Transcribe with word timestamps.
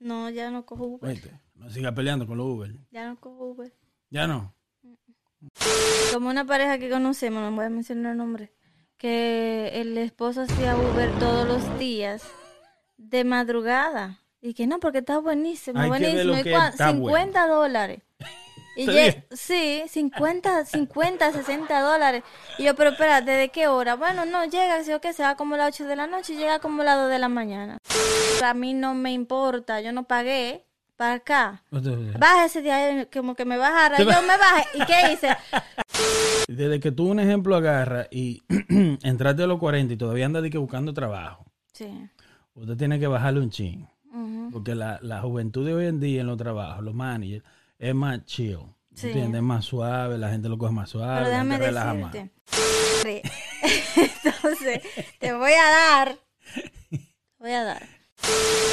No, 0.00 0.30
ya 0.30 0.50
no 0.50 0.64
cojo 0.66 0.84
Uber. 0.86 1.14
Vete, 1.14 1.38
no 1.54 1.70
sigas 1.70 1.92
peleando 1.92 2.26
con 2.26 2.38
los 2.38 2.46
Uber. 2.46 2.74
Ya 2.90 3.06
no 3.08 3.20
cojo 3.20 3.44
Uber. 3.50 3.72
Ya 4.10 4.26
no. 4.26 4.54
Como 6.12 6.28
una 6.28 6.44
pareja 6.44 6.78
que 6.78 6.90
conocemos, 6.90 7.42
no 7.42 7.54
voy 7.54 7.66
a 7.66 7.70
mencionar 7.70 8.12
el 8.12 8.18
nombre, 8.18 8.52
que 8.96 9.70
el 9.74 9.96
esposo 9.98 10.42
hacía 10.42 10.76
Uber 10.76 11.10
todos 11.18 11.46
los 11.46 11.78
días 11.78 12.22
de 12.96 13.24
madrugada. 13.24 14.18
Y 14.42 14.54
que 14.54 14.66
no, 14.66 14.80
porque 14.80 14.98
está 14.98 15.18
buenísimo, 15.18 15.78
Hay 15.78 15.84
que 15.84 15.88
buenísimo. 15.88 16.24
lo 16.24 16.38
¿Y 16.38 16.42
que 16.42 16.54
está 16.54 16.92
50 16.92 17.46
dólares. 17.46 18.02
Y 18.82 18.86
bien. 18.86 19.24
sí, 19.32 19.82
50, 19.88 20.64
50, 20.64 21.32
60 21.32 21.80
dólares. 21.80 22.22
Y 22.58 22.64
yo, 22.64 22.74
pero 22.74 22.90
espérate, 22.90 23.30
¿de 23.32 23.48
qué 23.50 23.68
hora? 23.68 23.96
Bueno, 23.96 24.24
no, 24.26 24.44
llega, 24.44 24.82
si 24.84 24.92
o 24.92 25.00
que 25.00 25.12
se 25.12 25.22
va 25.22 25.36
como 25.36 25.54
a 25.54 25.58
las 25.58 25.74
8 25.74 25.86
de 25.86 25.96
la 25.96 26.06
noche 26.06 26.34
y 26.34 26.36
llega 26.36 26.58
como 26.60 26.82
a 26.82 26.84
las 26.84 26.96
2 26.98 27.10
de 27.10 27.18
la 27.18 27.28
mañana. 27.28 27.78
A 28.44 28.54
mí 28.54 28.74
no 28.74 28.94
me 28.94 29.12
importa, 29.12 29.80
yo 29.80 29.92
no 29.92 30.04
pagué 30.04 30.64
para 30.96 31.14
acá. 31.14 31.62
Baja 31.70 32.44
ese 32.46 32.62
día, 32.62 33.06
como 33.12 33.34
que 33.34 33.44
me 33.44 33.56
bajara, 33.56 33.98
yo 33.98 34.04
me 34.04 34.36
bajé. 34.36 34.64
¿Y 34.74 34.84
qué 34.86 35.12
hice? 35.12 35.36
Desde 36.48 36.80
que 36.80 36.90
tú 36.92 37.08
un 37.10 37.20
ejemplo 37.20 37.54
agarras 37.56 38.08
y 38.10 38.42
entraste 39.02 39.42
a 39.42 39.46
los 39.46 39.58
40 39.58 39.94
y 39.94 39.96
todavía 39.96 40.26
andas 40.26 40.42
de 40.42 40.50
que 40.50 40.58
buscando 40.58 40.92
trabajo, 40.92 41.44
Sí. 41.72 41.88
usted 42.54 42.76
tiene 42.76 42.98
que 42.98 43.06
bajarle 43.06 43.40
un 43.40 43.50
chin. 43.50 43.86
Porque 44.52 44.74
la, 44.74 44.98
la 45.02 45.20
juventud 45.20 45.64
de 45.64 45.72
hoy 45.74 45.86
en 45.86 46.00
día 46.00 46.22
en 46.22 46.26
los 46.26 46.36
trabajos, 46.36 46.82
los 46.82 46.92
managers, 46.94 47.44
es 47.80 47.94
más 47.94 48.24
chill. 48.26 48.58
Sí. 48.94 49.06
¿Entiendes? 49.08 49.38
Es 49.38 49.42
más 49.42 49.64
suave, 49.64 50.18
la 50.18 50.30
gente 50.30 50.48
lo 50.48 50.58
coge 50.58 50.72
más 50.72 50.90
suave, 50.90 51.18
Pero 51.20 51.30
déjame 51.30 51.54
gente 51.54 51.66
relaja 51.66 51.94
más. 51.94 52.12
decirte. 52.12 53.22
Entonces, 54.24 54.82
te 55.18 55.32
voy 55.32 55.52
a 55.52 55.70
dar. 55.70 56.18
Te 56.90 57.00
voy 57.38 57.52
a 57.52 57.64
dar. 57.64 57.82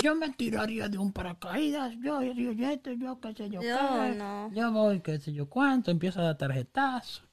Yo 0.04 0.16
me 0.16 0.30
tiraría 0.32 0.90
de 0.90 0.98
un 0.98 1.14
paracaídas, 1.14 1.94
yo, 2.04 2.22
yo, 2.22 2.34
yo, 2.34 2.70
esto, 2.70 2.92
yo, 2.92 3.20
qué 3.22 3.34
sé 3.34 3.50
yo, 3.50 3.62
Yo 3.62 3.78
qué. 3.78 4.16
no. 4.18 4.52
Yo 4.54 4.72
voy, 4.74 5.00
qué 5.00 5.20
sé 5.20 5.32
yo 5.32 5.48
cuánto, 5.50 5.90
empiezo 5.92 6.20
a 6.20 6.24
dar 6.24 6.38
tarjetazo. 6.38 7.24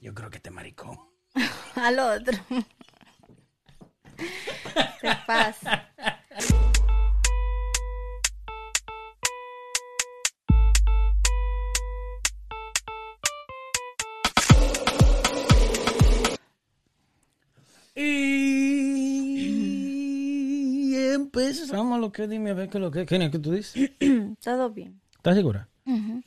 Yo 0.00 0.14
creo 0.14 0.30
que 0.30 0.38
este 0.38 0.50
maricón. 0.50 0.98
Al 1.74 1.98
otro. 1.98 2.38
Te 5.00 5.16
pasa. 5.26 5.88
Y 18.00 19.34
empezamos 20.94 21.98
lo 22.00 22.12
que 22.12 22.28
dime 22.28 22.50
a 22.50 22.54
ver 22.54 22.68
qué 22.68 22.78
es 22.78 22.82
lo 22.82 22.90
que 22.92 23.04
¿Qué 23.06 23.16
es 23.16 23.30
que 23.30 23.38
tú 23.40 23.50
dices? 23.52 23.90
Todo 24.42 24.70
bien. 24.70 25.00
¿Estás 25.16 25.34
segura? 25.36 25.68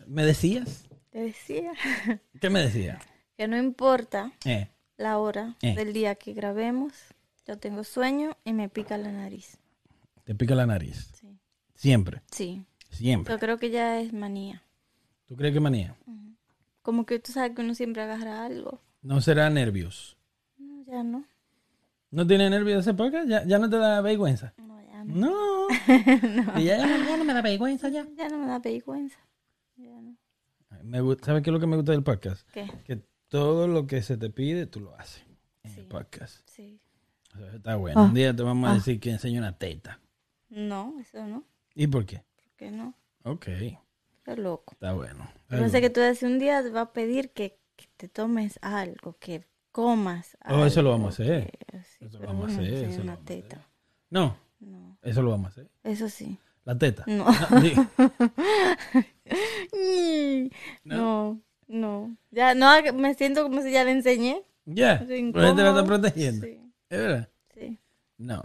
¿Me 0.07 0.25
decías? 0.25 0.85
Te 1.11 1.19
decía 1.19 1.71
¿Qué 2.41 2.49
me 2.49 2.61
decías? 2.61 3.01
que 3.37 3.47
no 3.47 3.57
importa 3.57 4.31
Eh, 4.45 4.67
la 4.97 5.17
hora 5.17 5.55
Eh. 5.61 5.75
del 5.75 5.93
día 5.93 6.15
que 6.15 6.33
grabemos. 6.33 6.93
Yo 7.47 7.57
tengo 7.57 7.83
sueño 7.83 8.37
y 8.45 8.53
me 8.53 8.69
pica 8.69 8.97
la 8.97 9.11
nariz. 9.11 9.57
te 10.25 10.35
pica 10.35 10.53
la 10.55 10.65
nariz. 10.67 11.09
Sí. 11.19 11.27
Siempre, 11.73 12.21
Sí. 12.31 12.63
siempre. 12.91 13.33
Yo 13.33 13.39
creo 13.39 13.57
que 13.57 13.69
ya 13.71 13.99
es 14.01 14.13
manía. 14.13 14.61
¿Tú 15.25 15.35
crees 15.35 15.53
que 15.53 15.59
manía? 15.61 15.95
Como 16.83 17.05
que 17.05 17.17
tú 17.19 17.31
sabes 17.31 17.55
que 17.55 17.61
uno 17.61 17.73
siempre 17.75 18.01
agarra 18.03 18.45
algo. 18.45 18.79
No 19.01 19.19
será 19.21 19.49
nervios. 19.49 20.17
No, 20.57 20.83
ya 20.85 21.03
no. 21.03 21.25
¿No 22.11 22.27
tiene 22.27 22.49
nervios 22.49 22.83
de 22.85 22.91
ese 22.91 22.93
podcast? 22.97 23.27
¿Ya, 23.27 23.43
ya 23.45 23.57
no 23.59 23.69
te 23.69 23.77
da 23.77 24.01
vergüenza? 24.01 24.53
No, 24.57 24.81
ya 24.81 25.03
no. 25.03 25.67
No. 26.51 26.59
Y 26.59 26.65
ya, 26.65 26.77
ya 26.77 26.85
no- 26.97 27.05
ya 27.07 27.17
no 27.17 27.23
me 27.23 27.33
da 27.33 27.41
vergüenza 27.41 27.89
ya. 27.89 28.05
Ya 28.17 28.27
no 28.29 28.37
me 28.37 28.45
da 28.47 28.59
vergüenza. 28.59 29.17
Ya 29.77 30.01
no. 30.01 30.17
Me 30.83 31.01
gusta, 31.01 31.25
¿Sabes 31.27 31.43
qué 31.43 31.49
es 31.49 31.53
lo 31.53 31.59
que 31.59 31.67
me 31.67 31.75
gusta 31.77 31.91
del 31.93 32.03
podcast? 32.03 32.47
¿Qué? 32.51 32.67
Que 32.85 33.01
todo 33.29 33.67
lo 33.67 33.87
que 33.87 34.01
se 34.01 34.17
te 34.17 34.29
pide, 34.29 34.65
tú 34.67 34.79
lo 34.81 34.95
haces 34.97 35.23
en 35.63 35.71
el 35.71 35.75
Sí. 35.83 35.87
podcast. 35.89 36.47
Sí. 36.49 36.81
O 37.33 37.37
sea, 37.39 37.55
está 37.55 37.75
bueno. 37.77 38.03
Un 38.03 38.13
día 38.13 38.35
te 38.35 38.43
vamos 38.43 38.69
a 38.69 38.73
decir 38.75 38.99
que 38.99 39.09
enseña 39.11 39.39
una 39.39 39.57
teta. 39.57 39.99
No, 40.49 40.95
eso 40.99 41.25
no. 41.25 41.45
¿Y 41.75 41.87
por 41.87 42.05
qué? 42.05 42.23
¿Por 42.35 42.51
qué 42.57 42.71
no? 42.71 42.93
Ok, 43.23 43.45
Qué 43.45 44.35
loco. 44.35 44.73
está 44.73 44.91
bueno. 44.93 45.29
Yo 45.49 45.57
pensé 45.59 45.79
que 45.81 45.89
tú 45.89 45.99
decías 46.01 46.29
un 46.29 46.39
día 46.39 46.61
te 46.61 46.69
va 46.71 46.81
a 46.81 46.93
pedir 46.93 47.31
que, 47.31 47.57
que 47.77 47.85
te 47.97 48.07
tomes 48.09 48.59
algo, 48.61 49.17
que 49.19 49.45
comas 49.71 50.37
Oh, 50.47 50.65
eso 50.65 50.81
lo 50.81 50.91
vamos 50.91 51.19
a 51.19 51.23
hacer. 51.23 51.51
que- 51.67 51.79
sí, 51.79 52.05
Eso 52.05 52.13
lo 52.13 52.19
pero 52.19 52.33
vamos 52.33 52.51
a 52.51 52.53
hacer, 52.55 52.73
eso 52.73 52.97
lo 52.97 53.03
una 53.03 53.03
vamos 53.03 53.09
a 53.09 53.13
hacer. 53.13 53.41
teta. 53.43 53.67
No, 54.09 54.37
No, 54.59 54.97
eso 55.01 55.21
lo 55.21 55.29
vamos 55.31 55.45
a 55.47 55.49
hacer. 55.49 55.69
eso 55.83 56.09
sí. 56.09 56.37
La 56.65 56.77
teta. 56.77 57.03
No. 57.07 57.25
No, 60.83 61.41
no. 61.67 62.17
Ya, 62.31 62.53
no, 62.55 62.69
me 62.93 63.13
siento 63.15 63.43
como 63.43 63.61
si 63.61 63.71
ya 63.71 63.83
le 63.83 63.91
enseñé. 63.91 64.43
Ya, 64.65 64.93
Estoy 64.95 65.31
la 65.31 65.47
gente 65.47 65.63
la 65.63 65.69
está 65.69 65.85
protegiendo. 65.85 66.45
Sí, 66.45 66.59
¿Es 66.89 66.99
verdad? 66.99 67.29
sí. 67.53 67.79
No. 68.17 68.43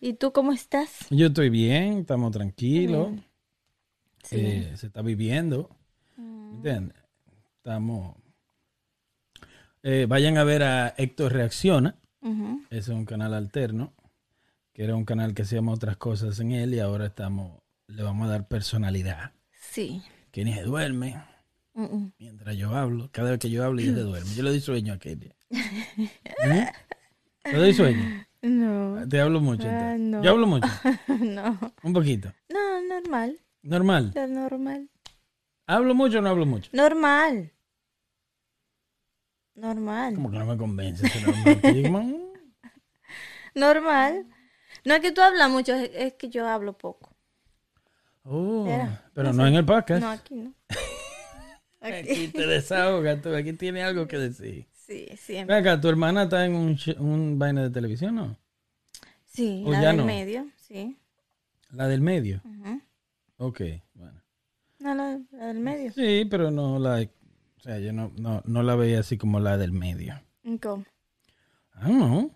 ¿Y 0.00 0.12
tú 0.14 0.32
cómo 0.32 0.52
estás? 0.52 1.06
Yo 1.10 1.28
estoy 1.28 1.48
bien, 1.50 1.98
estamos 1.98 2.30
tranquilos. 2.32 3.12
Sí. 4.22 4.36
eh, 4.40 4.72
se 4.76 4.86
está 4.88 5.00
viviendo. 5.02 5.70
Mm, 6.16 6.56
¿Entiendes? 6.56 6.96
Estamos. 7.56 8.16
Eh, 9.90 10.04
vayan 10.06 10.36
a 10.36 10.44
ver 10.44 10.64
a 10.64 10.92
Héctor 10.98 11.32
Reacciona. 11.32 11.94
Ese 12.68 12.78
es 12.78 12.88
un 12.88 13.06
canal 13.06 13.32
alterno. 13.32 13.94
Que 14.74 14.84
era 14.84 14.94
un 14.94 15.06
canal 15.06 15.32
que 15.32 15.42
hacíamos 15.42 15.76
otras 15.76 15.96
cosas 15.96 16.38
en 16.40 16.52
él 16.52 16.74
y 16.74 16.78
ahora 16.78 17.06
estamos. 17.06 17.62
Le 17.86 18.02
vamos 18.02 18.26
a 18.28 18.32
dar 18.32 18.48
personalidad. 18.48 19.32
Sí. 19.58 20.02
Que 20.30 20.44
ni 20.44 20.52
se 20.52 20.62
duerme 20.62 21.16
mientras 22.18 22.54
yo 22.54 22.76
hablo. 22.76 23.08
Cada 23.12 23.30
vez 23.30 23.38
que 23.38 23.48
yo 23.48 23.64
hablo, 23.64 23.80
ella 23.80 23.94
se 23.94 24.00
duerme. 24.00 24.34
Yo 24.34 24.42
le 24.42 24.50
doy 24.50 24.60
sueño 24.60 24.92
a 24.92 24.98
Kelly. 24.98 25.32
¿Eh? 26.44 26.66
¿Le 27.44 27.58
doy 27.58 27.72
sueño? 27.72 28.26
No, 28.42 29.08
Te 29.08 29.22
hablo 29.22 29.40
mucho. 29.40 29.66
Ah, 29.68 29.94
entonces. 29.94 30.00
no. 30.00 30.22
Yo 30.22 30.30
hablo 30.32 30.46
mucho. 30.46 30.68
no. 31.18 31.72
Un 31.82 31.92
poquito. 31.94 32.30
No, 32.50 32.82
normal. 32.82 33.38
Normal. 33.62 34.12
Normal. 34.14 34.90
¿Hablo 35.66 35.94
mucho 35.94 36.18
o 36.18 36.20
no 36.20 36.28
hablo 36.28 36.44
mucho? 36.44 36.68
Normal. 36.74 37.52
Normal. 39.58 40.14
Como 40.14 40.30
que 40.30 40.38
no 40.38 40.46
me 40.46 40.56
convence. 40.56 41.06
ese 41.06 41.20
normal. 43.54 44.26
No 44.84 44.94
es 44.94 45.00
que 45.00 45.12
tú 45.12 45.20
hablas 45.20 45.50
mucho, 45.50 45.74
es, 45.74 45.90
es 45.94 46.14
que 46.14 46.28
yo 46.28 46.46
hablo 46.46 46.76
poco. 46.78 47.14
Oh, 48.24 48.66
pero 49.14 49.32
No 49.32 49.36
no 49.38 49.42
sé. 49.44 49.48
en 49.48 49.54
el 49.56 49.64
podcast. 49.64 50.00
No, 50.02 50.10
aquí 50.10 50.34
no. 50.36 50.54
Aquí. 51.80 52.10
Aquí 52.10 52.28
te 52.28 52.46
desahogas, 52.46 53.22
tú 53.22 53.32
aquí 53.34 53.52
tienes 53.52 53.84
algo 53.84 54.08
que 54.08 54.18
decir. 54.18 54.66
Sí, 54.72 55.06
siempre. 55.16 55.54
acá, 55.54 55.80
tu 55.80 55.88
hermana 55.88 56.24
está 56.24 56.44
en 56.44 56.54
un, 56.56 56.76
un 56.98 57.38
vaina 57.38 57.62
de 57.62 57.70
televisión, 57.70 58.16
¿no? 58.16 58.36
Sí, 59.26 59.62
¿O 59.64 59.70
la 59.70 59.82
ya 59.82 59.88
del 59.88 59.98
no? 59.98 60.04
medio, 60.04 60.48
sí. 60.56 60.98
La 61.70 61.86
del 61.86 62.00
medio. 62.00 62.42
Ok, 63.36 63.60
bueno. 63.94 64.20
No, 64.80 64.94
la, 64.94 65.20
la 65.30 65.46
del 65.46 65.60
medio. 65.60 65.92
Sí, 65.92 66.26
pero 66.28 66.50
no 66.50 66.78
la... 66.80 67.06
Sea, 67.68 67.78
yo 67.80 67.92
no, 67.92 68.10
no, 68.16 68.42
no 68.46 68.62
la 68.62 68.76
veía 68.76 69.00
así 69.00 69.18
como 69.18 69.40
la 69.40 69.58
del 69.58 69.72
medio. 69.72 70.18
¿Cómo? 70.62 70.86
Ah, 71.74 71.88
no. 71.88 72.30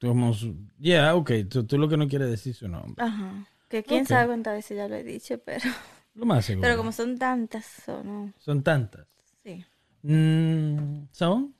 Como 0.00 0.34
su- 0.34 0.56
Ya, 0.80 1.14
ok. 1.14 1.30
Tú, 1.48 1.64
tú 1.64 1.78
lo 1.78 1.88
que 1.88 1.96
no 1.96 2.08
quieres 2.08 2.28
decir 2.28 2.52
su 2.56 2.66
nombre. 2.66 2.96
Ajá. 3.04 3.46
Que 3.68 3.84
quién 3.84 4.04
sabe 4.06 4.26
cuántas 4.26 4.54
veces 4.54 4.76
ya 4.78 4.88
lo 4.88 4.96
he 4.96 5.04
dicho, 5.04 5.38
pero, 5.44 5.60
Lo 6.14 6.26
más 6.26 6.44
seguro. 6.44 6.66
pero 6.66 6.76
como 6.76 6.90
son 6.90 7.18
tantas, 7.18 7.64
son, 7.64 8.04
no, 8.06 8.32
Son 8.38 8.64
tantas. 8.64 9.06
sí. 9.44 9.64
Mm, 10.02 11.04
¿Son? 11.12 11.54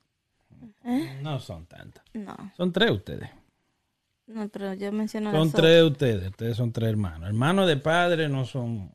¿Eh? 0.85 1.21
No 1.23 1.39
son 1.39 1.67
tantas. 1.67 2.03
No, 2.15 2.35
Son 2.57 2.73
tres 2.73 2.91
ustedes. 2.91 3.31
no, 4.27 4.49
pero 4.49 4.75
yo 4.75 4.91
menciono 4.91 5.31
Son 5.31 5.41
las 5.47 5.53
tres 5.53 5.85
ustedes. 5.85 6.31
Ustedes 6.31 6.57
son 6.57 6.73
tres 6.73 6.89
hermanos. 6.91 7.29
Hermanos 7.29 7.69
de 7.69 7.77
padre 7.77 8.29
no 8.29 8.45
son... 8.45 8.91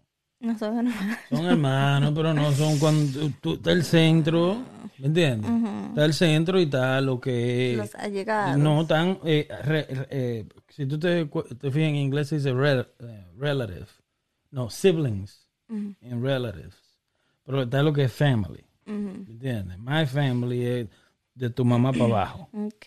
No 0.45 0.57
son 0.59 0.77
hermanas. 0.77 1.19
Son 1.29 1.45
hermanos, 1.45 2.11
pero 2.15 2.33
no 2.33 2.51
son 2.51 2.77
cuando 2.77 3.29
tú, 3.41 3.53
está 3.55 3.71
el 3.71 3.83
centro, 3.83 4.57
¿me 4.99 5.07
entiendes? 5.07 5.49
Está 5.89 6.05
el 6.05 6.13
centro 6.13 6.59
y 6.59 6.63
está 6.63 7.01
lo 7.01 7.19
que 7.19 7.73
Los 7.77 7.95
allegados. 7.95 8.57
no 8.59 8.85
tan 8.85 9.17
eh, 9.25 9.47
re- 9.63 9.87
eh, 10.09 10.45
si 10.69 10.85
tú 10.85 10.99
te, 10.99 11.25
te 11.25 11.71
fijas 11.71 11.89
en 11.89 11.95
inglés 11.95 12.27
se 12.29 12.35
dice 12.35 12.51
eh, 12.51 13.25
relative, 13.37 13.87
no 14.51 14.69
siblings 14.69 15.47
en 15.67 16.21
relatives, 16.21 16.75
pero 17.43 17.63
está 17.63 17.81
lo 17.81 17.91
que 17.91 18.03
es 18.03 18.13
family, 18.13 18.63
ujú. 18.85 19.23
¿me 19.25 19.31
entiendes? 19.33 19.79
My 19.79 20.05
family 20.05 20.63
es 20.63 20.87
de 21.33 21.49
tu 21.49 21.65
mamá 21.65 21.91
para 21.91 22.05
abajo, 22.05 22.49
Ok. 22.53 22.85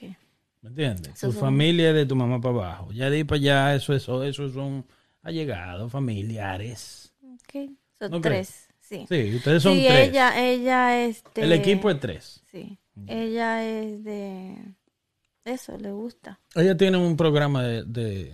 ¿me 0.62 0.68
entiendes? 0.68 1.08
Esos 1.08 1.20
tu 1.20 1.32
son- 1.32 1.40
familia 1.40 1.88
es 1.88 1.94
de 1.96 2.06
tu 2.06 2.14
mamá 2.14 2.40
para 2.40 2.54
abajo, 2.54 2.92
ya 2.92 3.10
de 3.10 3.16
ahí 3.16 3.24
para 3.24 3.38
allá 3.40 3.74
eso 3.74 3.92
eso 3.94 4.22
eso 4.22 4.48
son 4.48 4.84
allegados, 5.22 5.90
familiares. 5.90 7.07
Ok. 7.48 7.70
Son 7.98 8.20
tres. 8.22 8.68
Sí. 8.80 9.06
Sí, 9.08 9.34
ustedes 9.36 9.62
son 9.62 9.74
sí, 9.74 9.84
tres. 9.86 10.08
ella, 10.08 10.40
ella, 10.42 11.04
este. 11.04 11.42
El 11.42 11.52
equipo 11.52 11.90
es 11.90 12.00
tres. 12.00 12.42
Sí. 12.50 12.78
Ella 13.06 13.64
es 13.64 14.02
de. 14.04 14.56
Eso, 15.44 15.76
le 15.78 15.92
gusta. 15.92 16.40
Ella 16.54 16.76
tiene 16.76 16.96
un 16.98 17.16
programa 17.16 17.62
de. 17.62 18.32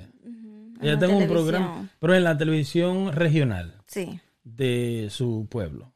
Ella 0.81 0.93
la 0.95 0.99
tiene 0.99 1.15
un 1.15 1.29
programa, 1.29 1.89
pero 1.99 2.15
en 2.15 2.25
la 2.25 2.37
televisión 2.37 3.13
regional 3.13 3.81
Sí. 3.87 4.21
de 4.43 5.09
su 5.11 5.47
pueblo. 5.49 5.93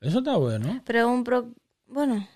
Eso 0.00 0.18
está 0.18 0.36
bueno. 0.36 0.80
Pero 0.84 1.08
un 1.10 1.24
pro... 1.24 1.50
Bueno, 1.86 2.26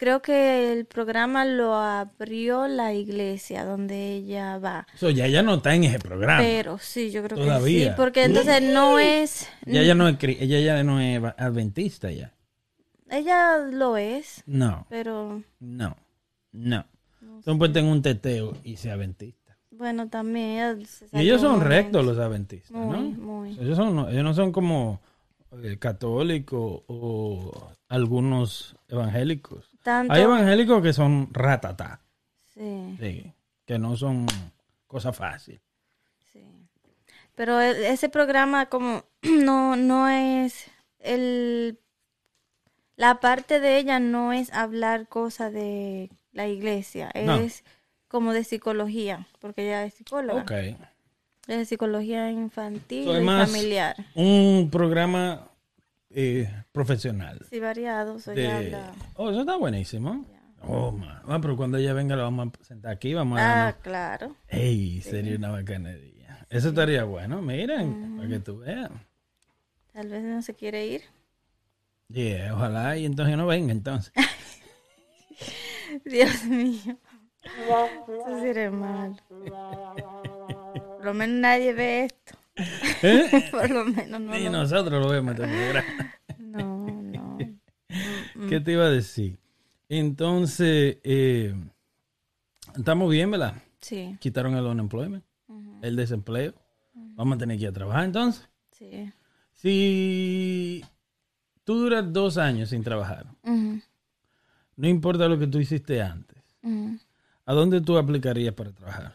creo 0.00 0.22
que 0.22 0.72
el 0.72 0.86
programa 0.86 1.44
lo 1.44 1.74
abrió 1.74 2.66
la 2.68 2.94
iglesia 2.94 3.66
donde 3.66 4.14
ella 4.14 4.56
va. 4.58 4.86
Eso 4.94 5.10
ya 5.10 5.26
ella 5.26 5.42
no 5.42 5.56
está 5.56 5.74
en 5.74 5.84
ese 5.84 5.98
programa. 5.98 6.40
Pero 6.40 6.78
sí, 6.78 7.10
yo 7.10 7.22
creo 7.22 7.36
que 7.36 7.44
Todavía. 7.44 7.90
sí, 7.90 7.94
porque 7.98 8.24
entonces 8.24 8.62
no 8.62 8.98
es... 8.98 9.46
Ya 9.66 9.82
ella 9.82 9.94
no 9.94 10.08
es, 10.08 10.16
ella 10.22 10.58
ya 10.58 10.82
no 10.82 11.00
es 11.00 11.22
adventista 11.36 12.10
ya. 12.10 12.32
Ella 13.10 13.58
lo 13.58 13.98
es, 13.98 14.42
No, 14.46 14.86
pero 14.88 15.42
no, 15.58 15.96
no. 16.52 16.86
Entonces 17.20 17.54
pues 17.58 17.72
tengo 17.74 17.90
un 17.92 18.00
teteo 18.00 18.56
y 18.64 18.76
sea 18.78 18.94
adventista. 18.94 19.58
bueno, 19.70 20.08
también 20.08 20.46
ella 20.46 20.86
se 20.86 21.06
Y 21.12 21.20
ellos 21.20 21.42
son 21.42 21.60
rectos 21.60 22.06
los 22.06 22.16
adventistas, 22.16 22.70
Muy, 22.70 22.96
¿no? 22.96 23.02
muy. 23.22 23.50
Ellos, 23.60 23.76
son, 23.76 24.08
ellos 24.08 24.24
no 24.24 24.32
son 24.32 24.50
como 24.50 25.00
eh, 25.62 25.76
católicos 25.78 26.82
o 26.86 27.70
algunos 27.88 28.76
evangélicos. 28.88 29.69
Tanto... 29.82 30.12
Hay 30.12 30.22
evangélicos 30.22 30.82
que 30.82 30.92
son 30.92 31.28
ratatá, 31.32 32.00
Sí, 32.54 32.96
sí, 33.00 33.32
que 33.64 33.78
no 33.78 33.96
son 33.96 34.26
cosa 34.86 35.12
fácil. 35.12 35.60
sí. 36.32 36.44
Pero 37.34 37.60
e- 37.60 37.90
ese 37.92 38.08
programa 38.08 38.66
como 38.66 39.04
no, 39.22 39.76
no 39.76 40.08
es 40.08 40.66
el... 40.98 41.78
La 42.96 43.18
parte 43.20 43.60
de 43.60 43.78
ella 43.78 43.98
no 43.98 44.32
es 44.34 44.52
hablar 44.52 45.08
cosas 45.08 45.52
de 45.54 46.10
la 46.32 46.46
iglesia, 46.48 47.10
No. 47.24 47.36
es 47.36 47.64
como 48.08 48.34
de 48.34 48.44
psicología, 48.44 49.26
porque 49.40 49.62
ella 49.62 49.84
es 49.84 49.94
psicóloga. 49.94 50.42
Ok. 50.42 50.50
Es 50.50 51.56
de 51.58 51.64
psicología 51.64 52.30
infantil 52.30 53.04
So, 53.06 53.18
y 53.20 53.24
familiar. 53.24 53.96
Un 54.14 54.68
programa 54.70 55.48
eh, 56.10 56.48
profesional. 56.72 57.40
Sí, 57.48 57.60
variado, 57.60 58.18
so 58.18 58.32
de- 58.32 58.50
habla- 58.50 58.92
Oh, 59.14 59.30
eso 59.30 59.40
está 59.40 59.56
buenísimo. 59.56 60.24
Oh, 60.62 60.90
man. 60.92 61.22
Ah, 61.26 61.38
pero 61.40 61.56
cuando 61.56 61.78
ella 61.78 61.92
venga 61.94 62.16
la 62.16 62.24
vamos 62.24 62.48
a 62.60 62.64
sentar 62.64 62.92
aquí, 62.92 63.14
vamos 63.14 63.38
a 63.40 63.68
Ah, 63.68 63.72
claro. 63.80 64.36
Ey, 64.48 65.00
sería 65.00 65.36
una 65.36 65.50
bacanería. 65.50 66.46
Eso 66.50 66.68
estaría 66.70 67.04
bueno, 67.04 67.40
miren, 67.40 68.16
para 68.16 68.28
que 68.28 68.40
tú 68.40 68.58
veas. 68.58 68.90
Tal 69.92 70.08
vez 70.08 70.22
no 70.22 70.42
se 70.42 70.54
quiere 70.54 70.86
ir. 70.86 71.02
Yeah, 72.08 72.54
ojalá 72.54 72.96
y 72.96 73.06
entonces 73.06 73.36
no 73.36 73.46
venga 73.46 73.72
entonces. 73.72 74.12
Dios 76.04 76.44
mío. 76.44 76.98
Eso 77.42 78.40
sería 78.40 78.70
mal. 78.70 79.20
Por 79.28 81.04
lo 81.04 81.14
menos 81.14 81.36
nadie 81.40 81.72
ve 81.72 82.04
esto. 82.04 82.36
¿Eh? 83.02 83.48
Por 83.50 83.70
lo 83.70 83.84
menos 83.84 84.20
no. 84.20 84.36
Y 84.38 84.44
lo- 84.44 84.50
nosotros 84.52 85.02
lo 85.02 85.08
vemos 85.10 85.34
programa. 85.34 85.84
No, 86.38 87.02
no. 87.02 87.38
¿Qué 88.48 88.60
te 88.60 88.72
iba 88.72 88.84
a 88.84 88.90
decir? 88.90 89.38
Entonces, 89.88 90.98
eh, 91.04 91.54
estamos 92.76 93.10
bien, 93.10 93.30
¿verdad? 93.30 93.54
Sí, 93.80 94.16
Quitaron 94.20 94.54
el 94.56 94.64
unemployment, 94.66 95.24
el 95.82 95.96
desempleo. 95.96 96.54
Vamos 96.94 97.36
a 97.36 97.38
tener 97.38 97.56
que 97.58 97.64
ir 97.64 97.68
a 97.68 97.72
trabajar 97.72 98.04
entonces. 98.04 98.48
sí. 98.72 99.12
Si 99.52 100.82
tú 101.64 101.74
duras 101.78 102.10
dos 102.12 102.38
años 102.38 102.70
sin 102.70 102.82
trabajar, 102.82 103.26
no 103.44 104.88
importa 104.88 105.28
lo 105.28 105.38
que 105.38 105.46
tú 105.46 105.58
hiciste 105.58 106.00
antes. 106.02 106.38
¿a 107.46 107.52
dónde 107.54 107.80
tú 107.80 107.98
aplicarías 107.98 108.54
para 108.54 108.72
trabajar? 108.72 109.14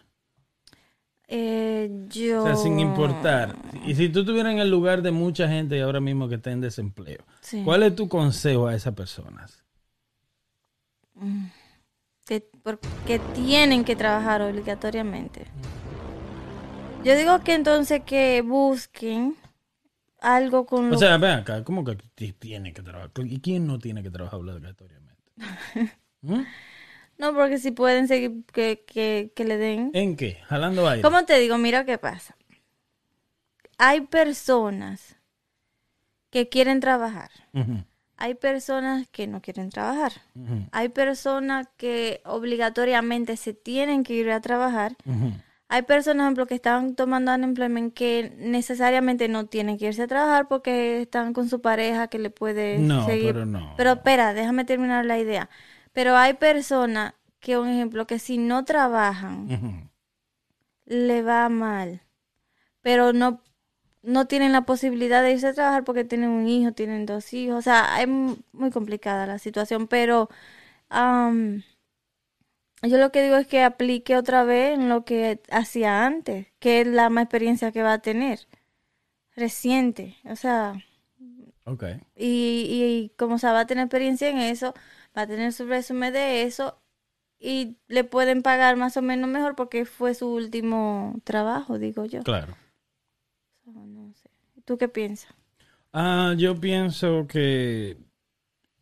Eh, 1.28 1.90
yo. 2.10 2.44
O 2.44 2.46
sea, 2.46 2.56
sin 2.56 2.80
importar. 2.80 3.56
Y 3.86 3.96
si 3.96 4.10
tú 4.10 4.20
estuvieras 4.20 4.54
en 4.54 4.60
el 4.60 4.70
lugar 4.70 5.02
de 5.02 5.12
mucha 5.12 5.48
gente 5.48 5.82
ahora 5.82 6.00
mismo 6.00 6.30
que 6.30 6.36
está 6.36 6.52
en 6.52 6.62
desempleo, 6.62 7.24
Sí. 7.42 7.64
¿cuál 7.64 7.84
es 7.84 7.96
tu 7.96 8.08
consejo 8.08 8.68
a 8.68 8.76
esas 8.76 8.94
personas? 8.94 9.62
que, 12.26 12.42
por- 12.64 12.80
que 13.06 13.20
tienen 13.20 13.84
que 13.86 13.96
trabajar 13.96 14.42
obligatoriamente. 14.42 15.46
Yo 17.04 17.16
digo 17.16 17.40
que 17.42 17.54
entonces 17.54 18.02
que 18.06 18.42
busquen 18.42 19.36
algo 20.20 20.66
con 20.66 20.90
lo 20.90 20.96
O 20.96 21.00
sea, 21.00 21.18
ven 21.18 21.32
acá, 21.32 21.64
¿cómo 21.64 21.84
que 21.86 21.96
ti- 22.16 22.34
tiene 22.34 22.74
que 22.74 22.82
trabajar? 22.82 23.12
¿Y 23.26 23.40
quién 23.40 23.68
no 23.68 23.78
tiene 23.80 24.02
que 24.02 24.10
trabajar 24.10 24.40
obligatoriamente? 24.40 25.24
¿Mm? 26.22 26.42
No, 27.18 27.34
porque 27.34 27.58
si 27.60 27.72
pueden 27.72 28.08
seguir 28.08 28.44
que, 28.52 28.84
que, 28.86 29.32
que 29.36 29.44
le 29.46 29.58
den. 29.58 29.92
¿En 29.94 30.16
qué? 30.18 30.38
Jalando 30.48 30.88
aire. 30.88 31.02
¿Cómo 31.02 31.24
te 31.26 31.40
digo? 31.40 31.58
Mira 31.58 31.86
qué 31.86 31.98
pasa. 31.98 32.36
Hay 33.78 34.02
personas 34.02 35.16
que 36.30 36.50
quieren 36.50 36.80
trabajar. 36.80 37.30
Hay 38.18 38.36
personas 38.36 39.08
que 39.10 39.28
no 39.28 39.42
quieren 39.42 39.70
trabajar. 39.70 40.14
Hay 40.72 40.90
personas 40.90 41.68
que 41.78 42.22
obligatoriamente 42.26 43.38
se 43.38 43.54
tienen 43.54 44.04
que 44.04 44.14
ir 44.14 44.32
a 44.32 44.42
trabajar. 44.42 44.96
Hay 45.68 45.82
personas, 45.82 46.18
por 46.18 46.26
ejemplo, 46.26 46.46
que 46.48 46.56
están 46.56 46.96
tomando 46.96 47.34
unemployment 47.34 47.94
que 47.94 48.34
necesariamente 48.38 49.28
no 49.28 49.46
tienen 49.48 49.78
que 49.78 49.88
irse 49.88 50.04
a 50.04 50.08
trabajar 50.08 50.48
porque 50.48 51.02
están 51.02 51.34
con 51.34 51.50
su 51.50 51.60
pareja 51.62 52.08
que 52.08 52.20
le 52.20 52.30
puede 52.30 52.78
No, 52.78 53.06
seguir. 53.06 53.34
pero 53.34 53.46
no. 53.46 53.74
Pero 53.76 53.94
espera, 53.94 54.34
déjame 54.34 54.64
terminar 54.66 55.06
la 55.06 55.18
idea. 55.18 55.50
Pero 55.96 56.16
hay 56.18 56.36
personas 56.36 57.16
que, 57.42 57.58
un 57.58 57.70
ejemplo, 57.70 58.08
que 58.08 58.20
si 58.20 58.38
no 58.38 58.66
trabajan, 58.66 59.50
le 60.86 61.22
va 61.22 61.50
mal. 61.50 62.02
Pero 62.82 63.14
no, 63.14 63.42
no 64.04 64.28
tienen 64.28 64.54
la 64.54 64.64
posibilidad 64.64 65.24
de 65.24 65.34
irse 65.34 65.48
a 65.50 65.54
trabajar 65.54 65.84
porque 65.86 66.04
tienen 66.06 66.30
un 66.30 66.48
hijo, 66.48 66.74
tienen 66.74 67.06
dos 67.08 67.34
hijos. 67.34 67.58
O 67.60 67.64
sea, 67.64 68.02
es 68.02 68.08
mu- 68.10 68.38
muy 68.54 68.72
complicada 68.72 69.28
la 69.28 69.40
situación. 69.40 69.88
Pero 69.88 70.30
am, 70.90 71.64
yo 72.84 72.98
lo 72.98 73.12
que 73.12 73.24
digo 73.24 73.36
es 73.36 73.48
que 73.48 73.64
aplique 73.64 74.16
otra 74.16 74.44
vez 74.44 74.76
en 74.76 74.90
lo 74.90 75.04
que 75.06 75.42
hacía 75.50 76.06
antes, 76.06 76.48
que 76.60 76.82
es 76.82 76.88
la 76.88 77.10
más 77.10 77.24
experiencia 77.24 77.72
que 77.72 77.84
va 77.84 77.94
a 77.94 78.00
tener. 78.02 78.48
Reciente. 79.36 80.18
O 80.26 80.36
sea, 80.38 80.76
Ok. 81.66 81.84
y, 82.16 83.10
y 83.12 83.16
como 83.18 83.38
se 83.40 83.48
va 83.48 83.62
a 83.62 83.68
tener 83.68 83.84
experiencia 83.86 84.30
en 84.30 84.38
eso, 84.38 84.74
va 85.18 85.24
a 85.24 85.28
tener 85.28 85.54
su 85.54 85.66
resumen 85.66 86.14
de 86.14 86.44
eso 86.44 86.78
y 87.40 87.78
le 87.88 88.04
pueden 88.04 88.42
pagar 88.42 88.76
más 88.78 88.98
o 88.98 89.02
menos 89.02 89.30
mejor 89.30 89.56
porque 89.56 89.86
fue 89.86 90.14
su 90.14 90.28
último 90.28 91.20
trabajo, 91.24 91.78
digo 91.78 92.06
yo. 92.06 92.24
Claro. 92.24 92.56
So, 93.64 93.72
no 93.72 94.14
sé. 94.14 94.30
¿Tú 94.64 94.78
qué 94.78 94.88
piensas? 94.88 95.34
Ah, 95.94 96.34
yo 96.38 96.60
pienso 96.60 97.28
que 97.28 97.98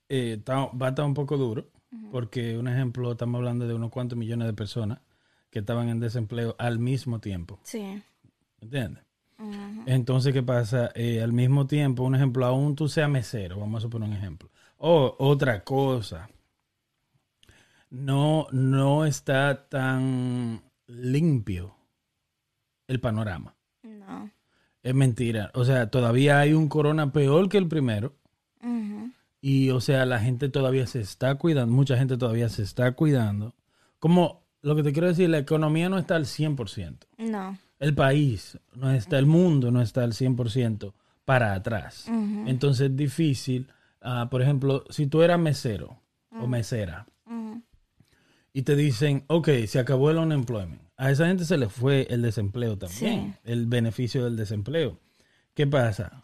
eh, 0.10 0.42
va 0.48 0.88
a 0.88 0.90
estar 0.90 1.06
un 1.06 1.14
poco 1.14 1.38
duro, 1.38 1.70
porque, 2.12 2.58
un 2.58 2.68
ejemplo, 2.68 3.12
estamos 3.12 3.38
hablando 3.40 3.68
de 3.68 3.74
unos 3.74 3.92
cuantos 3.92 4.18
millones 4.18 4.48
de 4.48 4.54
personas 4.54 5.00
que 5.52 5.60
estaban 5.60 5.90
en 5.90 6.00
desempleo 6.00 6.56
al 6.58 6.80
mismo 6.80 7.20
tiempo. 7.20 7.60
Sí. 7.64 8.02
¿Entiendes? 8.62 9.04
Entonces, 9.86 10.34
¿qué 10.34 10.42
pasa? 10.42 10.92
Eh, 10.96 11.22
al 11.22 11.34
mismo 11.34 11.68
tiempo, 11.68 12.04
un 12.04 12.16
ejemplo, 12.16 12.46
aún 12.46 12.76
tú 12.76 12.88
seas 12.88 13.10
mesero, 13.10 13.60
vamos 13.60 13.80
a 13.80 13.82
suponer 13.82 14.10
un 14.10 14.16
ejemplo. 14.16 14.50
O 14.78 15.16
otra 15.20 15.64
cosa, 15.64 16.30
no, 17.94 18.48
no 18.52 19.06
está 19.06 19.70
tan 19.70 20.64
limpio 20.88 21.76
el 22.88 23.00
panorama. 23.00 23.56
No. 23.84 24.32
Es 24.82 24.96
mentira. 24.96 25.52
O 25.54 25.64
sea, 25.64 25.92
todavía 25.92 26.40
hay 26.40 26.54
un 26.54 26.68
corona 26.68 27.14
peor 27.14 27.48
que 27.50 27.58
el 27.58 27.68
primero. 27.68 28.16
Y, 29.42 29.72
o 29.72 29.82
sea, 29.82 30.06
la 30.06 30.20
gente 30.20 30.48
todavía 30.48 30.88
se 30.88 31.02
está 31.02 31.36
cuidando. 31.36 31.74
Mucha 31.74 31.98
gente 31.98 32.18
todavía 32.18 32.48
se 32.48 32.64
está 32.64 32.94
cuidando. 32.94 33.54
Como 34.00 34.42
lo 34.62 34.76
que 34.76 34.84
te 34.84 34.94
quiero 34.94 35.10
decir, 35.10 35.30
la 35.30 35.38
economía 35.38 35.90
no 35.90 35.98
está 35.98 36.16
al 36.16 36.26
100%. 36.26 36.98
No. 37.18 37.58
El 37.78 37.94
país 37.94 38.58
no 38.74 38.90
está, 38.90 39.20
el 39.20 39.26
mundo 39.26 39.70
no 39.70 39.82
está 39.82 40.04
al 40.04 40.14
100% 40.14 40.94
para 41.26 41.54
atrás. 41.54 42.08
Entonces 42.08 42.90
es 42.90 42.96
difícil. 42.96 43.68
ah, 44.02 44.30
por 44.32 44.42
ejemplo, 44.42 44.86
si 44.90 45.08
tú 45.08 45.22
eras 45.22 45.40
mesero 45.40 46.00
o 46.32 46.48
mesera. 46.48 47.06
Y 48.54 48.62
te 48.62 48.76
dicen, 48.76 49.24
ok, 49.28 49.50
se 49.68 49.80
acabó 49.80 50.12
el 50.12 50.18
unemployment. 50.18 50.82
A 50.96 51.10
esa 51.12 51.26
gente 51.28 51.44
se 51.46 51.58
le 51.58 51.70
fue 51.70 52.08
el 52.10 52.22
desempleo 52.22 52.78
también, 52.78 53.38
el 53.44 53.66
beneficio 53.66 54.24
del 54.24 54.36
desempleo. 54.38 55.00
¿Qué 55.56 55.66
pasa? 55.68 56.24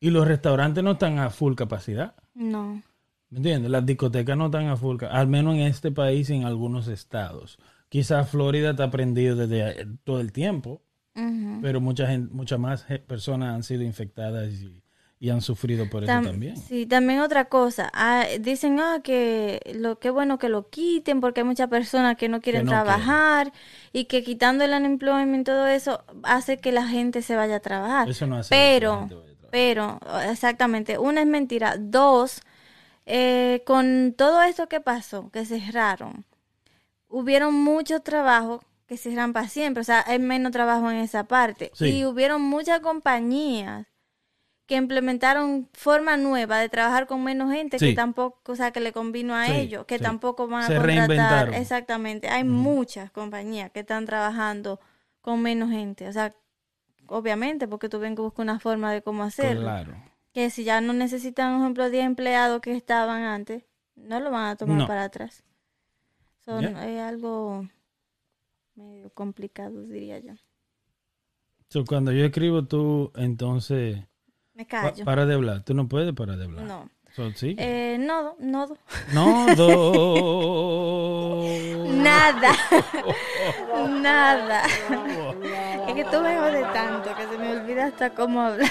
Y 0.00 0.10
los 0.10 0.26
restaurantes 0.26 0.82
no 0.82 0.92
están 0.92 1.18
a 1.18 1.30
full 1.30 1.54
capacidad. 1.54 2.14
No. 2.34 2.82
¿Me 3.30 3.38
entiendes? 3.38 3.70
Las 3.70 3.86
discotecas 3.86 4.36
no 4.36 4.46
están 4.46 4.66
a 4.68 4.76
full, 4.76 4.96
ca- 4.96 5.08
al 5.08 5.26
menos 5.28 5.54
en 5.54 5.60
este 5.62 5.90
país 5.92 6.28
y 6.30 6.34
en 6.34 6.44
algunos 6.44 6.88
estados. 6.88 7.58
Quizás 7.88 8.28
Florida 8.30 8.70
está 8.70 8.90
prendido 8.90 9.36
desde 9.36 9.86
todo 10.04 10.20
el 10.20 10.32
tiempo, 10.32 10.82
pero 11.60 11.80
mucha 11.80 12.06
gente, 12.06 12.32
muchas 12.34 12.58
más 12.58 12.84
personas 13.06 13.54
han 13.54 13.62
sido 13.62 13.82
infectadas 13.82 14.50
y, 14.54 14.81
y 15.22 15.30
han 15.30 15.40
sufrido 15.40 15.88
por 15.88 16.02
eso 16.02 16.12
también. 16.20 16.56
Sí, 16.56 16.84
también 16.84 17.20
otra 17.20 17.44
cosa. 17.44 17.88
Ah, 17.94 18.26
dicen 18.40 18.80
ah, 18.80 18.98
que 19.04 19.60
lo 19.72 20.00
que 20.00 20.10
bueno 20.10 20.36
que 20.36 20.48
lo 20.48 20.68
quiten 20.68 21.20
porque 21.20 21.42
hay 21.42 21.46
muchas 21.46 21.68
personas 21.68 22.16
que 22.16 22.28
no 22.28 22.40
quieren 22.40 22.66
trabajar 22.66 23.52
y 23.92 24.06
que 24.06 24.24
quitando 24.24 24.64
el 24.64 24.72
unemployment 24.72 25.42
y 25.42 25.44
todo 25.44 25.68
eso 25.68 26.02
hace 26.24 26.56
que 26.56 26.72
la 26.72 26.88
gente 26.88 27.22
se 27.22 27.36
vaya 27.36 27.56
a 27.56 27.60
trabajar. 27.60 28.10
Eso 28.10 28.26
no 28.26 28.38
hace 28.38 28.48
pero, 28.50 29.08
pero, 29.52 30.00
exactamente, 30.28 30.98
una 30.98 31.20
es 31.20 31.28
mentira. 31.28 31.76
Dos, 31.78 32.40
eh, 33.06 33.62
con 33.64 34.14
todo 34.18 34.42
esto 34.42 34.68
que 34.68 34.80
pasó, 34.80 35.30
que 35.30 35.44
cerraron, 35.44 36.24
hubieron 37.06 37.54
muchos 37.54 38.02
trabajos 38.02 38.60
que 38.88 38.96
cerran 38.96 39.32
para 39.32 39.46
siempre, 39.46 39.82
o 39.82 39.84
sea, 39.84 40.02
hay 40.04 40.18
menos 40.18 40.50
trabajo 40.50 40.90
en 40.90 40.96
esa 40.96 41.28
parte. 41.28 41.70
Y 41.78 42.06
hubieron 42.06 42.42
muchas 42.42 42.80
compañías 42.80 43.86
que 44.72 44.78
implementaron 44.78 45.68
forma 45.74 46.16
nueva 46.16 46.58
de 46.58 46.70
trabajar 46.70 47.06
con 47.06 47.22
menos 47.22 47.52
gente 47.52 47.76
que 47.76 47.92
tampoco, 47.92 48.52
o 48.52 48.56
sea, 48.56 48.70
que 48.70 48.80
le 48.80 48.90
convino 48.90 49.34
a 49.34 49.48
ellos, 49.48 49.84
que 49.84 49.98
tampoco 49.98 50.48
van 50.48 50.64
a 50.64 50.66
Se 50.66 50.76
contratar. 50.76 51.52
Exactamente, 51.52 52.30
hay 52.30 52.42
muchas 52.44 53.10
compañías 53.10 53.70
que 53.70 53.80
están 53.80 54.06
trabajando 54.06 54.80
con 55.20 55.42
menos 55.42 55.68
gente, 55.68 56.08
o 56.08 56.12
sea, 56.14 56.34
obviamente, 57.06 57.68
porque 57.68 57.90
tú 57.90 57.98
ven 57.98 58.16
que 58.16 58.22
buscar 58.22 58.44
una 58.44 58.60
forma 58.60 58.90
de 58.90 59.02
cómo 59.02 59.24
hacerlo. 59.24 59.60
Claro. 59.60 59.94
Que 60.32 60.48
si 60.48 60.64
ya 60.64 60.80
no 60.80 60.94
necesitan, 60.94 61.52
por 61.52 61.60
ejemplo, 61.64 61.90
10 61.90 62.06
empleados 62.06 62.62
que 62.62 62.74
estaban 62.74 63.24
antes, 63.24 63.64
no 63.94 64.20
lo 64.20 64.30
van 64.30 64.46
a 64.46 64.56
tomar 64.56 64.86
para 64.86 65.04
atrás. 65.04 65.44
Son, 66.46 66.64
Es 66.64 67.00
algo 67.02 67.68
medio 68.74 69.10
complicado, 69.10 69.82
diría 69.82 70.18
yo. 70.18 70.32
cuando 71.84 72.10
yo 72.10 72.24
escribo, 72.24 72.64
tú 72.64 73.12
entonces 73.16 74.06
me 74.54 74.66
callo. 74.66 75.04
para 75.04 75.26
de 75.26 75.34
hablar. 75.34 75.64
Tú 75.64 75.74
no 75.74 75.88
puedes 75.88 76.12
parar 76.14 76.36
de 76.38 76.44
hablar. 76.44 76.64
No. 76.64 76.90
¿Sí? 77.34 77.56
Eh, 77.58 77.98
nodo, 78.00 78.36
nodo. 78.38 78.78
Nodo. 79.12 79.82
Nada. 81.88 82.52
Nada. 84.00 84.62
es 85.88 85.94
que 85.94 86.04
tú 86.04 86.22
me 86.22 86.38
jodes 86.38 86.72
tanto 86.72 87.14
que 87.14 87.26
se 87.28 87.36
me 87.36 87.52
olvida 87.58 87.86
hasta 87.86 88.14
cómo 88.14 88.40
hablar. 88.40 88.70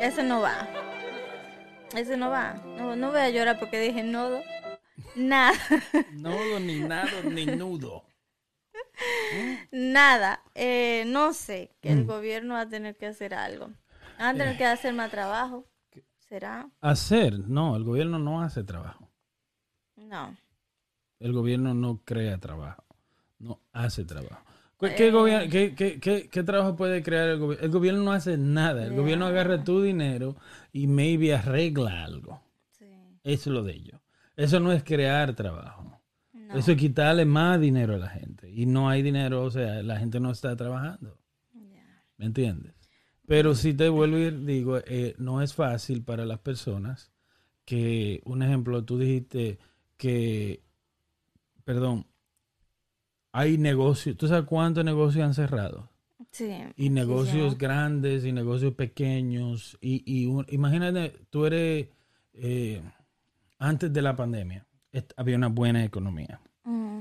Eso 0.00 0.24
no 0.24 0.40
va. 0.40 0.66
Eso 1.94 2.16
no 2.16 2.28
va. 2.28 2.54
No, 2.76 2.96
no 2.96 3.12
voy 3.12 3.20
a 3.20 3.30
llorar 3.30 3.60
porque 3.60 3.78
dije 3.78 4.02
nodo. 4.02 4.42
Nada. 5.14 5.56
Nodo, 6.12 6.58
ni 6.58 6.80
nada, 6.80 7.22
ni 7.22 7.46
nudo. 7.46 8.04
Nada. 9.70 10.42
Eh, 10.54 11.04
no 11.06 11.32
sé, 11.32 11.70
que 11.80 11.90
el 11.90 12.02
mm. 12.04 12.06
gobierno 12.06 12.54
va 12.54 12.62
a 12.62 12.68
tener 12.68 12.96
que 12.96 13.06
hacer 13.06 13.32
algo. 13.32 13.70
Van 14.18 14.34
a 14.34 14.38
tener 14.38 14.54
eh. 14.54 14.58
que 14.58 14.64
hacer 14.64 14.94
más 14.94 15.10
trabajo. 15.10 15.66
¿Será? 16.18 16.68
Hacer, 16.80 17.38
no, 17.48 17.76
el 17.76 17.84
gobierno 17.84 18.18
no 18.18 18.42
hace 18.42 18.64
trabajo. 18.64 19.08
No. 19.96 20.36
El 21.20 21.32
gobierno 21.32 21.72
no 21.72 22.02
crea 22.04 22.38
trabajo, 22.38 22.84
no 23.38 23.60
hace 23.72 24.04
trabajo. 24.04 24.44
¿Qué, 24.78 25.74
qué, 25.74 26.28
qué, 26.30 26.42
trabajo 26.42 26.76
puede 26.76 27.02
crear 27.02 27.28
el 27.28 27.38
gobierno? 27.38 27.64
El 27.64 27.70
gobierno 27.70 28.02
no 28.02 28.12
hace 28.12 28.36
nada. 28.36 28.84
El 28.84 28.94
gobierno 28.94 29.24
agarra 29.24 29.64
tu 29.64 29.80
dinero 29.80 30.36
y 30.72 30.86
maybe 30.86 31.34
arregla 31.34 32.04
algo. 32.04 32.42
Sí. 32.72 32.84
Eso 33.22 33.50
es 33.50 33.54
lo 33.54 33.62
de 33.62 33.72
ellos. 33.72 34.00
Eso 34.36 34.60
no 34.60 34.72
es 34.72 34.84
crear 34.84 35.34
trabajo. 35.34 35.98
Eso 36.54 36.72
es 36.72 36.78
quitarle 36.78 37.24
más 37.24 37.60
dinero 37.60 37.94
a 37.94 37.98
la 37.98 38.08
gente. 38.08 38.50
Y 38.50 38.66
no 38.66 38.88
hay 38.88 39.02
dinero, 39.02 39.42
o 39.42 39.50
sea, 39.50 39.82
la 39.82 39.98
gente 39.98 40.20
no 40.20 40.30
está 40.30 40.54
trabajando. 40.56 41.18
¿Me 42.18 42.26
entiendes? 42.26 42.75
Pero 43.26 43.54
si 43.54 43.74
te 43.74 43.88
vuelvo 43.88 44.16
a 44.16 44.20
ir, 44.20 44.44
digo, 44.44 44.78
eh, 44.78 45.14
no 45.18 45.42
es 45.42 45.54
fácil 45.54 46.02
para 46.02 46.24
las 46.24 46.38
personas 46.38 47.10
que, 47.64 48.22
un 48.24 48.42
ejemplo, 48.42 48.84
tú 48.84 48.98
dijiste 48.98 49.58
que, 49.96 50.62
perdón, 51.64 52.06
hay 53.32 53.58
negocios, 53.58 54.16
¿tú 54.16 54.28
sabes 54.28 54.46
cuántos 54.46 54.84
negocios 54.84 55.24
han 55.24 55.34
cerrado? 55.34 55.90
Sí. 56.30 56.52
Y 56.76 56.90
negocios 56.90 57.58
grandes 57.58 58.24
y 58.24 58.32
negocios 58.32 58.74
pequeños. 58.74 59.76
Y, 59.80 60.02
y 60.06 60.54
imagínate, 60.54 61.26
tú 61.30 61.46
eres, 61.46 61.88
eh, 62.34 62.82
antes 63.58 63.92
de 63.92 64.02
la 64.02 64.14
pandemia, 64.14 64.66
había 65.16 65.36
una 65.36 65.48
buena 65.48 65.84
economía. 65.84 66.40
Mm. 66.64 67.00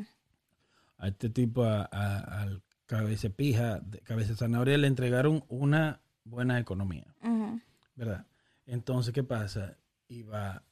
A 0.97 1.07
este 1.07 1.29
tipo, 1.29 1.63
al 1.63 2.61
cabeza 2.85 3.29
pija, 3.29 3.81
cabeza 4.03 4.35
zanahoria, 4.35 4.77
le 4.77 4.87
entregaron 4.87 5.43
una 5.49 6.01
buena 6.25 6.59
economía, 6.59 7.05
¿verdad? 7.95 8.25
Entonces, 8.65 9.13
¿qué 9.13 9.23
pasa? 9.23 9.77
Iba 10.09 10.63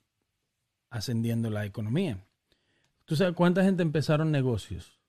ascendiendo 0.89 1.50
la 1.50 1.65
economía. 1.65 2.17
¿Tú 3.05 3.15
sabes 3.15 3.33
cuánta 3.36 3.63
gente 3.63 3.83
empezaron 3.83 4.31
negocios 4.31 5.00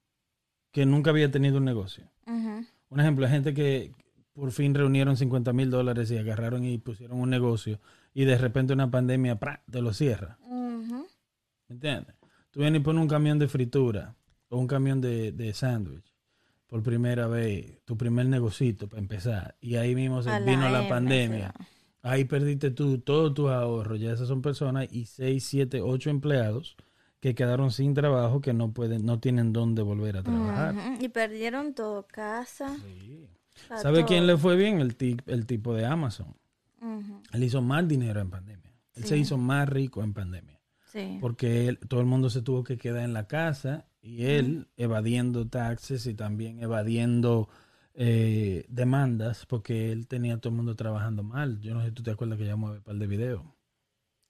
que 0.71 0.87
nunca 0.87 1.11
había 1.11 1.31
tenido 1.31 1.59
un 1.59 1.65
negocio? 1.65 2.05
Un 2.27 3.01
ejemplo, 3.01 3.27
gente 3.29 3.55
que 3.55 3.93
por 4.33 4.53
fin 4.53 4.75
reunieron 4.75 5.17
50 5.17 5.53
mil 5.53 5.71
dólares 5.71 6.11
y 6.11 6.19
agarraron 6.19 6.65
y 6.65 6.79
pusieron 6.79 7.21
un 7.21 7.31
negocio 7.31 7.81
y 8.13 8.25
de 8.25 8.37
repente 8.39 8.73
una 8.73 8.91
pandemia 8.91 9.39
te 9.71 9.81
lo 9.81 9.93
cierra. 9.93 10.39
¿Me 11.69 11.75
entiendes? 11.75 12.15
Tú 12.51 12.61
vienes 12.61 12.81
y 12.81 12.85
pones 12.85 13.03
un 13.03 13.09
camión 13.09 13.39
de 13.39 13.49
fritura 13.49 14.15
o 14.49 14.59
un 14.59 14.67
camión 14.67 15.01
de, 15.01 15.33
de 15.33 15.53
sándwich 15.55 16.13
por 16.75 16.83
primera 16.83 17.28
vez, 17.28 17.78
tu 17.85 17.97
primer 17.97 18.26
negocito 18.26 18.88
para 18.88 19.00
empezar, 19.00 19.54
y 19.61 19.76
ahí 19.76 19.95
mismo 19.95 20.25
se 20.25 20.40
vino 20.40 20.69
la 20.69 20.88
pandemia, 20.88 21.54
ahí 22.02 22.25
perdiste 22.25 22.73
tú 22.73 22.99
todos 22.99 23.33
tus 23.33 23.49
ahorros, 23.49 24.00
ya 24.00 24.11
esas 24.11 24.26
son 24.26 24.43
personas 24.43 24.88
y 24.90 25.04
6, 25.07 25.45
7, 25.45 25.81
8 25.81 26.11
empleados 26.11 26.76
que 27.21 27.37
quedaron 27.37 27.71
sin 27.71 27.95
trabajo, 27.95 28.40
que 28.40 28.52
no 28.52 28.73
pueden, 28.73 29.07
no 29.07 29.21
tienen 29.21 29.52
dónde 29.52 29.83
volver 29.83 30.16
a 30.16 30.25
trabajar. 30.25 30.75
Y 30.99 31.11
perdieron 31.11 31.75
todo, 31.75 32.09
casa. 32.09 32.76
¿Sabe 33.81 34.04
quién 34.04 34.26
le 34.26 34.37
fue 34.37 34.57
bien? 34.57 34.81
El, 34.81 34.97
el 35.26 35.47
tipo 35.47 35.75
de 35.75 35.87
Amazon. 35.87 36.35
Él 37.33 37.45
hizo 37.45 37.62
más 37.62 37.87
dinero 37.87 38.21
en 38.21 38.31
pandemia. 38.31 38.73
Él 38.95 39.04
se 39.04 39.16
hizo 39.16 39.38
más 39.38 39.69
rico 39.69 40.02
en 40.02 40.12
pandemia. 40.12 40.61
Porque 41.21 41.78
todo 41.87 42.00
el 42.00 42.07
mundo 42.07 42.31
se 42.31 42.43
tuvo 42.43 42.64
que 42.64 42.78
quedar 42.78 43.04
en 43.04 43.12
la 43.12 43.28
casa 43.28 43.87
y 44.05 44.27
él 44.27 44.69
evadiendo 44.77 45.49
taxes 45.49 46.07
y 46.07 46.15
también 46.15 46.63
evadiendo 46.63 47.49
eh, 47.95 48.67
demandas 48.69 49.47
porque 49.47 49.91
él 49.93 50.07
tenía 50.07 50.35
a 50.35 50.39
todo 50.39 50.51
el 50.51 50.57
mundo 50.57 50.77
trabajando 50.77 51.23
mal. 51.23 51.59
Yo 51.61 51.73
no 51.73 51.81
sé 51.81 51.89
si 51.89 51.95
tú 51.95 52.03
te 52.03 52.11
acuerdas 52.11 52.39
que 52.39 52.45
ya 52.45 52.55
mueve 52.55 52.79
un 52.79 52.83
par 52.83 52.97
de 52.97 53.07
videos. 53.07 53.43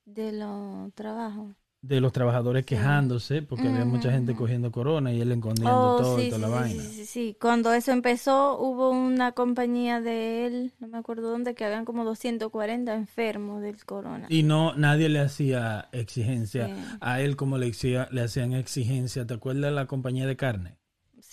De 0.04 0.32
los 0.32 0.94
trabajos 0.94 1.56
de 1.86 2.00
los 2.00 2.12
trabajadores 2.12 2.64
quejándose 2.64 3.42
porque 3.42 3.68
había 3.68 3.84
mucha 3.84 4.10
gente 4.10 4.34
cogiendo 4.34 4.72
corona 4.72 5.12
y 5.12 5.20
él 5.20 5.32
escondiendo 5.32 5.70
oh, 5.70 5.96
todo 5.98 6.20
y 6.20 6.28
toda 6.28 6.40
la 6.40 6.48
vaina. 6.48 6.82
Sí, 6.82 6.88
sí, 6.88 7.06
sí. 7.06 7.36
Cuando 7.40 7.72
eso 7.74 7.92
empezó, 7.92 8.58
hubo 8.58 8.90
una 8.90 9.32
compañía 9.32 10.00
de 10.00 10.46
él, 10.46 10.72
no 10.80 10.88
me 10.88 10.98
acuerdo 10.98 11.30
dónde, 11.30 11.54
que 11.54 11.64
habían 11.64 11.84
como 11.84 12.04
240 12.04 12.94
enfermos 12.94 13.60
del 13.60 13.84
corona. 13.84 14.26
Y 14.30 14.44
no, 14.44 14.74
nadie 14.74 15.08
le 15.08 15.20
hacía 15.20 15.88
exigencia 15.92 16.74
a 17.00 17.20
él 17.20 17.36
como 17.36 17.58
le, 17.58 17.70
le 18.10 18.20
hacían 18.22 18.54
exigencia. 18.54 19.26
¿Te 19.26 19.34
acuerdas 19.34 19.64
de 19.64 19.70
la 19.72 19.86
compañía 19.86 20.26
de 20.26 20.36
carne? 20.36 20.76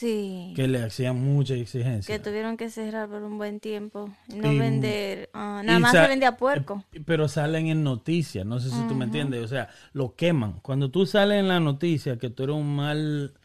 Sí. 0.01 0.51
Que 0.55 0.67
le 0.67 0.81
hacían 0.81 1.23
mucha 1.23 1.53
exigencia. 1.53 2.17
Que 2.17 2.19
tuvieron 2.19 2.57
que 2.57 2.71
cerrar 2.71 3.07
por 3.07 3.21
un 3.21 3.37
buen 3.37 3.59
tiempo. 3.59 4.09
No 4.35 4.49
vender. 4.49 5.29
Ah, 5.31 5.61
nada 5.63 5.77
más 5.77 5.91
se 5.91 6.07
vendía 6.07 6.37
puerco. 6.37 6.83
Eh, 6.91 7.03
pero 7.05 7.27
salen 7.27 7.67
en 7.67 7.83
noticias. 7.83 8.43
No 8.43 8.59
sé 8.59 8.71
si 8.71 8.87
tú 8.87 8.95
me 8.95 9.05
entiendes. 9.05 9.43
O 9.43 9.47
sea, 9.47 9.69
lo 9.93 10.15
queman. 10.15 10.53
Cuando 10.63 10.89
tú 10.89 11.05
sales 11.05 11.39
en 11.39 11.49
la 11.49 11.59
noticia 11.59 12.17
que 12.17 12.31
tú 12.31 12.45
eres 12.45 12.55
un 12.55 12.75
mal 12.75 13.35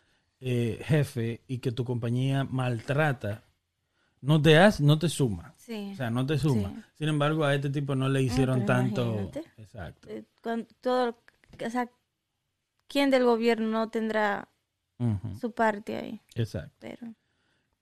eh, 0.41 0.81
jefe 0.83 1.43
y 1.47 1.59
que 1.59 1.73
tu 1.73 1.85
compañía 1.85 2.45
maltrata, 2.45 3.45
no 4.23 4.41
te 4.41 4.57
hace, 4.57 4.83
no 4.83 4.99
te 4.99 5.11
suma. 5.11 5.53
Sí. 5.59 5.91
O 5.93 5.97
sea, 5.97 6.09
no 6.09 6.25
te 6.25 6.39
suma. 6.39 6.73
Sin 6.95 7.11
embargo, 7.11 7.45
a 7.45 7.55
este 7.55 7.69
tipo 7.69 7.95
no 7.95 8.09
le 8.09 8.23
hicieron 8.23 8.65
tanto. 8.65 9.31
Exacto. 9.59 10.09
Eh, 10.09 10.25
todo, 10.81 11.19
o 11.67 11.71
sea, 11.71 11.91
¿quién 12.89 13.11
del 13.11 13.25
gobierno 13.25 13.69
no 13.69 13.91
tendrá 13.91 14.49
su 15.41 15.53
parte 15.53 15.97
ahí. 15.97 16.21
Exacto. 16.35 16.77
Pero, 16.79 17.15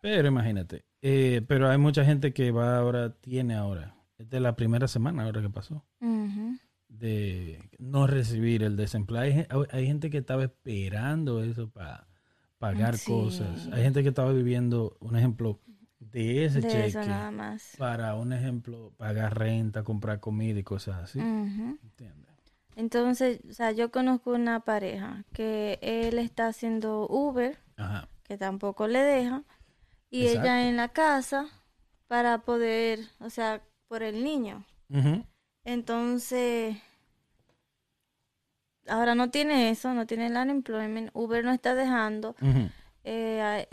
pero 0.00 0.28
imagínate, 0.28 0.84
eh, 1.02 1.42
pero 1.46 1.68
hay 1.68 1.78
mucha 1.78 2.04
gente 2.04 2.32
que 2.32 2.50
va 2.50 2.78
ahora, 2.78 3.14
tiene 3.14 3.54
ahora, 3.54 3.94
es 4.18 4.28
de 4.28 4.40
la 4.40 4.56
primera 4.56 4.88
semana 4.88 5.24
ahora 5.24 5.42
que 5.42 5.50
pasó, 5.50 5.84
de 6.88 7.70
no 7.78 8.06
recibir 8.06 8.62
el 8.62 8.76
desempleo. 8.76 9.46
Hay, 9.70 9.86
gente 9.86 10.10
que 10.10 10.18
estaba 10.18 10.44
esperando 10.44 11.42
eso 11.42 11.68
para 11.70 12.06
pagar 12.58 12.96
cosas. 13.04 13.68
Hay 13.72 13.82
gente 13.82 14.02
que 14.02 14.08
estaba 14.10 14.32
viviendo, 14.32 14.96
un 15.00 15.16
ejemplo, 15.16 15.60
de 15.98 16.44
ese 16.44 16.62
cheque 16.62 17.08
para, 17.78 18.14
un 18.14 18.32
ejemplo, 18.32 18.92
pagar 18.96 19.38
renta, 19.38 19.82
comprar 19.82 20.20
comida 20.20 20.58
y 20.58 20.62
cosas 20.62 20.96
así. 21.02 21.18
¿Entiendes? 21.18 22.33
Entonces, 22.76 23.40
o 23.48 23.52
sea, 23.52 23.72
yo 23.72 23.90
conozco 23.90 24.32
una 24.32 24.60
pareja 24.60 25.24
que 25.32 25.78
él 25.80 26.18
está 26.18 26.48
haciendo 26.48 27.06
Uber, 27.08 27.58
que 28.24 28.36
tampoco 28.36 28.88
le 28.88 29.00
deja, 29.00 29.42
y 30.10 30.26
ella 30.26 30.68
en 30.68 30.76
la 30.76 30.88
casa 30.88 31.46
para 32.08 32.38
poder, 32.38 33.00
o 33.20 33.30
sea, 33.30 33.62
por 33.88 34.02
el 34.02 34.24
niño. 34.24 34.64
Entonces, 35.64 36.76
ahora 38.86 39.14
no 39.14 39.30
tiene 39.30 39.70
eso, 39.70 39.94
no 39.94 40.06
tiene 40.06 40.26
el 40.26 40.36
unemployment. 40.36 41.10
Uber 41.14 41.44
no 41.44 41.52
está 41.52 41.74
dejando. 41.74 42.36
Eh, 43.04 43.66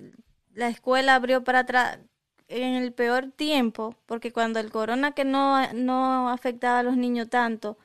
la 0.53 0.67
escuela 0.67 1.15
abrió 1.15 1.43
para 1.43 1.59
atrás 1.59 1.99
en 2.47 2.75
el 2.75 2.93
peor 2.93 3.31
tiempo, 3.31 3.95
porque 4.05 4.33
cuando 4.33 4.59
el 4.59 4.71
corona 4.71 5.11
que 5.13 5.25
no, 5.25 5.71
no 5.73 6.29
afectaba 6.29 6.79
a 6.79 6.83
los 6.83 6.97
niños 6.97 7.29
tanto, 7.29 7.77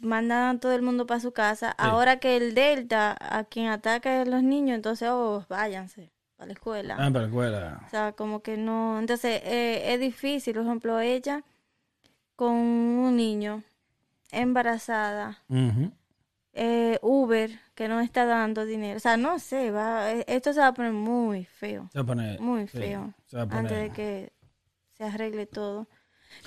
mandaban 0.00 0.56
a 0.56 0.60
todo 0.60 0.72
el 0.72 0.82
mundo 0.82 1.06
para 1.06 1.20
su 1.20 1.32
casa. 1.32 1.70
Ahora 1.72 2.18
que 2.18 2.36
el 2.36 2.54
Delta, 2.54 3.16
a 3.18 3.44
quien 3.44 3.68
ataca 3.68 4.22
a 4.22 4.24
los 4.24 4.42
niños, 4.42 4.76
entonces, 4.76 5.08
oh, 5.10 5.44
váyanse 5.48 6.10
para 6.36 6.48
la 6.48 6.52
escuela. 6.54 6.94
Ah, 6.94 7.10
para 7.10 7.20
la 7.20 7.26
escuela. 7.26 7.82
O 7.86 7.90
sea, 7.90 8.12
como 8.12 8.42
que 8.42 8.56
no. 8.56 8.98
Entonces, 8.98 9.42
eh, 9.44 9.92
es 9.92 10.00
difícil. 10.00 10.54
Por 10.54 10.64
ejemplo, 10.64 11.00
ella 11.00 11.44
con 12.36 12.52
un 12.52 13.16
niño, 13.16 13.62
embarazada, 14.32 15.42
eh, 16.54 16.98
Uber, 17.02 17.50
que 17.74 17.86
no 17.86 18.00
está 18.00 18.24
dando 18.24 18.64
dinero. 18.64 18.96
O 18.96 19.00
sea, 19.00 19.18
no 19.18 19.38
sé, 19.38 19.70
va, 19.70 20.10
eh, 20.10 20.24
esto 20.26 20.54
se 20.54 20.60
va 20.60 20.68
a 20.68 20.74
poner 20.74 20.92
muy 20.92 21.44
feo. 21.44 21.90
Se 21.92 21.98
va 21.98 22.02
a 22.02 22.06
poner, 22.06 22.40
muy 22.40 22.66
feo. 22.66 23.12
Antes 23.32 23.76
de 23.76 23.90
que 23.90 24.32
se 24.94 25.04
arregle 25.04 25.46
todo. 25.46 25.86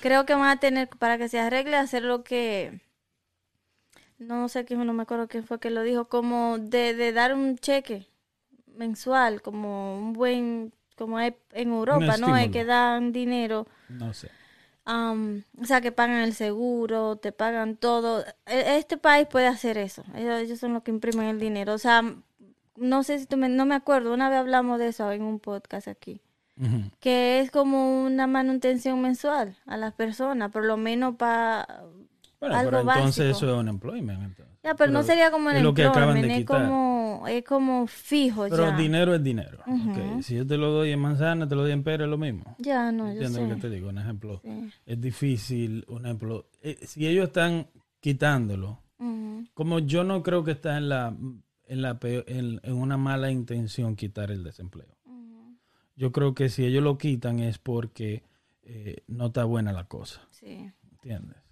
Creo 0.02 0.26
que 0.26 0.34
van 0.34 0.50
a 0.50 0.60
tener, 0.60 0.90
para 0.90 1.18
que 1.18 1.30
se 1.30 1.40
arregle, 1.40 1.78
hacer 1.78 2.04
lo 2.04 2.24
que 2.24 2.82
no 4.28 4.50
sé 4.50 4.66
quién, 4.66 4.86
no 4.86 4.94
me 4.94 5.04
acuerdo 5.04 5.28
quién 5.28 5.46
fue 5.46 5.60
que 5.60 5.70
lo 5.70 5.82
dijo, 5.84 6.06
como 6.06 6.58
de, 6.58 6.94
de 6.94 7.12
dar 7.14 7.34
un 7.34 7.58
cheque 7.58 8.08
mensual, 8.76 9.42
como 9.42 9.98
un 9.98 10.14
buen, 10.14 10.74
como 10.98 11.18
hay 11.18 11.36
en 11.52 11.70
Europa, 11.70 12.18
¿no? 12.18 12.34
Hay 12.34 12.50
que 12.50 12.66
dan 12.66 13.12
dinero. 13.12 13.68
No 13.90 14.14
sé. 14.14 14.30
o 14.86 15.66
sea, 15.66 15.82
que 15.82 15.92
pagan 15.92 16.22
el 16.22 16.34
seguro, 16.34 17.18
te 17.18 17.32
pagan 17.32 17.78
todo. 17.78 18.24
E, 18.46 18.78
este 18.78 18.98
país 18.98 19.28
puede 19.28 19.48
hacer 19.48 19.78
eso. 19.78 20.04
Ellos, 20.16 20.60
son 20.60 20.74
los 20.74 20.84
que 20.84 20.92
imprimen 20.92 21.28
el 21.28 21.40
dinero. 21.40 21.74
O 21.74 21.78
sea, 21.78 22.04
no 22.76 23.04
sé 23.04 23.20
si 23.20 23.26
tú 23.26 23.38
me, 23.38 23.50
no 23.50 23.66
me 23.66 23.76
acuerdo, 23.76 24.14
una 24.14 24.30
vez 24.30 24.40
hablamos 24.40 24.80
de 24.80 24.88
eso 24.88 25.12
en 25.12 25.24
un 25.24 25.40
podcast 25.40 25.88
aquí. 25.88 26.22
Que 27.00 27.40
es 27.40 27.50
como 27.50 28.06
una 28.06 28.28
manutención 28.28 29.02
mensual 29.02 29.58
a 29.66 29.76
las 29.76 29.92
personas, 29.94 30.52
por 30.52 30.64
lo 30.64 30.78
menos 30.78 31.16
para 31.16 31.84
bueno, 32.50 32.70
pero 32.70 32.80
entonces 32.82 33.36
eso 33.36 33.54
es 33.54 33.60
un 33.60 33.68
employment. 33.68 34.38
Ya, 34.64 34.76
pero, 34.76 34.92
no 34.92 35.04
sería 35.04 35.32
como 35.32 35.50
el 35.50 35.58
employment, 35.58 36.26
es 36.26 36.46
como, 36.46 37.26
es 37.28 37.44
como 37.44 37.88
fijo 37.88 38.48
pero 38.50 38.70
ya. 38.70 38.78
dinero 38.78 39.14
es 39.14 39.24
dinero. 39.24 39.60
Si 40.22 40.36
yo 40.36 40.48
te 40.48 40.58
lo 40.58 40.72
doy 40.72 40.92
en 40.92 41.00
manzana, 41.00 41.48
te 41.48 41.56
lo 41.56 41.62
doy 41.62 41.72
en 41.72 41.84
pera, 41.84 42.06
es 42.06 42.10
lo 42.10 42.18
mismo. 42.18 42.56
Ya, 42.60 42.92
no, 42.92 43.14
yo 43.14 43.28
sé. 43.28 43.42
lo 43.42 43.56
que 43.56 43.62
te 43.62 43.70
digo? 43.70 43.90
Un 43.90 43.98
ejemplo, 43.98 44.42
es 44.86 45.02
difícil, 45.02 45.86
un 45.88 46.06
ejemplo, 46.06 46.48
eh, 46.62 46.80
si 46.82 47.08
ellos 47.08 47.28
están 47.28 47.68
quitándolo, 48.00 48.80
como 49.54 49.80
yo 49.80 50.04
no 50.04 50.24
creo 50.24 50.44
que 50.44 50.52
está 50.52 50.78
en 50.78 50.90
la 50.90 51.16
en, 51.66 51.82
la 51.82 51.98
en, 52.02 52.60
una 52.74 52.98
mala 52.98 53.32
intención 53.32 53.96
quitar 53.96 54.32
el 54.32 54.44
desempleo. 54.44 54.88
Yo 55.96 56.12
creo 56.12 56.34
que 56.34 56.50
si 56.50 56.66
ellos 56.66 56.84
lo 56.84 56.98
quitan 56.98 57.40
es 57.40 57.60
porque 57.60 58.24
eh, 58.64 59.04
no 59.08 59.28
está 59.28 59.44
buena 59.44 59.72
la 59.74 59.86
cosa. 59.86 60.22
Sí. 60.32 60.72
¿Entiendes? 60.92 61.43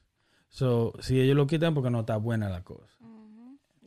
So, 0.52 0.94
si 1.00 1.20
ellos 1.20 1.38
lo 1.38 1.48
quitan 1.48 1.74
porque 1.74 1.90
no 1.90 2.02
está 2.02 2.18
buena 2.18 2.50
la 2.50 2.62
cosa. 2.62 2.98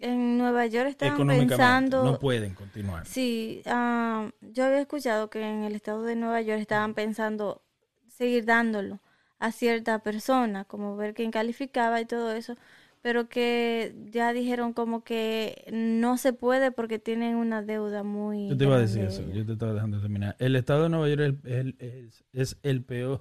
En 0.01 0.39
Nueva 0.39 0.67
York 0.67 0.89
estaban 0.89 1.29
pensando... 1.29 2.03
No 2.03 2.19
pueden 2.19 2.55
continuar. 2.55 3.07
Sí, 3.07 3.63
ah, 3.67 4.31
yo 4.41 4.65
había 4.65 4.81
escuchado 4.81 5.29
que 5.29 5.47
en 5.47 5.65
el 5.65 5.75
estado 5.75 6.03
de 6.03 6.17
Nueva 6.17 6.41
York 6.41 6.61
estaban 6.61 6.95
pensando 6.95 7.63
seguir 8.09 8.47
dándolo 8.47 9.01
a 9.39 9.53
cierta 9.53 9.99
persona, 9.99 10.65
como 10.65 10.97
ver 10.97 11.13
quién 11.13 11.31
calificaba 11.31 12.01
y 12.01 12.07
todo 12.07 12.33
eso, 12.33 12.57
pero 13.03 13.29
que 13.29 13.95
ya 14.11 14.33
dijeron 14.33 14.73
como 14.73 15.05
que 15.05 15.67
no 15.71 16.17
se 16.17 16.33
puede 16.33 16.73
porque 16.73 16.99
tienen 16.99 17.37
una 17.37 17.61
deuda 17.61 18.03
muy... 18.03 18.49
Yo 18.49 18.57
te 18.57 18.65
iba 18.65 18.77
a 18.77 18.81
decir 18.81 19.03
eso, 19.03 19.23
yo 19.33 19.45
te 19.45 19.53
estaba 19.53 19.75
dejando 19.75 20.01
terminar. 20.01 20.35
El 20.39 20.57
estado 20.57 20.85
de 20.85 20.89
Nueva 20.89 21.09
York 21.11 21.39
es, 21.45 22.25
es 22.33 22.57
el 22.63 22.83
peor 22.83 23.21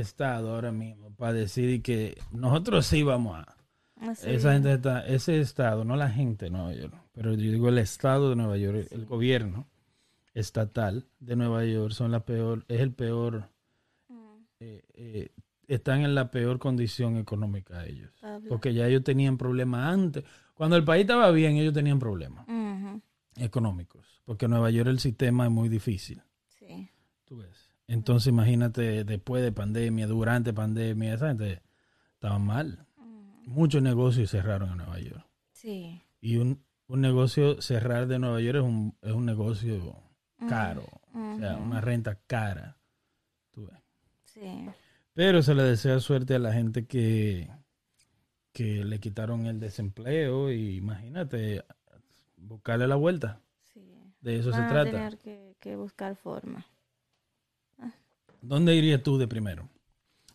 estado 0.00 0.54
ahora 0.54 0.72
mismo 0.72 1.14
para 1.14 1.32
decir 1.32 1.82
que 1.82 2.16
nosotros 2.32 2.86
sí 2.86 3.02
vamos 3.02 3.38
a... 3.38 3.56
Esa 4.22 4.52
gente 4.52 4.72
está, 4.72 5.06
ese 5.06 5.40
estado, 5.40 5.84
no 5.84 5.96
la 5.96 6.10
gente 6.10 6.46
de 6.46 6.50
Nueva 6.50 6.74
York, 6.74 6.94
pero 7.12 7.32
yo 7.32 7.50
digo 7.50 7.68
el 7.68 7.78
estado 7.78 8.30
de 8.30 8.36
Nueva 8.36 8.56
York, 8.58 8.88
el 8.90 9.06
gobierno 9.06 9.66
estatal 10.34 11.06
de 11.20 11.36
Nueva 11.36 11.64
York 11.64 11.92
son 11.92 12.10
la 12.10 12.20
peor, 12.20 12.64
es 12.68 12.80
el 12.80 12.92
peor, 12.92 13.48
mm. 14.08 14.36
eh, 14.60 14.82
eh, 14.94 15.28
están 15.68 16.02
en 16.02 16.14
la 16.14 16.30
peor 16.30 16.58
condición 16.58 17.16
económica 17.16 17.86
ellos, 17.86 18.12
porque 18.48 18.74
ya 18.74 18.86
ellos 18.86 19.04
tenían 19.04 19.38
problemas 19.38 19.92
antes. 19.92 20.24
Cuando 20.54 20.76
el 20.76 20.84
país 20.84 21.02
estaba 21.02 21.30
bien, 21.30 21.56
ellos 21.56 21.72
tenían 21.72 21.98
problemas 21.98 22.46
económicos, 23.36 24.22
porque 24.24 24.44
en 24.44 24.50
Nueva 24.52 24.70
York 24.70 24.88
el 24.88 25.00
sistema 25.00 25.46
es 25.46 25.50
muy 25.50 25.68
difícil. 25.68 26.22
Sí. 26.48 26.90
Tú 27.24 27.38
ves. 27.38 27.63
Entonces 27.86 28.28
imagínate 28.28 29.04
después 29.04 29.42
de 29.42 29.52
pandemia, 29.52 30.06
durante 30.06 30.52
pandemia, 30.52 31.14
esa 31.14 31.28
gente 31.28 31.62
estaba 32.14 32.38
mal. 32.38 32.86
Muchos 33.46 33.82
negocios 33.82 34.30
cerraron 34.30 34.70
en 34.70 34.78
Nueva 34.78 34.98
York. 34.98 35.26
Sí. 35.52 36.00
Y 36.20 36.36
un, 36.36 36.62
negocio 36.88 37.60
cerrar 37.60 38.06
de 38.06 38.18
Nueva 38.18 38.40
York 38.40 38.58
es 38.58 38.62
un, 38.62 38.96
es 39.02 39.12
un 39.12 39.26
negocio 39.26 40.02
caro. 40.48 40.86
O 41.12 41.38
sea, 41.38 41.56
una 41.56 41.80
renta 41.80 42.18
cara. 42.26 42.78
Tú 43.50 43.66
ves. 43.66 43.78
Sí. 44.24 44.68
Pero 45.12 45.42
se 45.42 45.54
le 45.54 45.62
desea 45.62 46.00
suerte 46.00 46.34
a 46.34 46.38
la 46.38 46.52
gente 46.52 46.86
que, 46.86 47.50
que 48.52 48.84
le 48.84 48.98
quitaron 48.98 49.46
el 49.46 49.60
desempleo 49.60 50.50
y 50.50 50.76
imagínate, 50.76 51.64
buscarle 52.36 52.88
la 52.88 52.96
vuelta. 52.96 53.40
Sí. 53.72 53.94
De 54.20 54.38
eso 54.38 54.50
se 54.52 54.62
trata. 54.62 54.90
tener 54.90 55.18
que, 55.18 55.56
que 55.60 55.76
buscar 55.76 56.16
forma. 56.16 56.64
¿Dónde 58.44 58.74
irías 58.74 59.02
tú 59.02 59.16
de 59.16 59.26
primero? 59.26 59.70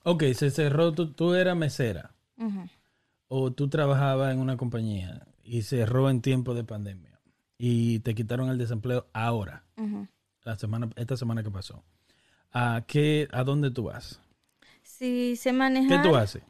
Ok, 0.04 0.24
se 0.34 0.50
cerró, 0.50 0.92
tú, 0.94 1.14
tú 1.14 1.36
eras 1.36 1.56
mesera. 1.56 2.16
O 3.28 3.52
tú 3.52 3.70
trabajabas 3.70 4.34
en 4.34 4.40
una 4.40 4.58
compañía 4.58 5.28
y 5.44 5.62
cerró 5.62 6.10
en 6.10 6.22
tiempo 6.22 6.56
de 6.56 6.64
pandemia. 6.64 7.20
Y 7.58 8.00
te 8.00 8.16
quitaron 8.16 8.50
el 8.50 8.58
desempleo 8.58 9.08
ahora. 9.14 9.64
La 10.44 10.56
semana, 10.56 10.90
esta 10.96 11.18
semana 11.18 11.44
que 11.44 11.52
pasó. 11.52 11.84
¿A 12.52 12.84
qué, 12.88 13.28
a 13.32 13.44
dónde 13.44 13.70
tú 13.70 13.84
vas? 13.84 14.20
Si 14.82 15.36
se 15.36 15.54
maneja. 15.54 16.02
¿Qué 16.02 16.10
tú 16.10 16.16
haces? 16.16 16.42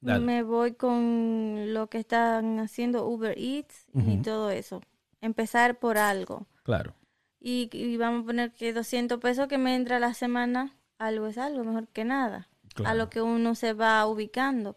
Me 0.00 0.42
voy 0.42 0.72
con 0.72 1.74
lo 1.74 1.88
que 1.88 1.98
están 1.98 2.60
haciendo 2.60 3.06
Uber 3.06 3.36
Eats 3.38 3.88
y 3.94 4.18
todo 4.22 4.50
eso. 4.50 4.80
Empezar 5.20 5.78
por 5.78 5.98
algo. 5.98 6.46
Claro. 6.62 6.94
Y, 7.40 7.68
y, 7.72 7.98
vamos 7.98 8.22
a 8.22 8.26
poner 8.26 8.52
que 8.52 8.72
200 8.72 9.20
pesos 9.20 9.48
que 9.48 9.58
me 9.58 9.74
entra 9.76 9.98
a 9.98 10.00
la 10.00 10.14
semana 10.14 10.74
algo 10.98 11.26
es 11.26 11.38
algo, 11.38 11.64
mejor 11.64 11.88
que 11.88 12.04
nada, 12.04 12.48
a 12.84 12.94
lo 12.94 13.10
que 13.10 13.22
uno 13.22 13.54
se 13.54 13.72
va 13.72 14.06
ubicando. 14.06 14.76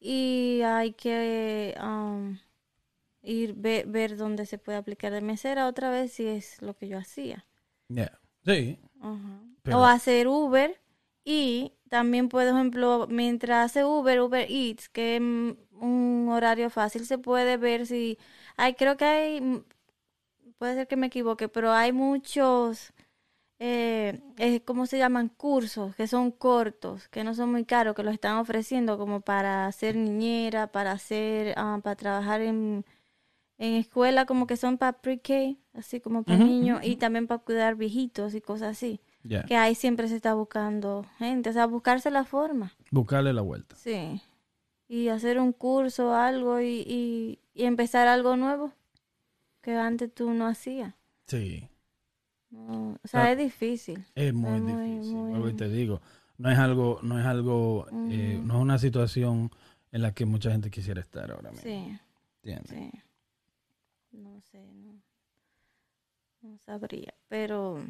Y 0.00 0.60
hay 0.64 0.92
que 0.92 1.74
um, 1.82 2.38
ir 3.22 3.54
ver 3.54 4.16
dónde 4.16 4.46
se 4.46 4.58
puede 4.58 4.78
aplicar 4.78 5.12
de 5.12 5.20
mesera 5.20 5.66
otra 5.66 5.90
vez 5.90 6.12
si 6.12 6.26
es 6.26 6.60
lo 6.60 6.76
que 6.76 6.88
yo 6.88 6.98
hacía. 6.98 7.46
Sí. 8.44 8.78
O 9.72 9.84
hacer 9.84 10.28
Uber 10.28 10.78
y 11.24 11.72
también, 11.88 12.28
por 12.28 12.42
ejemplo, 12.42 13.06
mientras 13.08 13.70
hace 13.70 13.84
Uber, 13.84 14.20
Uber 14.20 14.46
Eats, 14.50 14.88
que 14.88 15.16
es 15.16 15.22
un 15.22 16.28
horario 16.30 16.68
fácil, 16.68 17.06
se 17.06 17.18
puede 17.18 17.56
ver 17.56 17.86
si... 17.86 18.18
Hay, 18.56 18.74
creo 18.74 18.96
que 18.96 19.04
hay, 19.04 19.64
puede 20.58 20.74
ser 20.74 20.86
que 20.86 20.96
me 20.96 21.06
equivoque, 21.06 21.48
pero 21.48 21.72
hay 21.72 21.92
muchos 21.92 22.92
eh, 23.58 24.20
eh, 24.38 24.60
¿cómo 24.62 24.86
se 24.86 24.98
llaman? 24.98 25.28
Cursos 25.28 25.94
que 25.94 26.06
son 26.06 26.30
cortos, 26.32 27.08
que 27.08 27.24
no 27.24 27.34
son 27.34 27.52
muy 27.52 27.64
caros, 27.64 27.94
que 27.94 28.02
los 28.02 28.14
están 28.14 28.36
ofreciendo 28.36 28.98
como 28.98 29.20
para 29.20 29.70
ser 29.72 29.96
niñera, 29.96 30.66
para 30.68 30.92
hacer, 30.92 31.54
ah, 31.56 31.78
para 31.82 31.96
trabajar 31.96 32.40
en, 32.40 32.84
en 33.58 33.74
escuela, 33.74 34.26
como 34.26 34.46
que 34.46 34.56
son 34.56 34.76
para 34.76 35.00
pre-K, 35.00 35.56
así 35.72 36.00
como 36.00 36.24
para 36.24 36.38
niños, 36.38 36.80
y 36.82 36.96
también 36.96 37.26
para 37.26 37.42
cuidar 37.42 37.76
viejitos 37.76 38.34
y 38.34 38.40
cosas 38.40 38.72
así. 38.72 39.00
Que 39.48 39.56
ahí 39.56 39.74
siempre 39.74 40.08
se 40.08 40.16
está 40.16 40.34
buscando 40.34 41.06
gente, 41.18 41.48
o 41.48 41.52
sea, 41.52 41.66
buscarse 41.66 42.10
la 42.10 42.24
forma. 42.24 42.74
Buscarle 42.90 43.32
la 43.32 43.40
vuelta. 43.40 43.74
Sí. 43.76 44.20
Y 44.86 45.08
hacer 45.08 45.40
un 45.40 45.52
curso, 45.52 46.14
algo, 46.14 46.60
y, 46.60 46.84
y, 46.86 47.38
y 47.54 47.64
empezar 47.64 48.06
algo 48.06 48.36
nuevo 48.36 48.72
que 49.62 49.74
antes 49.74 50.12
tú 50.12 50.30
no 50.32 50.46
hacías. 50.46 50.92
Sí 51.26 51.70
o 52.56 52.98
sea, 53.08 53.30
es 53.32 53.38
difícil. 53.38 54.04
Es 54.14 54.32
muy 54.34 54.60
difícil. 54.60 55.56
te 55.56 55.68
digo, 55.68 56.00
no 56.38 56.50
es 56.50 56.58
algo, 56.58 56.98
no 57.02 57.18
es 57.18 57.26
algo, 57.26 57.86
eh, 58.10 58.40
no 58.42 58.54
es 58.56 58.60
una 58.60 58.78
situación 58.78 59.50
en 59.92 60.02
la 60.02 60.12
que 60.12 60.24
mucha 60.24 60.50
gente 60.50 60.70
quisiera 60.70 61.00
estar 61.00 61.30
ahora 61.30 61.50
mismo. 61.50 61.62
Sí. 61.62 61.98
Sí. 62.68 62.90
No 64.12 64.40
sé, 64.42 64.58
no, 64.74 65.00
no 66.42 66.58
sabría, 66.58 67.14
pero 67.28 67.82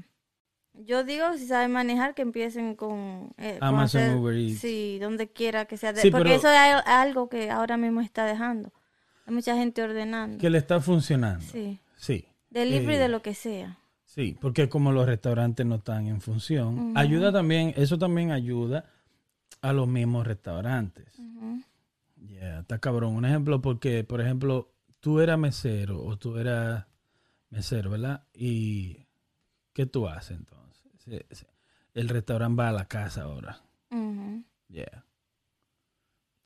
Yo 0.77 1.05
digo, 1.05 1.37
si 1.39 1.47
saben 1.47 1.71
manejar, 1.71 2.15
que 2.15 2.23
empiecen 2.23 2.75
con... 2.75 3.33
eh, 3.39 3.59
con 3.61 3.69
Amazon, 3.69 4.01
hacer- 4.03 4.17
Uber 4.17 4.35
Eats. 4.37 4.59
Sí, 4.59 4.99
donde 5.01 5.29
quiera 5.31 5.67
que 5.67 5.77
sea. 5.77 5.93
de- 5.93 6.01
Sí, 6.03 6.11
porque 6.11 6.25
pero- 6.25 6.35
eso 6.37 6.49
es 6.49 6.57
al- 6.59 6.83
algo 6.87 7.29
que 7.29 7.49
ahora 7.51 7.77
mismo 7.77 8.01
está 8.01 8.25
dejando. 8.25 8.73
Hay 9.27 9.35
mucha 9.35 9.55
gente 9.57 9.83
ordenando. 9.83 10.39
Que 10.39 10.51
le 10.51 10.59
está 10.59 10.81
funcionando. 10.81 11.45
Sí. 11.45 11.79
Sí. 11.97 12.27
Delivery 12.51 12.97
Eh, 12.97 12.99
de 12.99 13.09
lo 13.09 13.23
que 13.23 13.35
sea. 13.35 13.79
Sí, 14.15 14.37
porque 14.41 14.69
como 14.69 14.93
los 14.93 15.07
restaurantes 15.07 15.67
no 15.67 15.77
están 15.77 16.07
en 16.07 16.21
función, 16.21 16.93
ayuda 16.97 17.33
también, 17.33 17.75
eso 17.77 17.99
también 17.99 18.31
ayuda 18.31 18.85
a 19.61 19.73
los 19.73 19.89
mismos 19.89 20.25
restaurantes. 20.25 21.21
Yeah, 22.25 22.61
está 22.61 22.79
cabrón. 22.79 23.17
Un 23.17 23.25
ejemplo, 23.25 23.61
porque, 23.61 24.05
por 24.05 24.21
ejemplo, 24.21 24.71
tú 25.01 25.19
eras 25.19 25.37
mesero 25.37 26.01
o 26.05 26.17
tú 26.17 26.39
eras 26.39 26.87
mesero, 27.51 27.91
¿verdad? 27.91 28.23
Y 28.33 29.05
¿qué 29.73 29.85
tú 29.87 30.07
haces 30.07 30.39
entonces? 30.39 31.47
El 31.93 32.09
restaurante 32.09 32.57
va 32.57 32.69
a 32.69 32.73
la 32.73 32.85
casa 32.87 33.23
ahora. 33.23 33.61
Yeah. 34.69 35.05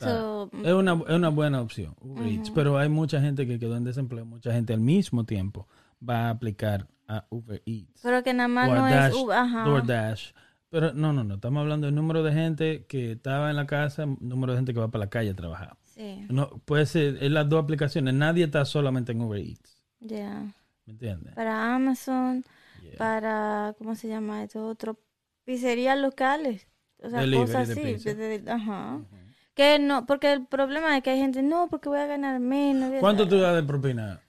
So, 0.01 0.51
Es 0.65 0.73
una, 0.73 0.95
es 1.07 1.15
una 1.15 1.29
buena 1.29 1.61
opción, 1.61 1.95
Uber 2.01 2.27
Eats, 2.27 2.51
pero 2.51 2.79
hay 2.79 2.89
mucha 2.89 3.21
gente 3.21 3.47
que 3.47 3.59
quedó 3.59 3.77
en 3.77 3.85
desempleo, 3.85 4.25
mucha 4.25 4.55
gente 4.55 4.73
al 4.73 4.81
mismo 4.81 5.25
tiempo 5.25 5.69
va 6.07 6.29
a 6.29 6.31
aplicar 6.31 6.87
a 7.09 7.27
Uber 7.31 7.63
Eats. 7.67 8.01
pero 8.03 8.23
que 8.23 8.35
nada 8.35 8.49
más 8.49 8.69
no 8.71 8.85
Dash, 8.85 9.11
es... 9.11 9.17
Uber, 9.17 9.37
ajá. 9.39 9.65
DoorDash. 9.65 10.33
Pero 10.71 10.93
no, 10.93 11.13
no, 11.15 11.25
no, 11.25 11.35
estamos 11.37 11.63
hablando 11.63 11.87
del 11.87 11.95
número 11.95 12.23
de 12.23 12.33
gente 12.33 12.85
que 12.87 13.13
estaba 13.13 13.49
en 13.51 13.57
la 13.57 13.67
casa, 13.67 14.05
número 14.21 14.53
de 14.53 14.59
gente 14.59 14.75
que 14.75 14.81
va 14.81 14.89
para 14.89 15.05
la 15.07 15.11
calle 15.11 15.31
a 15.31 15.35
trabajar. 15.35 15.77
Sí, 15.85 16.27
No, 16.29 16.51
puede 16.67 16.85
ser, 16.87 17.17
es 17.23 17.31
las 17.31 17.49
dos 17.49 17.63
aplicaciones, 17.65 18.13
nadie 18.15 18.45
está 18.45 18.65
solamente 18.67 19.13
en 19.13 19.23
Uber 19.23 19.41
Eats, 19.41 19.83
ya. 20.01 20.53
¿me 20.85 20.93
entiendes? 20.93 21.35
Para 21.35 21.75
Amazon, 21.75 22.45
Yeah. 22.83 22.97
para... 22.97 23.75
¿Cómo 23.79 23.97
se 23.97 24.07
llama 24.09 24.45
esto? 24.45 24.65
Otro... 24.69 25.01
Pizzerías 25.45 25.99
locales. 25.99 26.69
O 27.03 27.09
sea, 27.11 27.21
Delivery 27.21 27.47
cosas 27.47 27.69
de 27.69 27.73
así. 27.75 27.83
pizza. 27.83 28.15
de- 28.15 28.39
de- 28.39 28.51
ajá. 28.53 29.01
Que 29.55 29.79
no, 29.81 30.07
porque 30.07 30.33
el 30.33 30.47
problema 30.47 30.97
es 30.97 31.03
que 31.03 31.11
hay 31.11 31.19
gente, 31.19 31.43
no, 31.43 31.67
porque 31.69 31.89
voy 31.89 31.99
a 31.99 32.07
ganar 32.07 32.39
menos. 32.39 32.93
¿Cuánto 33.01 33.27
tú 33.27 33.39
das 33.39 33.57
de 33.57 33.63
propina 33.65 34.21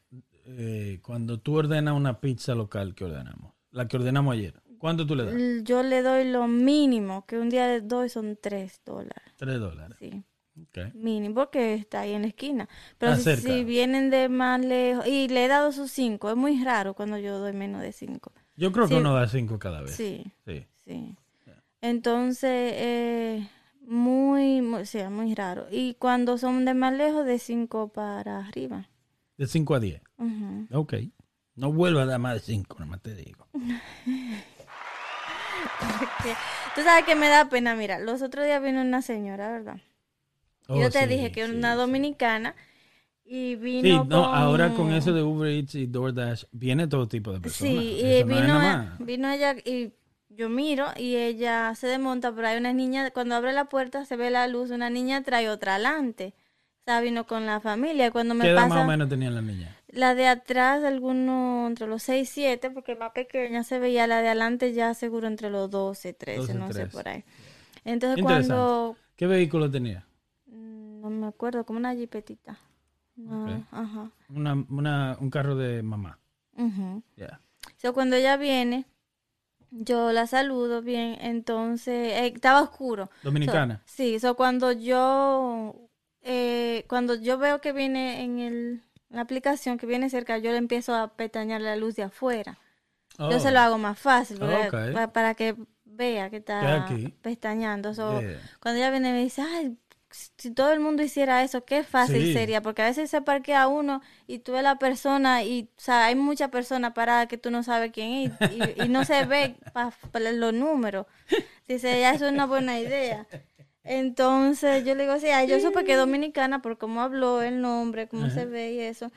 eh, 0.58 1.00
cuando 1.02 1.40
tú 1.40 1.56
ordenas 1.58 1.94
una 1.96 2.20
pizza 2.20 2.56
local 2.56 2.96
que 2.96 3.06
ordenamos? 3.06 3.54
La 3.72 3.88
que 3.88 3.98
ordenamos 3.98 4.34
ayer. 4.34 4.62
¿Cuánto 4.78 5.06
tú 5.06 5.16
le 5.16 5.26
das? 5.26 5.64
Yo 5.64 5.84
le 5.84 6.02
doy 6.02 6.30
lo 6.30 6.48
mínimo, 6.48 7.26
que 7.26 7.38
un 7.38 7.50
día 7.50 7.68
le 7.68 7.82
doy 7.82 8.10
son 8.10 8.38
tres 8.42 8.82
dólares. 8.86 9.34
Tres 9.36 9.60
dólares. 9.60 9.98
Sí, 10.00 10.24
Ok. 10.62 10.94
mínimo, 10.96 11.36
porque 11.36 11.74
está 11.74 12.02
ahí 12.02 12.14
en 12.14 12.22
la 12.24 12.30
esquina. 12.30 12.68
Pero 12.98 13.16
si, 13.18 13.64
vienen 13.66 14.10
de 14.10 14.30
más 14.30 14.64
lejos, 14.64 15.06
y 15.06 15.28
le 15.28 15.46
he 15.46 15.48
dado 15.48 15.72
sus 15.72 15.92
cinco, 15.92 16.30
es 16.30 16.36
muy 16.38 16.64
raro 16.64 16.94
cuando 16.94 17.18
yo 17.18 17.40
doy 17.40 17.54
menos 17.54 17.82
de 17.82 17.92
cinco. 17.92 18.32
Yo 18.56 18.72
creo 18.72 18.88
que 18.88 18.96
uno 18.96 19.14
da 19.14 19.28
cinco 19.28 19.60
cada 19.60 19.82
vez. 19.82 19.92
Sí, 19.92 20.24
Sí. 20.46 20.66
sí. 20.86 21.16
Entonces, 21.82 22.74
eh, 22.76 23.50
muy, 23.82 24.62
muy, 24.62 24.86
sí, 24.86 25.00
muy 25.10 25.34
raro. 25.34 25.68
Y 25.72 25.94
cuando 25.96 26.38
son 26.38 26.66
de 26.66 26.74
más 26.74 26.94
lejos, 26.94 27.26
de 27.26 27.40
cinco 27.40 27.90
para 27.90 28.40
arriba. 28.40 28.88
De 29.40 29.48
cinco 29.48 29.74
a 29.74 29.80
diez. 29.80 30.02
Ujú. 30.20 30.68
Ok. 30.72 30.94
No 31.56 31.72
vuelva 31.74 32.04
a 32.04 32.06
dar 32.06 32.20
más 32.20 32.36
de 32.36 32.40
cinco, 32.42 32.76
nada 32.78 32.92
más 32.92 33.02
te 33.02 33.16
digo. 33.16 33.48
Que- 36.22 36.36
Tú 36.76 36.82
sabes 36.84 37.06
que 37.06 37.16
me 37.16 37.28
da 37.30 37.50
pena, 37.50 37.76
mira, 37.76 38.00
los 38.00 38.22
otros 38.22 38.46
días 38.46 38.62
vino 38.62 38.82
una 38.82 39.02
señora, 39.02 39.50
¿verdad? 39.52 39.78
Y 40.72 40.80
Oh, 40.80 40.82
yo 40.82 40.92
te 40.92 41.00
sí, 41.00 41.08
dije 41.08 41.32
que 41.32 41.42
era 41.42 41.50
sí, 41.52 41.58
una 41.58 41.76
sí. 41.76 41.78
dominicana 41.78 42.56
y 43.26 43.56
vino 43.56 43.88
Sí, 43.88 44.08
no, 44.08 44.26
con... 44.26 44.36
ahora 44.36 44.74
con 44.74 44.92
eso 44.92 45.14
de 45.14 45.24
Uber 45.24 45.50
Eats 45.52 45.76
y 45.76 45.88
DoorDash 45.88 46.46
viene 46.52 46.88
todo 46.88 47.08
tipo 47.08 47.32
de 47.32 47.40
personas. 47.42 47.86
Sí, 47.86 48.00
y 48.02 48.24
no 48.24 48.26
vino, 48.26 48.62
e- 48.62 48.78
vino 49.00 49.30
ella 49.32 49.56
y 49.66 49.94
yo 50.30 50.50
miro 50.50 50.88
y 50.98 51.16
ella 51.16 51.74
se 51.76 51.88
desmonta, 51.88 52.34
pero 52.34 52.48
hay 52.48 52.58
una 52.58 52.74
niña, 52.74 53.12
cuando 53.12 53.36
abre 53.36 53.54
la 53.54 53.66
puerta 53.66 54.06
se 54.06 54.16
ve 54.16 54.30
la 54.30 54.48
luz, 54.48 54.72
una 54.72 54.90
niña 54.90 55.24
trae 55.24 55.50
otra 55.50 55.76
adelante. 55.76 56.34
Sea, 56.90 57.02
vino 57.02 57.28
con 57.28 57.46
la 57.46 57.60
familia. 57.60 58.10
Cuando 58.10 58.34
me 58.34 58.46
¿Qué 58.46 58.50
edad 58.50 58.64
pasa 58.64 58.76
más 58.76 58.84
o 58.84 58.88
menos 58.88 59.10
tenían 59.10 59.36
las 59.36 59.44
niñas? 59.44 59.76
la 59.92 60.16
de 60.16 60.28
atrás, 60.28 60.84
alguno 60.84 61.68
entre 61.68 61.86
los 61.88 62.02
6 62.04 62.28
y 62.28 62.32
7, 62.32 62.72
porque 62.72 62.96
más 62.96 63.12
pequeña 63.12 63.64
se 63.64 63.78
veía, 63.80 64.08
la 64.08 64.22
de 64.22 64.28
adelante 64.28 64.74
ya 64.74 64.94
seguro 64.94 65.28
entre 65.28 65.50
los 65.50 65.70
12, 65.70 66.14
13, 66.14 66.40
12, 66.40 66.54
no 66.56 66.68
sé 66.68 66.74
13. 66.74 66.92
por 66.92 67.08
ahí. 67.08 67.24
Entonces 67.86 68.24
cuando 68.24 68.96
¿Qué 69.16 69.28
vehículo 69.28 69.70
tenía? 69.70 70.06
Mm, 70.48 71.02
No 71.02 71.10
me 71.10 71.28
acuerdo, 71.28 71.64
como 71.66 71.78
una 71.78 71.94
jipetita. 71.94 72.58
No, 73.16 73.66
ajá. 73.72 74.12
Una, 74.30 74.66
una, 74.70 75.18
un 75.20 75.30
carro 75.30 75.56
de 75.56 75.84
mamá. 75.84 76.18
Ya. 77.16 77.40
So, 77.78 77.94
cuando 77.94 78.16
ella 78.16 78.36
viene, 78.38 78.86
yo 79.72 80.12
la 80.12 80.26
saludo 80.26 80.82
bien, 80.82 81.18
entonces 81.22 82.14
eh, 82.14 82.28
estaba 82.34 82.62
oscuro. 82.62 83.10
Dominicana. 83.24 83.82
So, 83.86 83.94
sí, 83.96 84.20
so, 84.20 84.36
cuando 84.36 84.72
yo 84.72 85.89
eh, 86.24 86.86
cuando 86.88 87.16
yo 87.16 87.38
veo 87.38 87.62
que 87.62 87.72
viene 87.74 88.22
en 88.24 88.40
el, 88.40 88.84
la 89.10 89.22
aplicación 89.22 89.78
que 89.78 89.86
viene 89.86 90.10
cerca, 90.10 90.38
yo 90.38 90.52
le 90.52 90.58
empiezo 90.58 90.94
a 90.96 91.14
pestañear 91.16 91.62
la 91.62 91.76
luz 91.76 91.96
de 91.96 92.04
afuera. 92.04 92.58
Oh, 93.18 93.30
Yo 93.32 93.40
se 93.40 93.52
lo 93.52 93.60
hago 93.60 93.78
más 93.78 94.00
fácil 94.00 94.40
para 94.40 95.34
que 95.36 95.56
vea 95.84 96.30
que 96.30 96.38
está 96.38 96.86
aquí. 96.86 97.14
pestañando. 97.22 97.94
So, 97.94 98.22
Yeah. 98.22 98.40
Cuando 98.62 98.80
ella 98.80 98.92
viene 98.92 99.12
me 99.12 99.20
dice, 99.24 99.42
ay, 99.42 99.78
si 100.12 100.52
todo 100.52 100.72
el 100.72 100.80
mundo 100.80 101.04
hiciera 101.04 101.44
eso, 101.44 101.66
qué 101.66 101.84
fácil 101.84 102.22
Sí. 102.24 102.34
sería, 102.34 102.62
porque 102.62 102.82
a 102.82 102.86
veces 102.86 103.10
se 103.10 103.22
parquea 103.22 103.68
uno 103.68 104.02
y 104.26 104.40
tú 104.40 104.54
ves 104.54 104.64
la 104.64 104.78
persona 104.78 105.44
y, 105.44 105.70
o 105.78 105.82
sea, 105.82 106.06
hay 106.06 106.16
mucha 106.16 106.48
persona 106.50 106.94
parada 106.94 107.28
que 107.28 107.38
tú 107.38 107.52
no 107.52 107.62
sabes 107.62 107.92
quién 107.92 108.32
es 108.42 108.52
y, 108.78 108.84
y 108.86 108.90
no 108.90 109.04
se 109.06 109.26
ve 109.26 109.56
pa- 109.74 109.92
pa- 110.12 110.20
los 110.20 110.54
números. 110.54 111.06
Dice, 111.68 112.00
ya 112.00 112.12
eso 112.14 112.26
es 112.26 112.32
una 112.32 112.46
buena 112.46 112.80
idea. 112.80 113.28
Entonces 113.90 114.86
yo 114.86 114.94
le 114.94 115.04
digo, 115.04 115.20
sí, 115.20 115.28
ay, 115.28 115.48
yo 115.48 115.56
supe 115.60 115.84
que 115.84 115.94
es 115.94 115.98
dominicana 115.98 116.62
por 116.62 116.78
cómo 116.78 117.02
habló 117.02 117.42
el 117.42 117.60
nombre, 117.60 118.08
cómo 118.08 118.28
se 118.30 118.46
ve 118.46 118.74
y 118.74 118.80
eso. 118.82 119.12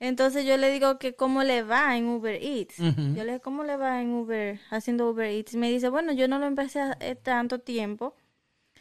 Entonces 0.00 0.44
yo 0.44 0.56
le 0.56 0.70
digo 0.72 0.98
que 0.98 1.14
cómo 1.14 1.44
le 1.44 1.62
va 1.62 1.96
en 1.96 2.06
Uber 2.06 2.34
Eats. 2.42 2.80
Yo 3.14 3.22
le 3.24 3.32
digo, 3.32 3.42
¿cómo 3.42 3.62
le 3.62 3.76
va 3.76 4.02
en 4.02 4.10
Uber, 4.12 4.58
haciendo 4.70 5.08
Uber 5.10 5.30
Eats? 5.30 5.54
Me 5.54 5.70
dice, 5.70 5.88
bueno, 5.90 6.12
yo 6.12 6.26
no 6.26 6.40
lo 6.40 6.46
empecé 6.46 6.80
a- 6.80 6.96
eh, 7.00 7.14
tanto 7.14 7.60
tiempo. 7.60 8.14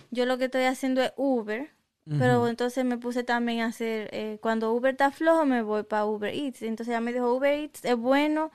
Yo 0.09 0.25
lo 0.25 0.37
que 0.39 0.45
estoy 0.45 0.63
haciendo 0.63 1.01
es 1.03 1.13
Uber. 1.15 1.69
Pero 2.19 2.47
entonces 2.47 2.83
me 2.85 2.97
puse 2.97 3.23
también 3.23 3.61
a 3.61 3.67
hacer, 3.67 4.09
eh, 4.13 4.37
cuando 4.41 4.73
Uber 4.73 4.91
está 4.93 5.11
flojo, 5.11 5.45
me 5.45 5.61
voy 5.61 5.83
para 5.83 6.05
Uber 6.05 6.33
Eats. 6.33 6.63
Entonces 6.63 6.91
ella 6.91 7.01
me 7.01 7.13
dijo, 7.13 7.33
Uber 7.33 7.53
Eats 7.53 7.85
es 7.85 7.95
bueno 7.95 8.51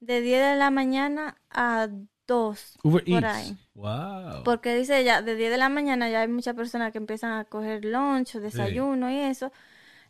de 0.00 0.20
10 0.20 0.40
de 0.44 0.56
la 0.56 0.70
mañana 0.70 1.36
a 1.50 1.88
2. 2.26 2.78
Uber 2.82 3.04
por 3.04 3.24
Eats. 3.24 3.36
ahí. 3.36 3.56
Wow. 3.74 4.42
Porque 4.44 4.74
dice 4.74 4.98
ella, 5.00 5.22
de 5.22 5.34
10 5.36 5.50
de 5.50 5.58
la 5.58 5.68
mañana 5.68 6.08
ya 6.10 6.22
hay 6.22 6.28
muchas 6.28 6.54
personas 6.54 6.92
que 6.92 6.98
empiezan 6.98 7.32
a 7.32 7.44
coger 7.44 7.84
lunch 7.84 8.34
desayuno 8.34 9.10
y 9.10 9.18
eso. 9.18 9.52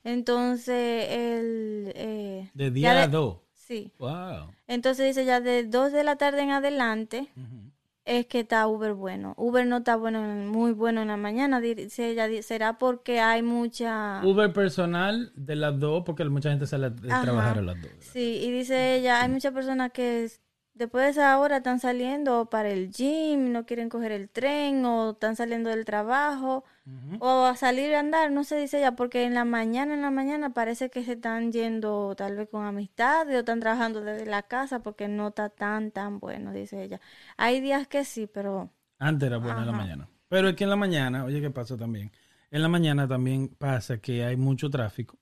Entonces, 0.05 1.09
el... 1.11 1.93
Eh, 1.95 2.51
de 2.55 2.65
ya 2.67 2.71
10 2.71 2.87
a 2.97 3.01
de- 3.03 3.09
2. 3.09 3.37
Sí. 3.53 3.93
Wow. 3.99 4.53
Entonces 4.69 5.07
dice 5.07 5.25
ya 5.25 5.41
de 5.41 5.65
2 5.65 5.91
de 5.93 6.05
la 6.05 6.15
tarde 6.17 6.43
en 6.43 6.51
adelante 6.53 7.29
es 8.05 8.27
que 8.27 8.39
está 8.41 8.69
Uber 8.69 8.95
bueno. 8.95 9.35
Uber 9.37 9.67
no 9.67 9.79
está 9.79 9.97
bueno, 9.97 10.25
en- 10.25 10.47
muy 10.47 10.71
bueno 10.71 11.03
en 11.03 11.09
la 11.09 11.17
mañana. 11.17 11.61
Dice 11.61 12.11
ella, 12.11 12.29
será 12.45 12.79
porque 12.79 13.19
hay 13.19 13.43
mucha... 13.43 14.21
Uber 14.25 14.53
personal 14.53 15.33
de 15.35 15.57
las 15.57 15.77
2, 15.81 16.05
porque 16.07 16.25
mucha 16.27 16.51
gente 16.51 16.69
sale 16.69 16.93
Ajá. 17.11 17.23
trabajar 17.23 17.59
a 17.59 17.63
las 17.63 17.83
2. 17.83 17.91
Sí, 17.99 18.39
y 18.45 18.53
dice 18.53 18.95
ella, 18.97 19.21
hay 19.23 19.29
muchas 19.29 19.53
personas 19.53 19.91
que 19.91 20.31
después 20.77 21.05
de 21.05 21.11
esa 21.11 21.39
hora 21.39 21.59
están 21.59 21.81
saliendo 21.81 22.47
para 22.47 22.69
el 22.69 22.91
gym, 22.91 23.51
no 23.51 23.65
quieren 23.65 23.89
coger 23.89 24.13
el 24.13 24.29
tren 24.29 24.85
o 24.85 25.13
están 25.13 25.35
saliendo 25.35 25.71
del 25.71 25.85
trabajo 25.85 26.65
o 27.19 27.45
a 27.47 27.57
salir 27.57 27.95
a 27.95 28.01
andar, 28.01 28.31
no 28.31 28.45
sé, 28.45 28.57
dice 28.59 28.79
ella, 28.79 28.93
porque 28.95 29.25
en 29.25 29.35
la 29.35 29.45
mañana, 29.45 29.95
en 29.95 30.03
la 30.03 30.13
mañana 30.13 30.51
parece 30.51 30.89
que 30.89 31.03
se 31.05 31.15
están 31.15 31.51
yendo 31.51 32.15
tal 32.15 32.37
vez 32.37 32.49
con 32.49 32.65
amistades 32.65 33.35
o 33.35 33.39
están 33.41 33.59
trabajando 33.59 34.03
desde 34.03 34.27
la 34.27 34.43
casa 34.43 34.81
porque 34.81 35.09
no 35.09 35.29
está 35.29 35.49
tan, 35.49 35.91
tan 35.91 36.21
bueno, 36.21 36.53
dice 36.53 36.83
ella. 36.83 37.01
Hay 37.37 37.61
días 37.61 37.89
que 37.89 38.05
sí, 38.05 38.29
pero... 38.33 38.71
Antes 38.99 39.27
era 39.27 39.39
bueno 39.39 39.61
en 39.61 39.67
la 39.67 39.73
mañana. 39.73 40.09
Pero 40.29 40.49
es 40.49 40.57
que 40.57 40.65
en 40.65 40.71
la 40.71 40.77
mañana, 40.77 41.25
oye, 41.25 41.41
¿qué 41.41 41.51
pasa 41.51 41.77
también? 41.77 42.13
En 42.51 42.63
la 42.63 42.69
mañana 42.69 43.09
también 43.09 43.49
pasa 43.49 43.99
que 43.99 44.25
hay 44.25 44.37
mucho 44.37 44.71
tráfico, 44.71 45.19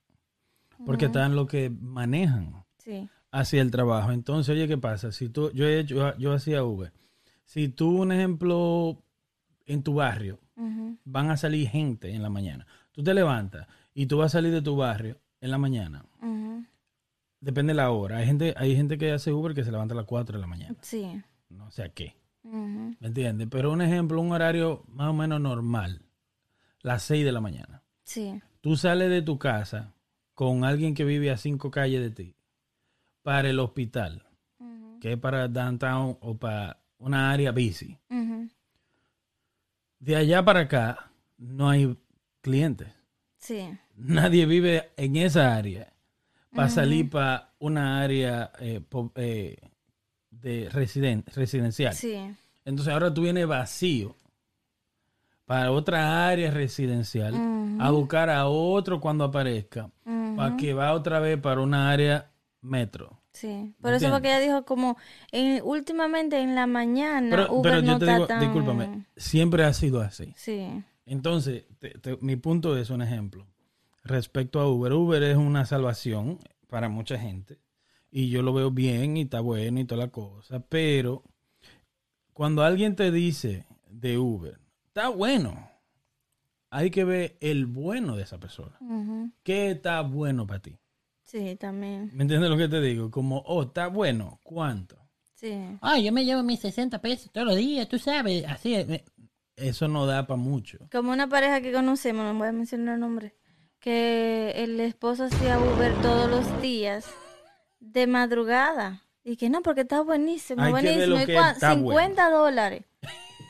porque 0.85 1.05
están 1.05 1.35
los 1.35 1.47
que 1.47 1.69
manejan 1.69 2.63
Sí, 2.77 3.09
hacia 3.39 3.61
el 3.61 3.71
trabajo. 3.71 4.11
Entonces, 4.11 4.53
oye, 4.55 4.67
¿qué 4.67 4.77
pasa? 4.77 5.11
Si 5.11 5.29
tú, 5.29 5.51
yo, 5.51 5.65
he 5.67 5.79
hecho- 5.79 5.95
yo, 5.95 6.17
yo 6.17 6.33
hacía 6.33 6.63
Uber. 6.63 6.91
Si 7.43 7.67
tú, 7.69 8.01
un 8.01 8.11
ejemplo, 8.11 9.03
en 9.65 9.83
tu 9.83 9.95
barrio, 9.95 10.39
van 11.03 11.29
a 11.29 11.37
salir 11.37 11.67
gente 11.69 12.13
en 12.13 12.21
la 12.23 12.29
mañana. 12.29 12.65
Tú 12.91 13.03
te 13.03 13.13
levantas 13.13 13.67
y 13.93 14.05
tú 14.05 14.17
vas 14.17 14.27
a 14.33 14.37
salir 14.37 14.51
de 14.53 14.61
tu 14.61 14.75
barrio 14.75 15.17
en 15.41 15.51
la 15.51 15.57
mañana. 15.57 16.05
Depende 17.41 17.71
de 17.73 17.75
la 17.77 17.91
hora. 17.91 18.17
Hay 18.17 18.25
gente, 18.25 18.53
hay 18.57 18.75
gente 18.75 18.97
que 18.97 19.11
hace 19.11 19.31
Uber 19.31 19.53
que 19.53 19.63
se 19.63 19.71
levanta 19.71 19.93
a 19.93 19.97
las 19.97 20.05
4 20.05 20.37
de 20.37 20.41
la 20.41 20.47
mañana. 20.47 20.75
sí, 20.81 21.05
No 21.49 21.69
sé 21.71 21.83
a 21.83 21.89
qué. 21.89 22.15
¿Me 22.43 22.95
entiendes? 23.07 23.47
Pero 23.51 23.71
un 23.71 23.81
ejemplo, 23.81 24.21
un 24.21 24.31
horario 24.31 24.83
más 24.87 25.09
o 25.09 25.13
menos 25.13 25.41
normal. 25.41 26.01
Las 26.81 27.03
6 27.03 27.25
de 27.25 27.31
la 27.31 27.41
mañana. 27.41 27.83
sí, 28.03 28.41
Tú 28.61 28.75
sales 28.77 29.09
de 29.11 29.21
tu 29.21 29.37
casa 29.37 29.93
con 30.33 30.63
alguien 30.63 30.95
que 30.95 31.03
vive 31.05 31.29
a 31.31 31.37
cinco 31.37 31.69
calles 31.69 32.01
de 32.01 32.09
ti 32.09 32.34
para 33.25 33.49
el 33.49 33.59
hospital, 33.59 34.23
ujú, 34.59 34.99
que 35.01 35.13
es 35.13 35.17
para 35.17 35.47
downtown 35.47 36.15
o 36.21 36.37
para 36.37 36.77
una 36.99 37.31
área. 37.31 37.51
Ujú. 37.51 38.47
De 39.99 40.15
allá 40.15 40.45
para 40.45 40.59
acá 40.61 41.09
no 41.39 41.67
hay 41.69 41.97
clientes. 42.41 42.87
Sí. 43.39 43.67
Nadie 43.95 44.45
vive 44.45 44.91
en 44.95 45.15
esa 45.15 45.55
área 45.55 45.91
para 46.53 46.69
salir 46.69 47.09
para 47.09 47.49
una 47.59 48.01
área 48.01 48.51
eh, 48.59 48.79
po- 48.87 49.11
eh, 49.15 49.57
de 50.29 50.69
residen- 50.71 51.23
residencial. 51.33 51.93
Sí. 51.95 52.15
Entonces 52.63 52.93
ahora 52.93 53.11
tú 53.11 53.23
vienes 53.23 53.47
vacío 53.47 54.15
para 55.45 55.71
otra 55.71 56.27
área 56.27 56.51
residencial 56.51 57.33
a 57.79 57.89
buscar 57.91 58.29
a 58.29 58.45
otro 58.47 58.99
cuando 59.01 59.23
aparezca 59.23 59.89
para 60.35 60.57
que 60.57 60.73
va 60.73 60.93
otra 60.93 61.19
vez 61.19 61.39
para 61.39 61.61
una 61.61 61.89
área 61.91 62.31
metro. 62.65 63.21
Sí. 63.31 63.73
Por 63.81 63.93
eso 63.93 64.09
fue 64.09 64.21
que 64.21 64.27
ella 64.29 64.39
dijo 64.39 64.65
como 64.65 64.97
en, 65.31 65.61
últimamente 65.63 66.39
en 66.39 66.55
la 66.55 66.67
mañana 66.67 67.29
Pero, 67.29 67.53
Uber 67.53 67.71
pero 67.73 67.83
yo 67.85 67.91
no 67.93 67.99
te 67.99 68.05
digo, 68.11 68.27
tan... 68.27 68.39
discúlpame, 68.39 69.05
siempre 69.17 69.63
ha 69.63 69.73
sido 69.73 70.01
así. 70.01 70.33
Sí. 70.37 70.83
Entonces, 71.05 71.65
te- 71.79 71.97
te- 71.99 72.17
mi 72.21 72.35
punto 72.35 72.77
es 72.77 72.89
un 72.89 73.01
ejemplo. 73.01 73.45
Respecto 74.03 74.59
a 74.59 74.67
Uber, 74.69 74.93
Uber 74.93 75.21
es 75.23 75.35
una 75.37 75.65
salvación 75.65 76.39
para 76.67 76.89
mucha 76.89 77.17
gente. 77.19 77.59
Y 78.11 78.29
yo 78.29 78.41
lo 78.41 78.53
veo 78.53 78.71
bien 78.71 79.17
y 79.17 79.21
está 79.23 79.41
bueno 79.41 79.79
y 79.79 79.85
toda 79.85 80.05
la 80.05 80.11
cosa. 80.11 80.59
Pero 80.69 81.23
cuando 82.33 82.63
alguien 82.63 82.95
te 82.95 83.11
dice 83.11 83.65
de 83.89 84.17
Uber, 84.17 84.59
está 84.87 85.09
bueno. 85.09 85.69
Hay 86.69 86.89
que 86.91 87.03
ver 87.03 87.37
el 87.41 87.65
bueno 87.65 88.15
de 88.15 88.23
esa 88.23 88.37
persona. 88.39 88.77
¿Qué 89.43 89.71
está 89.71 90.01
bueno 90.01 90.45
para 90.47 90.61
ti? 90.61 90.77
Sí, 91.35 91.55
también. 91.57 92.11
¿Me 92.13 92.21
entiendes 92.23 92.49
lo 92.49 92.55
que 92.55 92.69
te 92.69 92.79
digo? 92.79 93.11
Como, 93.11 93.39
oh, 93.39 93.63
está 93.63 93.87
bueno. 93.87 94.39
¿Cuánto? 94.41 94.95
Sí. 95.33 95.53
Ah, 95.81 95.99
yo 95.99 96.13
me 96.13 96.23
llevo 96.23 96.43
mis 96.43 96.61
60 96.61 97.01
pesos 97.01 97.29
todos 97.33 97.45
los 97.47 97.57
días, 97.57 97.89
tú 97.89 97.99
sabes, 97.99 98.45
así. 98.47 98.73
Eh, 98.73 99.03
Eso 99.57 99.89
no 99.89 100.05
da 100.05 100.25
para 100.27 100.37
mucho. 100.37 100.77
Como 100.91 101.11
una 101.11 101.27
pareja 101.27 101.59
que 101.59 101.73
conocemos, 101.73 102.23
no 102.25 102.37
voy 102.39 102.47
a 102.47 102.51
mencionar 102.53 102.93
el 102.95 103.01
nombre, 103.01 103.35
que 103.79 104.53
el 104.55 104.79
esposo 104.79 105.25
hacía 105.25 105.59
Uber 105.59 105.93
todos 106.01 106.29
los 106.29 106.61
días 106.61 107.05
de 107.81 108.07
madrugada. 108.07 109.01
Y 109.23 109.35
que 109.37 109.49
no, 109.49 109.61
porque 109.61 109.81
está 109.81 110.01
buenísimo, 110.01 110.61
Hay 110.61 110.71
que 110.73 110.81
ver 110.81 110.83
buenísimo. 111.09 111.15
lo 111.17 111.21
¿Y 111.21 111.25
que 111.25 111.33
cuán- 111.33 111.53
está 111.53 111.73
50 111.73 112.29
dólares. 112.29 112.85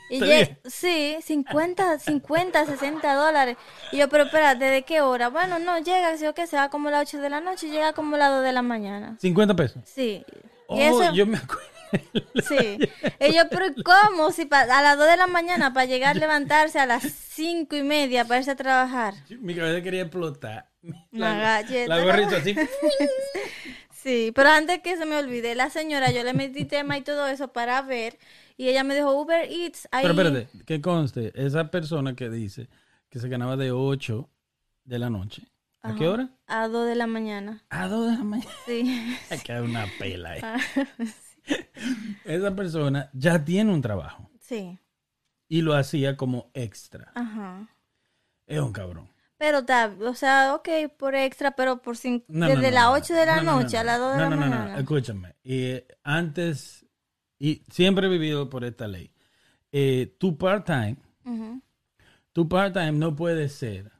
Y 0.08 0.20
bien. 0.22 0.58
sí, 0.64 1.16
50, 1.22 1.98
50, 1.98 2.66
60 2.66 3.14
dólares. 3.14 3.56
Y 3.92 3.98
yo, 3.98 4.08
pero 4.08 4.24
espérate, 4.24 4.64
¿de 4.66 4.82
qué 4.82 5.00
hora? 5.00 5.28
Bueno, 5.28 5.58
no, 5.58 5.78
llega, 5.78 6.16
si 6.16 6.26
o 6.26 6.34
que 6.34 6.46
se 6.46 6.56
va 6.56 6.68
como 6.70 6.88
a 6.88 6.92
las 6.92 7.08
8 7.08 7.18
de 7.20 7.30
la 7.30 7.40
noche 7.40 7.68
llega 7.68 7.92
como 7.92 8.16
a 8.16 8.18
las 8.18 8.30
2 8.30 8.44
de 8.44 8.52
la 8.52 8.62
mañana. 8.62 9.16
50 9.20 9.54
pesos. 9.56 9.82
Sí. 9.84 10.24
Oh, 10.68 10.76
y 10.78 10.82
eso, 10.82 11.12
yo 11.12 11.26
me 11.26 11.38
acuerdo. 11.38 11.62
Sí. 12.48 12.78
Y 13.20 13.32
yo, 13.34 13.48
pero 13.48 13.66
¿cómo? 13.84 14.30
Si 14.32 14.44
pa- 14.44 14.62
a 14.62 14.82
las 14.82 14.98
2 14.98 15.06
de 15.08 15.16
la 15.16 15.26
mañana 15.28 15.72
para 15.72 15.86
llegar 15.86 16.16
a 16.16 16.18
levantarse 16.20 16.78
a 16.78 16.86
las 16.86 17.02
5 17.02 17.74
y 17.76 17.82
media 17.82 18.24
para 18.24 18.38
irse 18.40 18.50
a 18.50 18.56
trabajar. 18.56 19.14
Mi 19.40 19.54
cabeza 19.54 19.82
quería 19.82 20.02
explotar. 20.02 20.68
Una 21.12 21.34
La, 21.36 21.62
galleta. 21.62 21.96
la 21.96 22.04
gorrita 22.04 22.36
así. 22.36 22.54
Sí, 24.06 24.30
pero 24.32 24.50
antes 24.50 24.82
que 24.82 24.96
se 24.96 25.04
me 25.04 25.16
olvide, 25.16 25.56
la 25.56 25.68
señora, 25.68 26.12
yo 26.12 26.22
le 26.22 26.32
metí 26.32 26.64
tema 26.64 26.96
y 26.96 27.02
todo 27.02 27.26
eso 27.26 27.52
para 27.52 27.82
ver. 27.82 28.20
Y 28.56 28.68
ella 28.68 28.84
me 28.84 28.94
dijo, 28.94 29.12
Uber 29.20 29.50
Eats, 29.50 29.88
ahí. 29.90 30.06
Pero 30.06 30.14
espérate, 30.14 30.64
que 30.64 30.80
conste, 30.80 31.32
esa 31.34 31.72
persona 31.72 32.14
que 32.14 32.30
dice 32.30 32.68
que 33.10 33.18
se 33.18 33.28
ganaba 33.28 33.56
de 33.56 33.72
8 33.72 34.30
de 34.84 34.98
la 35.00 35.10
noche. 35.10 35.42
¿A 35.82 35.96
qué 35.96 36.06
hora? 36.06 36.30
A 36.46 36.68
2 36.68 36.86
de 36.86 36.94
la 36.94 37.08
mañana. 37.08 37.64
A 37.68 37.88
2 37.88 38.12
de 38.12 38.16
la 38.16 38.22
mañana. 38.22 38.50
Sí. 38.64 39.16
Hay 39.30 39.40
que 39.40 39.52
dar 39.52 39.64
una 39.64 39.86
pela. 39.98 40.36
Ah, 40.40 40.60
Esa 42.24 42.54
persona 42.54 43.10
ya 43.12 43.44
tiene 43.44 43.72
un 43.72 43.82
trabajo 43.82 44.30
sí. 44.38 44.78
y 45.48 45.62
lo 45.62 45.74
hacía 45.74 46.16
como 46.16 46.48
extra. 46.54 47.10
Ajá. 47.16 47.68
Es 48.46 48.60
un 48.60 48.72
cabrón. 48.72 49.08
Pero 49.38 49.58
está, 49.58 49.94
o 50.00 50.14
sea, 50.14 50.54
ok, 50.54 50.68
por 50.96 51.14
extra, 51.14 51.50
pero 51.52 51.82
por 51.82 51.96
cinco, 51.96 52.24
No, 52.28 52.46
desde 52.46 52.62
no, 52.62 52.68
no, 52.68 52.74
las 52.74 52.84
no. 52.86 52.92
8 52.92 53.14
de 53.14 53.26
la 53.26 53.36
No, 53.36 53.42
no, 53.42 53.52
no, 53.56 53.62
noche 53.62 53.74
no. 53.76 53.80
a 53.80 53.84
las 53.84 53.98
2 53.98 54.12
de 54.12 54.18
No, 54.18 54.24
la 54.24 54.30
no, 54.30 54.36
no, 54.36 54.46
no, 54.46 54.56
mañana. 54.56 54.78
Escúchame. 54.78 55.34
Y 55.44 55.82
antes, 56.02 56.86
y 57.38 57.62
siempre 57.70 58.06
he 58.06 58.10
vivido 58.10 58.48
por 58.48 58.64
esta 58.64 58.88
ley. 58.88 59.10
Eh, 59.72 60.16
tu 60.18 60.38
part-time, 60.38 60.96
tu 62.32 62.48
part-time 62.48 62.92
no 62.92 63.14
puede 63.16 63.48
ser 63.48 63.92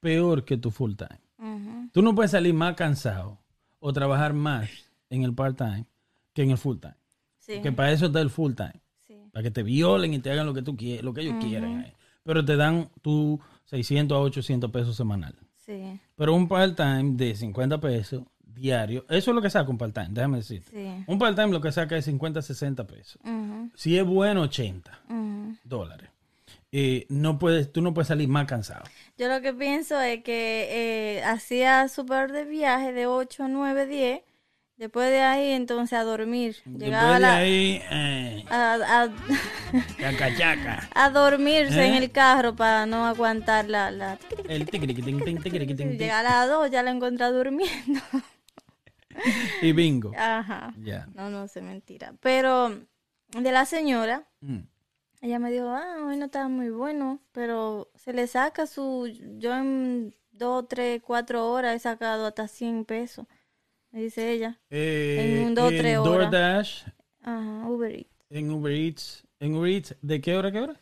peor 0.00 0.44
que 0.44 0.56
tu 0.56 0.70
full-time. 0.70 1.20
ujú. 1.38 1.90
Tú 1.92 2.02
no 2.02 2.14
puedes 2.14 2.30
salir 2.32 2.54
más 2.54 2.74
cansado 2.74 3.38
o 3.78 3.92
trabajar 3.92 4.32
más 4.32 4.68
en 5.10 5.22
el 5.22 5.34
part-time 5.34 5.86
que 6.32 6.42
en 6.42 6.50
el 6.50 6.58
full-time. 6.58 6.96
Sí, 7.38 7.60
Que 7.60 7.72
para 7.72 7.92
eso 7.92 8.06
está 8.06 8.20
el 8.20 8.30
full-time. 8.30 8.80
sí. 9.06 9.16
Para 9.32 9.42
que 9.44 9.50
te 9.50 9.62
violen 9.62 10.14
y 10.14 10.18
te 10.18 10.30
hagan 10.30 10.46
lo 10.46 10.54
que 10.54 10.62
tú 10.62 10.76
quieres, 10.76 11.04
lo 11.04 11.12
que 11.12 11.20
ellos 11.22 11.36
quieran. 11.42 11.82
eh. 11.82 11.94
Pero 12.24 12.44
te 12.44 12.56
dan 12.56 12.88
tu 13.02 13.40
600 13.66 14.16
a 14.16 14.20
800 14.20 14.70
pesos 14.70 14.96
semanal. 14.96 15.34
Sí, 15.64 15.98
Pero 16.16 16.34
un 16.34 16.48
part-time 16.48 17.12
de 17.14 17.34
50 17.36 17.80
pesos 17.80 18.24
diario, 18.44 19.04
eso 19.08 19.30
es 19.30 19.34
lo 19.34 19.40
que 19.40 19.48
saca 19.48 19.70
un 19.70 19.78
part-time, 19.78 20.08
déjame 20.10 20.38
decirte. 20.38 20.70
sí. 20.72 21.04
Un 21.06 21.18
part-time 21.18 21.52
lo 21.52 21.60
que 21.60 21.72
saca 21.72 21.96
es 21.96 22.04
50, 22.04 22.42
60 22.42 22.86
pesos. 22.86 23.18
Ujú, 23.24 23.70
Si 23.74 23.96
es 23.98 24.04
bueno, 24.04 24.42
80 24.42 25.00
ujú. 25.08 25.56
dólares. 25.64 26.10
Eh, 26.74 27.06
no 27.10 27.38
puedes, 27.38 27.70
tú 27.72 27.82
no 27.82 27.92
puedes 27.94 28.08
salir 28.08 28.28
más 28.28 28.46
cansado. 28.46 28.82
Yo 29.18 29.28
lo 29.28 29.40
que 29.42 29.52
pienso 29.52 30.00
es 30.00 30.22
que 30.24 30.68
eh, 31.18 31.22
hacía 31.24 31.86
super 31.88 32.32
de 32.32 32.44
viaje 32.44 32.92
de 32.92 33.06
8, 33.06 33.46
9, 33.48 33.86
10. 33.86 34.22
Después 34.82 35.10
de 35.10 35.20
ahí, 35.20 35.52
entonces 35.52 35.96
a 35.96 36.02
dormir. 36.02 36.56
Llegaba 36.64 37.12
Después 37.12 37.14
de 37.14 37.20
la- 37.20 37.36
ahí, 37.36 37.82
eh, 37.88 38.44
a, 38.50 38.74
a- 39.02 39.10
chaca, 40.00 40.36
chaca. 40.36 40.88
a 40.94 41.10
dormirse 41.10 41.86
en 41.86 41.94
¿Eh? 41.94 41.98
el 41.98 42.10
carro 42.10 42.56
para 42.56 42.84
no 42.84 43.06
aguantar 43.06 43.68
la... 43.68 43.92
la... 43.92 44.18
El. 44.48 44.66
Llegar 44.66 46.26
a 46.26 46.40
las 46.40 46.48
2 46.48 46.70
ya 46.72 46.82
la 46.82 46.90
encontré 46.90 47.26
durmiendo. 47.26 48.00
Y 49.60 49.70
bingo. 49.72 50.10
Ajá. 50.18 50.74
Ya. 50.82 51.06
No, 51.14 51.30
no, 51.30 51.46
sé 51.46 51.62
mentira. 51.62 52.14
Pero 52.20 52.70
de 53.38 53.52
la 53.52 53.64
señora, 53.66 54.24
Mm. 54.40 54.62
ella 55.20 55.38
me 55.38 55.52
dijo, 55.52 55.68
ah, 55.68 55.98
hoy 56.04 56.16
no 56.16 56.24
estaba 56.24 56.48
muy 56.48 56.70
bueno, 56.70 57.20
pero 57.30 57.88
se 57.94 58.12
le 58.12 58.26
saca 58.26 58.66
su... 58.66 59.06
Yo 59.38 59.54
en 59.54 60.12
2, 60.32 60.66
3, 60.68 61.00
4 61.04 61.48
horas 61.52 61.76
he 61.76 61.78
sacado 61.78 62.26
hasta 62.26 62.48
100 62.48 62.84
pesos, 62.84 63.26
dice 64.00 64.32
ella. 64.32 64.58
Eh, 64.70 65.38
En 65.40 65.46
un 65.48 65.54
dos, 65.54 65.70
en 65.72 65.78
tres 65.78 65.98
horas. 65.98 66.30
DoorDash, 66.30 66.84
Ajá, 67.22 67.68
Uber 67.68 67.92
Eats. 67.94 68.10
en 68.30 68.50
Uber 68.50 68.72
Eats, 68.72 69.26
en 69.40 69.54
Uber 69.54 69.70
Eats, 69.72 69.96
¿de 70.02 70.20
qué 70.20 70.36
hora 70.36 70.48
a 70.48 70.52
qué 70.52 70.60
hora? 70.60 70.80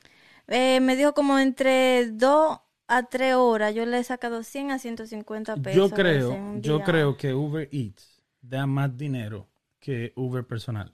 Eh, 0.48 0.80
me 0.80 0.96
dijo 0.96 1.12
como 1.14 1.38
entre 1.38 2.10
2 2.12 2.58
a 2.88 3.02
3 3.04 3.34
horas. 3.34 3.72
Yo 3.74 3.86
le 3.86 3.98
he 3.98 4.04
sacado 4.04 4.42
100 4.42 4.72
a 4.72 4.78
150 4.80 5.56
pesos. 5.56 5.76
Yo 5.90 5.94
creo, 5.94 6.32
un 6.32 6.60
yo 6.60 6.82
creo 6.82 7.16
que 7.16 7.32
Uber 7.34 7.68
Eats 7.70 8.20
da 8.42 8.66
más 8.66 8.96
dinero 8.96 9.46
que 9.78 10.12
Uber 10.16 10.44
personal. 10.44 10.92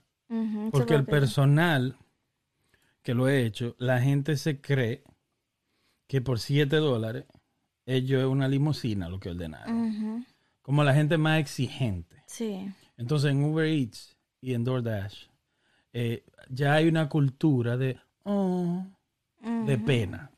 Porque 0.71 0.93
el 0.93 1.05
personal 1.05 1.97
que 3.01 3.13
lo 3.13 3.27
he 3.29 3.45
hecho, 3.45 3.75
la 3.79 3.99
gente 4.01 4.35
se 4.37 4.59
cree 4.61 5.03
que 6.07 6.21
por 6.21 6.39
7 6.39 6.75
dólares 6.75 7.25
ellos 7.85 8.19
es 8.21 8.27
una 8.27 8.47
limusina 8.47 9.07
lo 9.09 9.19
que 9.19 9.29
ordenaron. 9.29 9.75
Ujú, 9.87 10.25
Como 10.67 10.83
la 10.83 10.93
gente 10.93 11.17
más 11.17 11.39
exigente. 11.39 12.21
Sí. 12.25 12.67
Entonces 12.97 13.31
en 13.31 13.41
Uber 13.41 13.65
Eats 13.65 14.17
y 14.41 14.53
en 14.53 14.65
DoorDash 14.65 15.27
eh, 15.93 16.25
ya 16.49 16.73
hay 16.73 16.89
una 16.89 17.07
cultura 17.07 17.77
de, 17.77 17.97
oh, 18.23 18.85
de 19.65 19.77
pena. 19.77 20.29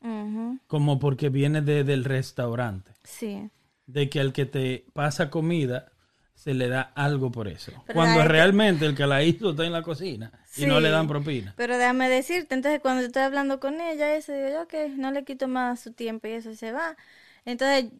Como 0.68 1.00
porque 1.00 1.30
viene 1.30 1.62
de- 1.62 1.82
del 1.82 2.04
restaurante. 2.04 2.92
Sí. 3.02 3.50
De 3.86 4.08
que 4.08 4.20
al 4.20 4.32
que 4.32 4.46
te 4.46 4.86
pasa 4.92 5.30
comida 5.30 5.90
se 6.34 6.54
le 6.54 6.68
da 6.68 6.80
algo 6.94 7.32
por 7.32 7.48
eso. 7.48 7.72
Pero 7.88 7.96
Cuando 7.98 8.22
realmente 8.22 8.86
el 8.86 8.94
que 8.94 9.08
la 9.08 9.24
hizo 9.24 9.50
está 9.50 9.66
en 9.66 9.72
la 9.72 9.82
cocina 9.82 10.30
y 10.56 10.64
no 10.64 10.78
le 10.78 10.90
dan 10.90 11.08
propina. 11.08 11.54
Pero 11.56 11.76
déjame 11.76 12.08
decirte, 12.08 12.54
entonces 12.54 12.80
cuando 12.80 13.02
estoy 13.02 13.22
hablando 13.22 13.58
con 13.58 13.80
ella, 13.80 14.14
eso 14.14 14.32
digo 14.32 14.48
yo 14.48 14.68
que 14.68 14.90
no 14.90 15.10
le 15.10 15.24
quito 15.24 15.48
más 15.48 15.80
su 15.80 15.92
tiempo 15.92 16.28
y 16.28 16.34
eso 16.34 16.54
se 16.54 16.70
va. 16.70 16.96
Entonces 17.44 17.90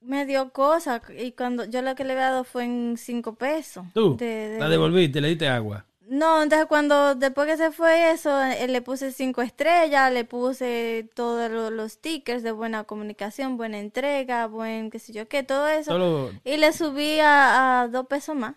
me 0.00 0.24
dio 0.26 0.50
cosa 0.52 1.02
y 1.18 1.32
cuando 1.32 1.64
yo 1.64 1.82
lo 1.82 1.94
que 1.94 2.04
le 2.04 2.12
había 2.12 2.26
dado 2.30 2.44
fue 2.44 2.64
en 2.64 2.96
5 2.96 3.34
pesos. 3.34 3.84
Tú 3.94 4.16
De- 4.16 4.48
de- 4.50 4.58
la 4.58 4.68
devolviste, 4.68 5.20
le 5.20 5.28
diste 5.28 5.48
agua. 5.48 5.84
No, 6.10 6.42
entonces 6.42 6.66
cuando 6.66 7.14
después 7.14 7.46
que 7.46 7.58
se 7.58 7.70
fue 7.70 8.10
eso, 8.12 8.42
eh, 8.42 8.66
le 8.66 8.80
puse 8.80 9.12
cinco 9.12 9.42
estrellas, 9.42 10.10
le 10.10 10.24
puse 10.24 11.06
todos 11.14 11.50
lo- 11.50 11.70
los 11.70 11.92
stickers 11.92 12.42
de 12.42 12.50
buena 12.52 12.84
comunicación, 12.84 13.58
buena 13.58 13.78
entrega, 13.78 14.46
buen 14.46 14.88
qué 14.88 14.98
sé 15.00 15.12
yo 15.12 15.28
qué, 15.28 15.42
todo 15.42 15.68
eso. 15.68 15.90
Solo 15.92 16.30
Y 16.44 16.56
le 16.56 16.72
subí 16.72 17.18
a, 17.20 17.82
a 17.82 17.88
dos 17.88 18.06
pesos 18.06 18.34
más. 18.36 18.54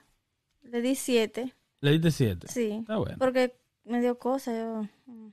Le 0.63 0.79
di 0.81 0.95
siete. 0.95 1.53
le 1.81 1.91
diste 1.91 2.11
siete. 2.11 2.47
Sí. 2.47 2.77
Está 2.79 2.95
bueno. 2.97 3.17
Porque 3.19 3.53
me 3.83 3.99
dio 3.99 4.17
cosa. 4.17 4.53
Yo 4.57 4.87
mm. 5.07 5.27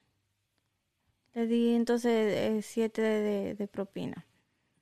le 1.35 1.47
di 1.47 1.75
entonces 1.77 2.11
eh, 2.35 2.63
siete 2.63 3.01
de, 3.03 3.55
de 3.55 3.69
propina. 3.69 4.27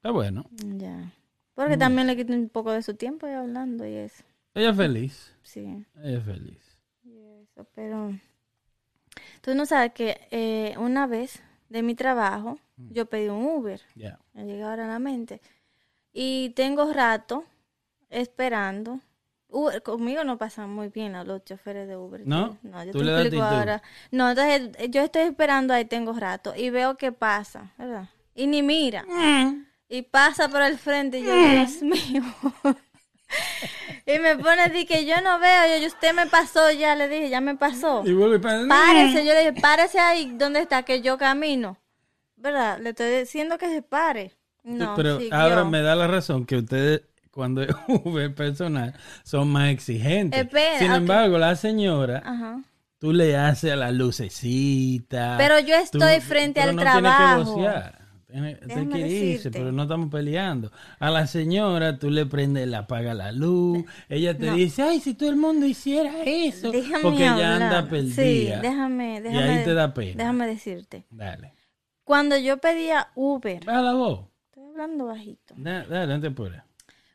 Está 0.06 0.12
bueno. 0.12 0.44
Ya. 0.76 1.12
Porque 1.56 1.76
también 1.76 2.06
le 2.06 2.16
quité 2.16 2.32
un 2.32 2.48
poco 2.48 2.70
de 2.70 2.80
su 2.82 2.94
tiempo 2.94 3.26
y 3.26 3.32
hablando 3.32 3.84
y 3.84 3.94
eso. 3.94 4.22
Ella 4.54 4.70
es 4.70 4.76
feliz. 4.76 5.34
Sí. 5.42 5.84
Ella 5.96 6.18
es 6.18 6.24
feliz. 6.24 6.78
y 7.02 7.18
eso, 7.42 7.66
pero. 7.74 8.16
Tú 9.40 9.56
no 9.56 9.66
sabes 9.66 9.90
que 9.94 10.16
eh, 10.30 10.76
una 10.78 11.08
vez 11.08 11.42
de 11.70 11.82
mi 11.82 11.96
trabajo, 11.96 12.60
yo 12.76 13.06
pedí 13.06 13.28
un 13.30 13.44
Uber. 13.46 13.80
Ya. 13.96 14.20
Me 14.32 14.44
llega 14.44 14.70
ahora 14.70 14.84
a 14.84 14.88
la 14.88 15.00
mente. 15.00 15.40
Y 16.12 16.50
tengo 16.50 16.92
rato 16.92 17.44
esperando. 18.08 19.00
Uber- 19.48 19.82
conmigo 19.82 20.22
no 20.22 20.38
pasan 20.38 20.70
muy 20.72 20.86
bien 20.88 21.16
a 21.16 21.24
los 21.24 21.44
choferes 21.44 21.88
de 21.88 21.96
Uber. 21.96 22.22
¿No? 22.24 22.58
No, 22.62 22.84
yo 22.84 22.92
Tú 22.92 22.98
te 22.98 23.04
le 23.06 23.20
explico 23.22 23.42
ahora. 23.44 23.82
No, 24.12 24.30
entonces 24.30 24.70
yo 24.88 25.02
estoy 25.02 25.22
esperando 25.22 25.74
ahí, 25.74 25.84
tengo 25.84 26.12
rato. 26.12 26.54
Y 26.56 26.70
veo 26.70 26.96
que 26.96 27.10
pasa, 27.10 27.72
¿verdad? 27.76 28.08
Y 28.36 28.46
ni 28.46 28.62
mira. 28.62 29.04
Y 29.88 30.02
pasa 30.02 30.48
por 30.48 30.62
el 30.62 30.78
frente 30.78 31.20
y 31.20 31.24
yo, 31.24 31.34
Dios 31.34 31.82
mío. 31.82 32.22
y 34.06 34.18
me 34.18 34.36
pone 34.36 34.62
a 34.62 34.68
decir 34.68 34.86
que 34.86 35.04
yo 35.04 35.20
no 35.20 35.38
veo. 35.38 35.66
Yo, 35.78 35.82
"Y 35.84 35.86
usted 35.86 36.12
me 36.14 36.26
pasó 36.26 36.70
ya, 36.72 36.94
le 36.96 37.08
dije, 37.08 37.28
ya 37.30 37.40
me 37.40 37.56
pasó. 37.56 38.02
Y 38.04 38.12
vuelve 38.12 38.38
para... 38.38 38.66
Párese, 38.66 39.24
yo 39.24 39.32
le 39.32 39.40
dije, 39.50 39.60
párese 39.60 39.98
ahí 39.98 40.32
donde 40.36 40.60
está, 40.60 40.82
que 40.82 41.02
yo 41.02 41.18
camino. 41.18 41.76
¿Verdad? 42.36 42.78
Le 42.80 42.90
estoy 42.90 43.10
diciendo 43.20 43.58
que 43.58 43.68
se 43.68 43.82
pare. 43.82 44.32
No, 44.62 44.94
Pero 44.96 45.20
ahora 45.30 45.64
me 45.64 45.80
da 45.80 45.94
la 45.94 46.06
razón 46.08 46.44
que 46.44 46.56
ustedes, 46.56 47.02
cuando 47.30 47.62
es 47.62 47.70
Uber 47.88 48.34
personal, 48.34 48.94
son 49.22 49.48
más 49.48 49.70
exigentes. 49.70 50.40
Espera, 50.40 50.78
Sin 50.80 50.92
embargo, 50.92 51.38
la 51.38 51.54
señora, 51.56 52.22
Ajá. 52.24 52.60
tú 52.98 53.12
le 53.12 53.36
haces 53.36 53.72
a 53.72 53.76
la 53.76 53.92
lucecita. 53.92 55.36
Pero 55.38 55.60
yo 55.60 55.76
tú- 55.90 55.98
estoy 56.02 56.20
frente 56.20 56.60
al 56.60 56.74
no 56.74 56.82
tienes 56.82 56.94
que 56.96 57.00
trabajo. 57.00 57.54
Tiene- 57.54 58.05
Usted 58.36 58.66
Déjame 58.66 58.90
quiere 58.92 59.08
irse, 59.10 59.50
pero 59.50 59.72
no 59.72 59.82
estamos 59.84 60.10
peleando. 60.10 60.70
A 60.98 61.10
la 61.10 61.26
señora 61.26 61.98
tú 61.98 62.10
le 62.10 62.26
prendes, 62.26 62.66
le 62.68 62.76
apaga 62.76 63.14
la 63.14 63.32
luz. 63.32 63.84
Ella 64.08 64.36
te 64.36 64.46
No. 64.46 64.54
dice, 64.54 64.82
ay, 64.82 65.00
si 65.00 65.14
todo 65.14 65.28
el 65.30 65.36
mundo 65.36 65.66
hiciera 65.66 66.22
eso. 66.24 66.70
Déjame 66.70 67.02
porque 67.02 67.26
hablar. 67.26 67.62
anda 67.62 67.82
Sí, 67.82 67.88
perdida. 67.88 68.60
déjame, 68.60 69.16
y 69.16 69.20
déjame. 69.20 69.42
ahí 69.50 69.64
te 69.64 69.74
da 69.74 69.94
pena. 69.94 70.14
Déjame 70.18 70.46
decirte. 70.46 71.04
Dale. 71.10 71.52
Cuando 72.04 72.36
yo 72.38 72.58
pedía 72.58 73.08
Uber, 73.14 73.64
Baja 73.64 73.82
la 73.82 73.94
voz. 73.94 74.26
estoy 74.46 74.64
hablando 74.70 75.06
bajito. 75.06 75.54
Da- 75.56 75.84
Dale, 75.86 76.18
te 76.20 76.26
apures. 76.28 76.62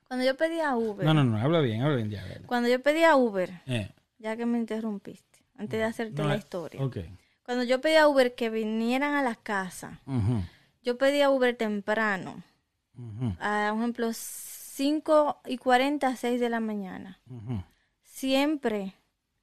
Cuando 0.08 0.26
yo 0.26 0.36
pedía 0.36 0.76
Uber, 0.76 1.06
No, 1.06 1.14
no, 1.14 1.24
no, 1.24 1.38
habla 1.38 1.62
bien, 1.62 1.82
habla 1.84 1.96
bien, 1.96 2.10
ya. 2.10 2.22
dale. 2.24 2.42
cuando 2.46 2.68
yo 2.68 2.82
pedía 2.82 3.16
Uber, 3.16 3.62
Eh, 3.66 3.90
ya 4.20 4.36
que 4.36 4.46
me 4.46 4.58
interrumpiste, 4.58 5.40
antes 5.58 5.80
de 5.80 5.86
hacerte 5.86 6.22
no, 6.22 6.28
la 6.28 6.36
historia. 6.36 6.82
Ok. 6.84 6.98
Cuando 7.44 7.64
yo 7.64 7.80
pedía 7.82 8.08
Uber 8.08 8.36
que 8.36 8.50
vinieran 8.50 9.14
a 9.16 9.24
la 9.24 9.36
casa, 9.36 10.00
Ujú, 10.06 10.44
yo 10.82 10.98
pedía 10.98 11.30
Uber 11.30 11.56
temprano. 11.56 12.44
A 13.40 13.72
un 13.74 13.80
ejemplo, 13.80 14.12
5 14.14 15.42
y 15.46 15.58
40 15.58 16.08
a 16.08 16.16
6 16.16 16.40
de 16.40 16.50
la 16.50 16.60
mañana. 16.60 17.20
Siempre, 18.04 18.96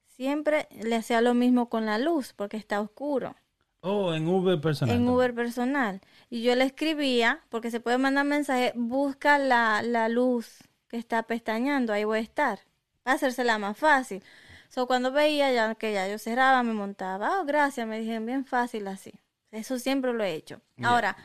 siempre 0.07 0.67
le 0.81 0.95
hacía 0.95 1.21
lo 1.21 1.33
mismo 1.33 1.69
con 1.69 1.85
la 1.85 1.97
luz 1.97 2.33
porque 2.33 2.57
está 2.57 2.79
oscuro. 2.81 3.35
Oh, 3.81 4.13
en 4.13 4.27
Uber 4.27 4.59
personal. 4.59 4.95
en. 4.95 5.07
Uber 5.07 5.33
personal. 5.33 6.01
Y 6.29 6.41
yo 6.41 6.55
le 6.55 6.65
escribía, 6.65 7.41
porque 7.49 7.71
se 7.71 7.79
puede 7.79 7.97
mandar 7.97 8.25
mensaje, 8.25 8.73
busca 8.75 9.37
la, 9.37 9.81
la 9.81 10.09
luz 10.09 10.59
que 10.89 10.97
está 10.97 11.23
pestañando, 11.23 11.93
ahí 11.93 12.03
voy 12.03 12.19
a 12.19 12.21
estar. 12.21 12.59
Para 13.03 13.15
hacérsela 13.15 13.57
más 13.57 13.77
fácil. 13.77 14.21
So, 14.69 14.85
cuando 14.85 15.11
veía 15.11 15.51
ya 15.51 15.75
que 15.75 15.93
ya 15.93 16.07
yo 16.07 16.17
cerraba, 16.19 16.61
me 16.63 16.73
montaba, 16.73 17.39
oh, 17.39 17.45
gracias, 17.45 17.87
me 17.87 17.99
dijeron 17.99 18.25
bien 18.25 18.45
fácil 18.45 18.87
así. 18.87 19.13
Eso 19.51 19.79
siempre 19.79 20.13
lo 20.13 20.23
he 20.23 20.33
hecho. 20.33 20.61
Ahora, 20.83 21.15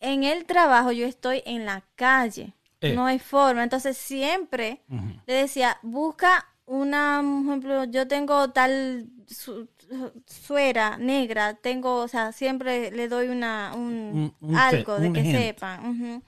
en 0.00 0.22
el 0.24 0.44
trabajo 0.44 0.92
yo 0.92 1.06
estoy 1.06 1.42
en 1.46 1.64
la 1.66 1.82
calle, 1.96 2.54
Eh. 2.80 2.94
no 2.94 3.06
hay 3.06 3.18
forma. 3.18 3.62
Entonces 3.62 3.96
siempre 3.96 4.82
le 5.26 5.34
decía, 5.34 5.78
busca 5.82 6.46
una, 6.66 7.20
por 7.22 7.46
ejemplo, 7.46 7.84
yo 7.84 8.06
tengo 8.08 8.50
tal 8.50 9.06
su- 9.26 9.68
suera 10.26 10.96
negra, 10.98 11.54
tengo, 11.54 11.96
o 11.96 12.08
sea, 12.08 12.32
siempre 12.32 12.90
le 12.90 13.08
doy 13.08 13.28
una, 13.28 13.72
un, 13.74 14.32
Un- 14.40 14.48
un 14.50 14.56
algo 14.56 14.98
de 14.98 15.08
un 15.08 15.14
que 15.14 15.20
hint. 15.20 15.36
sepan. 15.36 16.22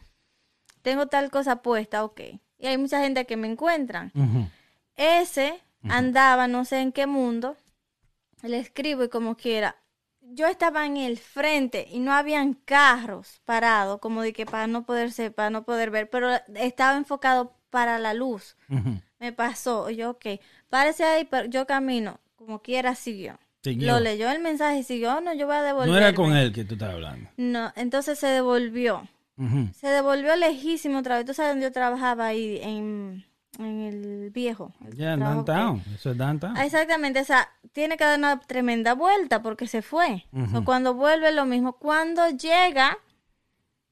Tengo 0.83 1.07
tal 1.07 1.31
cosa 1.31 1.63
puesta, 1.63 2.05
ok. 2.05 2.21
Y 2.59 2.67
hay 2.67 2.79
mucha 2.79 3.01
gente 3.03 3.25
que 3.27 3.37
me 3.37 3.49
encuentran. 3.51 4.13
Ese 4.97 5.61
andaba, 5.89 6.49
no 6.49 6.65
sé 6.65 6.81
en 6.81 6.93
qué 6.93 7.07
mundo, 7.07 7.57
le 8.43 8.59
escribo 8.59 9.05
y 9.05 9.09
como 9.09 9.37
quiera. 9.37 9.77
Yo 10.33 10.47
estaba 10.49 10.87
en 10.87 10.97
el 10.97 11.19
frente 11.19 11.87
y 11.91 12.01
no 12.01 12.13
habían 12.13 12.55
carros 12.55 13.41
parados, 13.45 14.01
como 14.01 14.23
de 14.23 14.33
que 14.33 14.45
para 14.47 14.67
no 14.67 14.85
poderse, 14.85 15.31
para 15.31 15.51
no 15.51 15.65
poder 15.65 15.91
ver, 15.91 16.11
pero 16.11 16.31
estaba 16.55 16.97
enfocado 16.97 17.55
para 17.71 17.99
la 17.99 18.13
luz. 18.15 18.57
Me 19.19 19.33
pasó, 19.33 19.89
yo, 19.91 20.11
ok, 20.11 20.27
párese 20.69 21.05
ahí, 21.05 21.25
pero 21.25 21.49
yo 21.49 21.67
camino, 21.67 22.19
como 22.37 22.61
quiera 22.61 22.95
siguió. 22.95 23.39
Lo 23.65 23.99
leyó 24.01 24.31
el 24.31 24.41
mensaje 24.41 24.79
y 24.79 24.83
siguió, 24.85 25.17
"Oh, 25.17 25.21
no, 25.21 25.35
yo 25.35 25.47
voy 25.47 25.57
a 25.57 25.63
devolver. 25.63 25.89
No 25.91 25.97
era 25.97 26.15
con 26.15 26.37
él 26.37 26.53
que 26.53 26.65
tú 26.65 26.75
estabas 26.75 26.95
hablando. 26.97 27.29
No, 27.37 27.73
entonces 27.77 28.19
se 28.19 28.27
devolvió. 28.29 29.09
Se 29.75 29.89
devolvió 29.89 30.35
lejísimo 30.37 30.99
otra 31.01 31.17
vez. 31.17 31.27
Tú 31.27 31.35
sabes 31.35 31.53
dónde 31.53 31.65
yo 31.67 31.73
trabajaba 31.73 32.27
ahí, 32.27 32.59
en, 32.63 33.25
en 33.59 33.81
el 33.83 34.31
viejo. 34.31 34.73
Ya, 34.95 35.13
en 35.15 35.21
trabajo 35.21 35.45
que- 35.45 35.53
downtown. 35.53 35.83
Eso 35.95 36.11
es 36.11 36.17
downtown. 36.19 36.57
Ah, 36.57 36.65
Exactamente, 36.67 37.21
o 37.21 37.25
sea, 37.25 37.49
tiene 37.73 37.97
que 37.97 38.05
dar 38.05 38.19
una 38.19 38.41
tremenda 38.41 38.95
vuelta 38.95 39.43
porque 39.43 39.67
se 39.67 39.83
fue. 39.83 40.27
O 40.55 40.65
cuando 40.65 40.95
vuelve 40.95 41.33
lo 41.33 41.45
mismo. 41.47 41.75
Cuando 41.75 42.29
llega, 42.31 42.99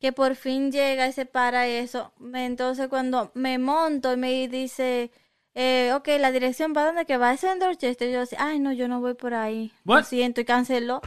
que 0.01 0.13
por 0.13 0.35
fin 0.37 0.71
llega 0.71 1.07
y 1.09 1.13
se 1.13 1.25
para 1.27 1.67
eso, 1.67 2.13
entonces 2.35 2.89
cuando 2.89 3.31
me 3.35 3.59
monto 3.59 4.13
y 4.13 4.17
me 4.19 4.49
dice, 4.49 5.11
eh, 5.55 5.93
ok, 5.95 6.09
la 6.21 6.31
dirección 6.31 6.75
para 6.75 6.89
dónde 6.89 7.07
que 7.07 7.17
va, 7.17 7.33
es 7.33 7.43
en 7.45 7.59
Dorchester, 7.59 8.11
yo 8.13 8.21
decía, 8.21 8.39
ay 8.41 8.59
no, 8.59 8.73
yo 8.73 8.87
no 8.89 9.01
voy 9.01 9.15
por 9.15 9.33
ahí. 9.35 9.73
Lo 9.85 10.03
siento 10.03 10.41
y 10.41 10.45
canceló. 10.45 11.01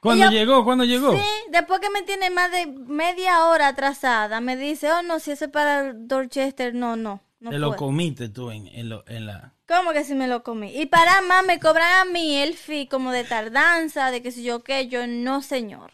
¿Cuándo 0.00 0.24
yo- 0.26 0.30
llegó? 0.30 0.64
¿Cuándo 0.64 0.84
llegó? 0.84 1.12
Sí, 1.12 1.22
después 1.50 1.80
que 1.80 1.90
me 1.90 2.02
tiene 2.02 2.30
más 2.30 2.50
de 2.52 2.66
media 2.66 3.44
hora 3.46 3.68
atrasada, 3.68 4.40
me 4.40 4.56
dice, 4.56 4.90
oh 4.92 5.02
no, 5.02 5.18
si 5.20 5.32
eso 5.32 5.46
es 5.46 5.50
para 5.50 5.92
Dorchester, 5.92 6.74
no, 6.74 6.96
no. 6.96 7.20
No 7.40 7.50
Te 7.50 7.58
lo 7.58 7.68
puedo". 7.68 7.78
comiste 7.78 8.28
tú 8.28 8.50
en, 8.50 8.66
en, 8.68 8.88
lo- 8.88 9.04
en 9.06 9.26
la... 9.26 9.54
¿Cómo 9.66 9.92
que 9.92 10.04
si 10.04 10.14
me 10.14 10.26
lo 10.28 10.42
comí? 10.42 10.74
Y 10.76 10.86
para 10.86 11.20
más 11.22 11.44
me 11.44 11.60
cobran 11.60 12.00
a 12.00 12.10
mí 12.10 12.36
el 12.36 12.54
fee 12.54 12.86
como 12.88 13.12
de 13.12 13.24
tardanza, 13.24 14.10
de 14.10 14.22
que 14.22 14.30
si 14.32 14.42
yo 14.42 14.64
qué, 14.64 14.88
yo 14.88 15.06
no 15.06 15.42
señor. 15.42 15.92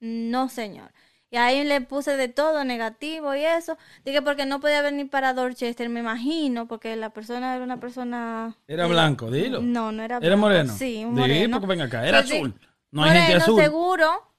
No 0.00 0.48
señor. 0.48 0.92
Y 1.30 1.38
ahí 1.38 1.64
le 1.64 1.80
puse 1.80 2.16
de 2.16 2.28
todo 2.28 2.62
negativo 2.64 3.34
y 3.34 3.44
eso. 3.44 3.76
Dije 4.04 4.22
porque 4.22 4.46
no 4.46 4.60
podía 4.60 4.80
venir 4.80 5.10
para 5.10 5.34
Dorchester, 5.34 5.88
me 5.88 6.00
imagino, 6.00 6.68
porque 6.68 6.94
la 6.94 7.10
persona 7.10 7.54
era 7.56 7.64
una 7.64 7.80
persona... 7.80 8.56
Era 8.68 8.86
blanco, 8.86 9.30
dilo. 9.30 9.60
No, 9.60 9.90
no 9.90 10.02
era 10.04 10.18
¿Era 10.18 10.28
blanco. 10.36 10.40
moreno? 10.46 10.72
Sí, 10.76 11.04
un 11.04 11.14
moreno. 11.14 11.56
porque 11.60 11.66
ven 11.76 11.80
acá, 11.80 12.06
era 12.06 12.20
azul. 12.20 12.54
No 12.92 13.02
hay 13.02 13.10
gente 13.10 13.24
moreno, 13.34 13.42
azul. 13.42 13.60
seguro, 13.60 14.32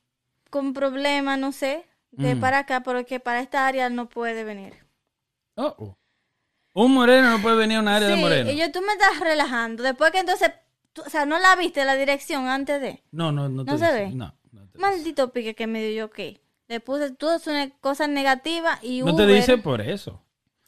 con 0.50 0.74
problemas, 0.74 1.38
no 1.38 1.52
sé, 1.52 1.86
de 2.12 2.36
Mm. 2.36 2.40
para 2.40 2.60
acá, 2.60 2.82
porque 2.84 3.20
para 3.20 3.42
esta 3.42 3.68
área 3.68 3.90
no 3.90 4.08
puede 4.08 4.46
venir. 4.46 4.74
Oh, 5.56 5.76
oh. 5.78 5.98
Un 6.86 6.94
moreno 6.94 7.32
no 7.32 7.42
puede 7.42 7.56
venir 7.56 7.78
a 7.78 7.80
un 7.82 7.88
área 7.88 8.08
de 8.08 8.16
moreno. 8.18 8.52
y 8.52 8.58
yo, 8.58 8.72
tú 8.72 8.82
me 8.82 8.94
estás 8.94 9.20
relajando. 9.20 9.82
Después 9.82 10.12
que 10.12 10.20
entonces, 10.20 10.52
tú- 10.94 11.02
o 11.06 11.10
sea, 11.10 11.26
no 11.26 11.40
la 11.40 11.56
viste 11.56 11.84
la 11.86 11.96
dirección 11.96 12.48
antes 12.48 12.80
de... 12.80 13.02
No, 13.12 13.32
no, 13.32 13.50
no 13.50 13.66
te 13.66 13.72
¿No 13.72 13.78
se 13.80 13.86
dice. 13.86 13.98
ve? 13.98 14.12
No, 14.12 14.36
no 14.52 14.68
te, 14.70 14.78
Maldito 14.78 15.32
pique 15.32 15.56
que 15.56 15.66
me 15.66 15.82
dio 15.84 16.06
yo 16.06 16.10
que 16.12 16.40
le 16.68 16.80
puse 16.80 17.10
todas 17.12 17.42
cosas 17.82 18.10
negativas 18.10 18.78
y 18.84 19.00
no 19.02 19.16
te 19.16 19.24
Uber, 19.24 19.36
dice 19.36 19.58
por 19.58 19.82
eso. 19.82 20.22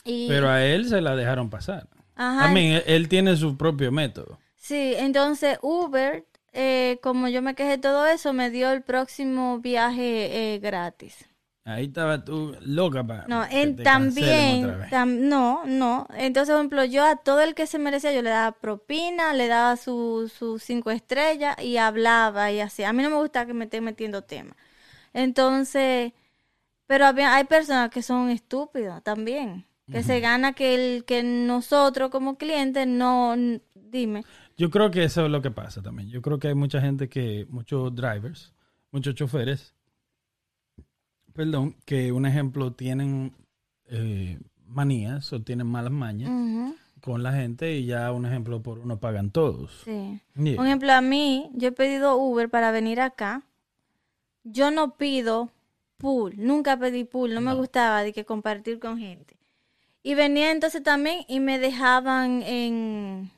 y, 0.03 0.27
Pero 0.27 0.49
a 0.49 0.65
él 0.65 0.89
se 0.89 0.99
la 0.99 1.15
dejaron 1.15 1.49
pasar. 1.51 1.87
Ajá. 2.15 2.45
A 2.45 2.47
mí, 2.53 2.71
él, 2.73 2.83
él 2.87 3.07
tiene 3.07 3.35
su 3.37 3.55
propio 3.55 3.91
método. 3.91 4.39
Sí, 4.55 4.95
entonces 4.97 5.59
Uber, 5.61 6.25
eh, 6.53 6.97
como 7.03 7.27
yo 7.27 7.43
me 7.43 7.53
quejé 7.53 7.69
de 7.71 7.77
todo 7.77 8.07
eso, 8.07 8.33
me 8.33 8.49
dio 8.49 8.71
el 8.71 8.81
próximo 8.81 9.59
viaje 9.59 10.55
eh, 10.55 10.59
gratis. 10.59 11.28
Ahí 11.69 11.85
estaba 11.85 12.23
tú 12.25 12.55
loca 12.61 13.05
para 13.05 13.27
No, 13.27 13.47
que 13.47 13.67
te 13.67 13.83
también, 13.83 14.65
otra 14.65 14.77
vez. 14.77 14.91
tam- 14.91 15.19
no, 15.19 15.63
no. 15.65 16.07
Entonces, 16.17 16.53
por 16.53 16.59
ejemplo, 16.59 16.83
yo 16.85 17.05
a 17.05 17.15
todo 17.17 17.41
el 17.41 17.53
que 17.53 17.67
se 17.67 17.77
merecía, 17.77 18.11
yo 18.11 18.21
le 18.21 18.31
daba 18.31 18.51
propina, 18.53 19.33
le 19.33 19.47
daba 19.47 19.77
sus 19.77 20.31
sus 20.33 20.63
cinco 20.63 20.89
estrellas 20.91 21.55
y 21.61 21.77
hablaba 21.77 22.51
y 22.51 22.59
así. 22.59 22.83
A 22.83 22.91
mí 22.93 23.03
no 23.03 23.09
me 23.11 23.17
gusta 23.17 23.45
que 23.45 23.53
me 23.53 23.65
estén 23.65 23.83
metiendo 23.83 24.23
temas. 24.23 24.55
Entonces, 25.13 26.13
pero 26.87 27.05
había, 27.05 27.35
hay 27.35 27.43
personas 27.45 27.89
que 27.91 28.01
son 28.01 28.29
estúpidas 28.29 29.03
también, 29.03 29.65
que 29.91 30.03
se 30.03 30.19
gana 30.19 30.53
que 30.53 30.75
el 30.75 31.05
que 31.05 31.23
nosotros 31.23 32.09
como 32.09 32.37
clientes 32.37 32.87
no, 32.87 33.35
dime. 33.75 34.23
Yo 34.57 34.69
creo 34.69 34.91
que 34.91 35.03
eso 35.03 35.25
es 35.25 35.31
lo 35.31 35.41
que 35.41 35.51
pasa 35.51 35.81
también. 35.81 36.09
Yo 36.09 36.21
creo 36.21 36.39
que 36.39 36.47
hay 36.49 36.55
mucha 36.55 36.81
gente 36.81 37.09
que, 37.09 37.45
muchos 37.49 37.93
drivers, 37.95 38.53
muchos 38.91 39.15
choferes, 39.15 39.73
perdón, 41.39 41.77
que 41.85 42.11
un 42.11 42.25
ejemplo 42.25 42.73
tienen 42.73 43.31
eh, 43.85 44.37
manías 44.65 45.31
o 45.31 45.41
tienen 45.41 45.67
malas 45.67 45.93
mañas 45.93 46.29
con 46.99 47.23
la 47.23 47.31
gente 47.31 47.77
y 47.77 47.85
ya 47.85 48.11
un 48.11 48.25
ejemplo 48.25 48.61
por 48.61 48.79
uno 48.79 48.99
pagan 48.99 49.31
todos. 49.31 49.83
sí. 49.85 50.19
Yeah. 50.35 50.57
Por 50.57 50.65
ejemplo, 50.65 50.91
a 50.91 50.99
mí, 50.99 51.49
yo 51.53 51.69
he 51.69 51.71
pedido 51.71 52.17
Uber 52.17 52.49
para 52.49 52.71
venir 52.71 52.99
acá. 52.99 53.43
Yo 54.43 54.69
no 54.69 54.97
pido 54.97 55.49
pool, 55.95 56.33
nunca 56.35 56.75
pedí 56.75 57.05
pool, 57.05 57.33
no, 57.33 57.39
me 57.39 57.53
gustaba 57.53 58.03
de 58.03 58.11
que 58.11 58.25
compartir 58.25 58.77
con 58.79 58.97
gente. 58.97 59.37
Y 60.03 60.15
venía 60.15 60.51
entonces 60.51 60.83
también 60.83 61.23
y 61.29 61.39
me 61.39 61.57
dejaban 61.57 62.43
en, 62.43 63.31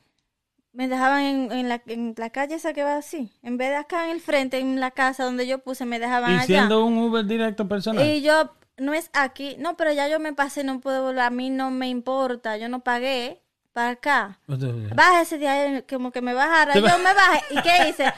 me 0.72 0.88
dejaban 0.88 1.22
en, 1.22 1.52
en 1.52 1.68
la, 1.68 1.82
en 1.86 2.14
la 2.16 2.30
calle 2.30 2.54
esa 2.54 2.72
que 2.72 2.82
va 2.82 2.96
así. 2.96 3.30
En 3.42 3.56
vez 3.58 3.70
de 3.70 3.76
acá 3.76 4.04
en 4.06 4.10
el 4.12 4.20
frente, 4.20 4.58
en 4.58 4.80
la 4.80 4.90
casa 4.90 5.24
donde 5.24 5.46
yo 5.46 5.58
puse, 5.58 5.84
me 5.84 5.98
dejaban 5.98 6.30
Y 6.30 6.34
allá. 6.34 6.44
siendo 6.46 6.84
un 6.84 6.96
Uber 6.98 7.24
directo 7.26 7.68
personal. 7.68 8.06
Y 8.06 8.22
yo, 8.22 8.52
no 8.78 8.94
es 8.94 9.10
aquí, 9.12 9.56
no, 9.58 9.76
pero 9.76 9.92
ya 9.92 10.08
yo 10.08 10.18
me 10.18 10.32
pasé, 10.32 10.64
no 10.64 10.80
puedo 10.80 11.02
volver, 11.02 11.20
a 11.20 11.30
mí 11.30 11.50
no 11.50 11.70
me 11.70 11.88
importa, 11.88 12.56
yo 12.56 12.68
no 12.68 12.80
pagué 12.80 13.41
para 13.72 13.90
acá. 13.90 14.38
Entonces, 14.48 14.94
Baja 14.94 15.22
ese 15.22 15.38
día, 15.38 15.82
como 15.88 16.10
que 16.12 16.20
me 16.20 16.34
bajara, 16.34 16.74
yo 16.74 16.98
me 16.98 17.14
bajé, 17.14 17.40
¿y 17.50 17.62
qué 17.62 17.88
hice? 17.88 18.12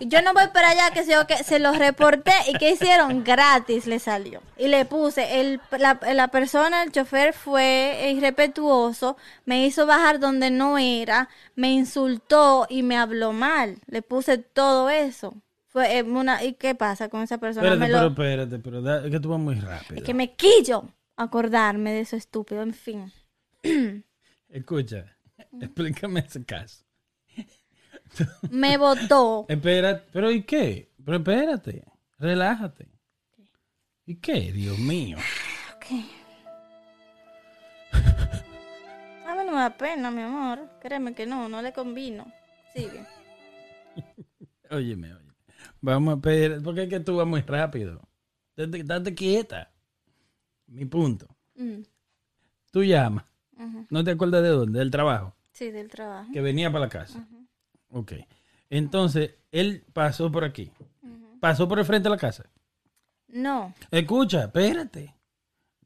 Yo 0.00 0.20
no 0.22 0.32
voy 0.34 0.48
para 0.52 0.70
allá, 0.70 0.90
que 0.90 1.04
se, 1.04 1.14
que 1.26 1.44
se 1.44 1.58
los 1.58 1.78
reporté, 1.78 2.32
¿y 2.48 2.54
qué 2.58 2.70
hicieron? 2.72 3.22
Gratis 3.22 3.86
le 3.86 3.98
salió. 4.00 4.42
Y 4.58 4.68
le 4.68 4.84
puse, 4.84 5.40
el, 5.40 5.60
la, 5.78 5.98
la 6.12 6.28
persona, 6.28 6.82
el 6.82 6.90
chofer 6.92 7.32
fue 7.34 8.12
irrespetuoso, 8.16 9.16
me 9.44 9.64
hizo 9.66 9.86
bajar 9.86 10.18
donde 10.18 10.50
no 10.50 10.78
era, 10.78 11.28
me 11.54 11.70
insultó 11.72 12.66
y 12.68 12.82
me 12.82 12.96
habló 12.96 13.32
mal, 13.32 13.78
le 13.86 14.02
puse 14.02 14.38
todo 14.38 14.90
eso. 14.90 15.34
Fue 15.68 15.98
eh, 15.98 16.02
una, 16.02 16.42
¿y 16.42 16.54
qué 16.54 16.74
pasa 16.74 17.08
con 17.08 17.22
esa 17.22 17.38
persona? 17.38 17.66
espérate, 17.68 17.92
Me 17.92 17.98
lo- 18.00 18.14
pero 18.14 18.26
espérate, 18.28 18.58
pero 18.58 18.82
da- 18.82 19.04
es 19.04 19.10
que 19.10 19.20
tú 19.20 19.28
vas 19.28 19.38
muy 19.38 19.54
rápido. 19.56 19.96
es 19.98 20.02
que 20.02 20.14
me 20.14 20.34
quillo 20.34 20.84
acordarme 21.16 21.92
de 21.92 22.00
eso 22.00 22.16
estúpido, 22.16 22.62
en 22.62 22.74
fin. 22.74 23.12
Escucha, 24.48 25.16
explícame 25.60 26.20
ese 26.20 26.44
caso. 26.44 26.84
Me 28.50 28.76
votó. 28.78 29.46
Espérate, 29.48 30.06
pero 30.12 30.30
¿y 30.30 30.42
qué? 30.44 30.92
Pero 31.04 31.18
espérate, 31.18 31.84
relájate. 32.18 32.88
¿Y 34.06 34.16
qué? 34.16 34.52
Dios 34.52 34.78
mío. 34.78 35.18
A 39.26 39.34
mí 39.34 39.44
no 39.44 39.52
me 39.52 39.58
da 39.58 39.76
pena, 39.76 40.10
mi 40.10 40.22
amor. 40.22 40.70
Créeme 40.80 41.14
que 41.14 41.26
no, 41.26 41.48
no 41.48 41.60
le 41.62 41.72
convino. 41.72 42.32
Sigue. 42.72 43.04
Óyeme, 44.70 45.12
oye. 45.14 45.26
Vamos 45.80 46.18
a 46.18 46.20
pedir, 46.20 46.62
porque 46.62 46.84
es 46.84 46.88
que 46.88 47.00
tú 47.00 47.16
vas 47.16 47.26
muy 47.26 47.40
rápido. 47.42 48.00
Date, 48.56 48.82
date 48.84 49.14
quieta. 49.14 49.72
Mi 50.66 50.84
punto. 50.84 51.26
Mm, 51.54 51.82
Tú 52.70 52.82
llamas. 52.84 53.24
¿No 53.90 54.04
te 54.04 54.10
acuerdas 54.12 54.42
de 54.42 54.48
dónde? 54.50 54.78
Del 54.78 54.90
trabajo. 54.90 55.34
Sí, 55.52 55.70
del 55.70 55.88
trabajo. 55.88 56.30
Que 56.32 56.40
venía 56.40 56.70
para 56.70 56.84
la 56.86 56.90
casa. 56.90 57.26
Ok. 57.90 58.12
Entonces, 58.68 59.34
él 59.52 59.84
pasó 59.92 60.30
por 60.30 60.44
aquí. 60.44 60.70
Pasó 61.40 61.66
por 61.68 61.78
el 61.78 61.84
frente 61.84 62.08
de 62.08 62.14
la 62.14 62.18
casa. 62.20 62.44
No, 63.28 63.74
Escucha, 63.90 64.44
espérate. 64.44 65.14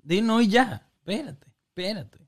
Di 0.03 0.21
no 0.21 0.41
y 0.41 0.49
ya. 0.49 0.87
Espérate, 1.01 1.47
espérate. 1.69 2.19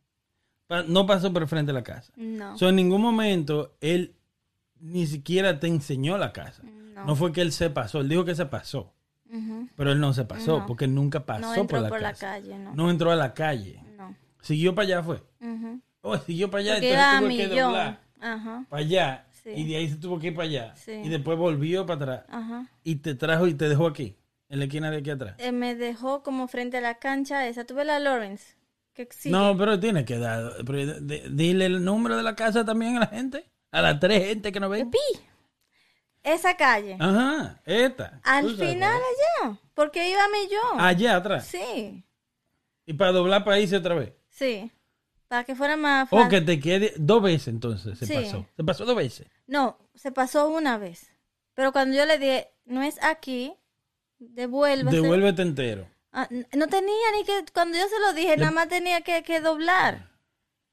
Pa- 0.66 0.82
no 0.82 1.06
pasó 1.06 1.32
por 1.32 1.42
el 1.42 1.48
frente 1.48 1.70
de 1.72 1.74
la 1.74 1.82
casa. 1.84 2.12
no. 2.16 2.56
So, 2.58 2.68
en 2.68 2.76
ningún 2.76 3.00
momento 3.02 3.76
él 3.80 4.14
ni 4.80 5.06
siquiera 5.06 5.60
te 5.60 5.66
enseñó 5.68 6.16
la 6.18 6.32
casa. 6.32 6.62
No. 6.62 7.06
No 7.06 7.16
fue 7.16 7.32
que 7.32 7.40
él 7.40 7.52
se 7.52 7.70
pasó, 7.70 8.00
él 8.00 8.08
dijo 8.08 8.24
que 8.24 8.34
se 8.34 8.46
pasó. 8.46 8.92
Pero 9.76 9.92
él 9.92 9.98
no 10.00 10.12
se 10.12 10.24
pasó 10.26 10.58
No. 10.58 10.66
porque 10.66 10.84
él 10.84 10.94
nunca 10.94 11.24
pasó 11.24 11.40
No 11.40 11.54
entró 11.54 11.66
por 11.68 11.80
la 11.80 11.88
por 11.88 12.00
la 12.02 12.12
calle, 12.14 12.58
no. 12.58 12.74
No 12.74 12.90
entró 12.90 13.10
a 13.12 13.16
la 13.16 13.32
calle. 13.32 13.82
No. 14.42 14.46
Siguió 14.46 14.74
para 14.74 14.86
allá, 14.86 15.02
fue. 15.02 15.22
Ujú. 15.40 15.80
Oh, 16.02 16.16
siguió 16.18 16.50
para 16.50 16.62
allá, 16.62 16.74
Porque 16.74 16.92
entonces 16.92 17.20
tuvo 17.20 17.36
que 17.36 17.60
doblar 17.60 18.00
Ajá, 18.20 18.66
para 18.68 18.82
allá. 18.82 19.26
Sí. 19.42 19.50
Y 19.56 19.64
de 19.68 19.76
ahí 19.76 19.88
se 19.88 19.96
tuvo 19.96 20.18
que 20.18 20.28
ir 20.28 20.34
para 20.34 20.48
allá. 20.48 20.76
Sí. 20.76 20.92
Y 20.92 21.08
después 21.08 21.38
volvió 21.38 21.86
para 21.86 22.02
atrás. 22.02 22.24
ajá. 22.28 22.66
Y 22.84 22.96
te 22.96 23.14
trajo 23.14 23.46
y 23.46 23.54
te 23.54 23.68
dejó 23.68 23.86
aquí, 23.86 24.16
en 24.48 24.58
la 24.58 24.64
esquina 24.66 24.90
de 24.90 24.98
aquí 24.98 25.10
atrás. 25.10 25.34
Eh, 25.38 25.52
me 25.52 25.74
dejó 25.74 26.22
como 26.22 26.46
frente 26.48 26.78
a 26.78 26.80
la 26.80 26.98
cancha 26.98 27.46
esa. 27.46 27.64
Tuve 27.64 27.84
la 27.84 27.98
Lawrence. 27.98 28.56
Que. 28.94 29.08
No, 29.26 29.56
pero 29.56 29.80
tiene 29.80 30.04
que 30.04 30.18
dar. 30.18 30.64
dile 30.64 31.66
el 31.66 31.84
número 31.84 32.16
de 32.16 32.22
la 32.22 32.36
casa 32.36 32.64
también 32.64 32.96
a 32.96 33.00
la 33.00 33.06
gente. 33.06 33.44
A 33.70 33.80
las 33.80 33.98
tres 33.98 34.26
gente 34.26 34.52
que 34.52 34.60
nos 34.60 34.70
ven. 34.70 34.90
Pi. 34.90 34.98
Esa 36.22 36.56
calle. 36.56 36.96
Ajá, 37.00 37.60
esta. 37.64 38.20
Al 38.22 38.54
final 38.54 39.00
allá. 39.00 39.58
Porque 39.74 40.08
iba 40.10 40.22
a 40.22 40.28
millón. 40.28 40.76
es. 40.76 40.82
Allá 40.82 41.16
atrás. 41.16 41.46
Sí, 41.46 42.04
Y 42.86 42.92
para 42.92 43.12
doblar 43.12 43.44
para 43.44 43.58
irse 43.58 43.76
otra 43.76 43.94
vez. 43.94 44.12
Sí. 44.32 44.70
Para 45.28 45.44
que 45.44 45.54
fuera 45.54 45.76
más 45.78 46.08
O 46.10 46.16
fácil. 46.18 46.28
que 46.28 46.40
te 46.42 46.60
quede 46.60 46.92
dos 46.98 47.22
veces 47.22 47.48
entonces 47.48 47.98
se 47.98 48.04
Sí. 48.06 48.12
pasó. 48.14 48.46
Se 48.54 48.64
pasó 48.64 48.84
dos 48.84 48.96
veces. 48.96 49.26
No, 49.46 49.78
se 49.94 50.12
pasó 50.12 50.48
una 50.50 50.76
vez. 50.76 51.10
Pero 51.54 51.72
cuando 51.72 51.96
yo 51.96 52.04
le 52.04 52.18
dije, 52.18 52.50
no 52.66 52.82
es 52.82 53.02
aquí, 53.02 53.54
devuélvase. 54.18 54.94
Devuélvete 55.00 55.40
entero. 55.42 55.88
Ah, 56.12 56.28
no 56.30 56.66
tenía 56.66 57.06
ni 57.16 57.24
que, 57.24 57.44
cuando 57.54 57.78
yo 57.78 57.84
se 57.88 57.98
lo 58.00 58.12
dije, 58.12 58.36
nada 58.36 58.50
más 58.50 58.68
tenía 58.68 59.00
que, 59.00 59.22
que 59.22 59.40
doblar. 59.40 60.10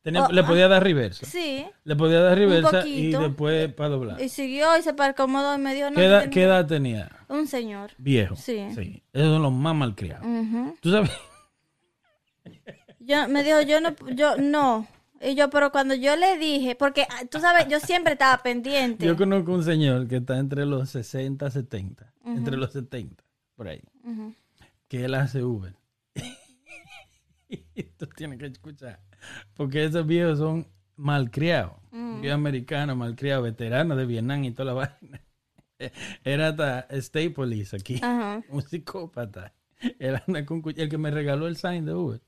Tenía- 0.02 0.26
Oh, 0.26 0.32
le 0.32 0.44
podía 0.44 0.68
dar 0.68 0.84
reversa. 0.84 1.26
Sí. 1.26 1.66
Le 1.86 1.96
podía 1.96 2.20
dar 2.22 2.38
reversa 2.38 2.86
y 2.86 3.12
después 3.12 3.74
para 3.74 3.90
doblar. 3.90 4.22
Y 4.22 4.28
siguió 4.28 4.78
y 4.78 4.82
se 4.82 4.90
acomodó 4.98 5.56
y 5.56 5.58
me 5.58 5.74
dijo, 5.74 5.90
no, 5.90 5.96
¿Qué, 5.96 6.06
edad, 6.06 6.20
tenía- 6.22 6.34
qué 6.34 6.44
edad 6.44 6.66
tenía? 6.68 7.10
un 7.30 7.48
señor. 7.48 7.92
Viejo. 7.98 8.36
Sí. 8.36 8.58
Esos 8.60 9.04
son 9.14 9.42
los 9.42 9.54
más 9.54 9.76
malcriados. 9.76 10.26
Ujú. 10.26 10.76
¿Tú 10.82 10.92
sabes? 10.92 11.12
Yo, 13.00 13.28
me 13.28 13.44
dijo, 13.44 13.62
yo 13.62 13.82
no, 13.82 13.96
yo 14.14 14.38
no. 14.38 14.88
Y 15.22 15.36
yo, 15.36 15.50
pero 15.50 15.72
cuando 15.72 15.96
yo 15.96 16.16
le 16.16 16.38
dije, 16.38 16.76
porque 16.76 17.06
ah, 17.10 17.26
tú 17.30 17.40
sabes, 17.40 17.68
yo 17.68 17.80
siempre 17.80 18.14
estaba 18.14 18.42
pendiente. 18.42 19.06
Yo 19.06 19.18
conozco 19.18 19.54
un 19.54 19.64
señor 19.64 20.08
que 20.08 20.18
está 20.18 20.38
entre 20.38 20.66
los 20.66 20.90
60, 20.90 21.50
70. 21.50 22.14
Entre 22.26 22.56
los 22.56 22.72
70, 22.72 23.24
por 23.56 23.68
ahí. 23.68 23.82
Que 24.88 25.06
él 25.06 25.14
hace 25.16 25.44
Uber. 25.44 25.76
y 27.50 27.84
tú 27.84 28.08
tienes 28.08 28.40
que 28.40 28.48
escuchar. 28.48 29.00
Porque 29.56 29.84
esos 29.84 30.06
viejos 30.06 30.40
son 30.40 30.68
malcriados. 30.96 31.74
Viejos 31.92 32.36
americanos, 32.36 32.96
malcriados, 32.96 33.44
veteranos 33.44 33.98
de 33.98 34.06
Vietnam 34.06 34.44
y 34.44 34.52
toda 34.52 34.74
la 34.74 34.74
vaina. 35.00 35.22
Era 36.24 36.50
hasta 36.50 36.88
Police 37.34 37.76
aquí. 37.76 38.02
Un 38.50 38.62
psicópata. 38.62 39.54
Él 39.98 40.20
anda 40.28 40.46
con. 40.46 40.62
El 40.76 40.90
que 40.90 40.98
me 40.98 41.10
regaló 41.12 41.48
el 41.48 41.56
sign 41.56 41.86
de 41.86 41.94
Uber. 41.94 42.22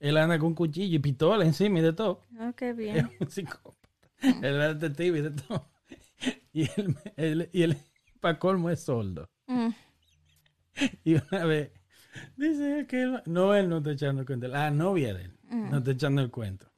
Él 0.00 0.16
anda 0.16 0.38
con 0.38 0.54
cuchillo 0.54 0.96
y 0.96 0.98
pistola 1.00 1.44
encima 1.44 1.78
y 1.78 1.82
de 1.82 1.92
todo. 1.92 2.20
Oh, 2.40 2.52
qué 2.54 2.70
Es 2.70 2.76
bien. 2.76 3.10
un 3.20 3.28
psicópata. 3.30 3.88
Él 4.22 4.44
era 4.44 4.74
detective 4.74 5.18
y 5.18 5.22
de 5.22 5.30
todo. 5.30 5.68
Y 6.52 6.62
él, 6.80 6.96
él- 7.16 7.50
y 7.52 7.62
él 7.62 7.76
para 8.20 8.38
colmo 8.38 8.70
es 8.70 8.80
soldo. 8.80 9.28
Mm. 9.46 9.68
Y 11.04 11.14
una 11.14 11.44
vez 11.44 11.70
dice 12.36 12.86
que 12.88 13.02
él, 13.02 13.22
no, 13.26 13.54
él 13.54 13.68
no 13.68 13.78
está 13.78 13.92
echando 13.92 14.22
el 14.22 14.26
cuento. 14.26 14.48
La 14.48 14.70
novia 14.70 15.12
de 15.14 15.24
él 15.24 15.38
no 15.50 15.78
está 15.78 15.90
echando 15.90 16.22
el 16.22 16.30
cuento. 16.30 16.70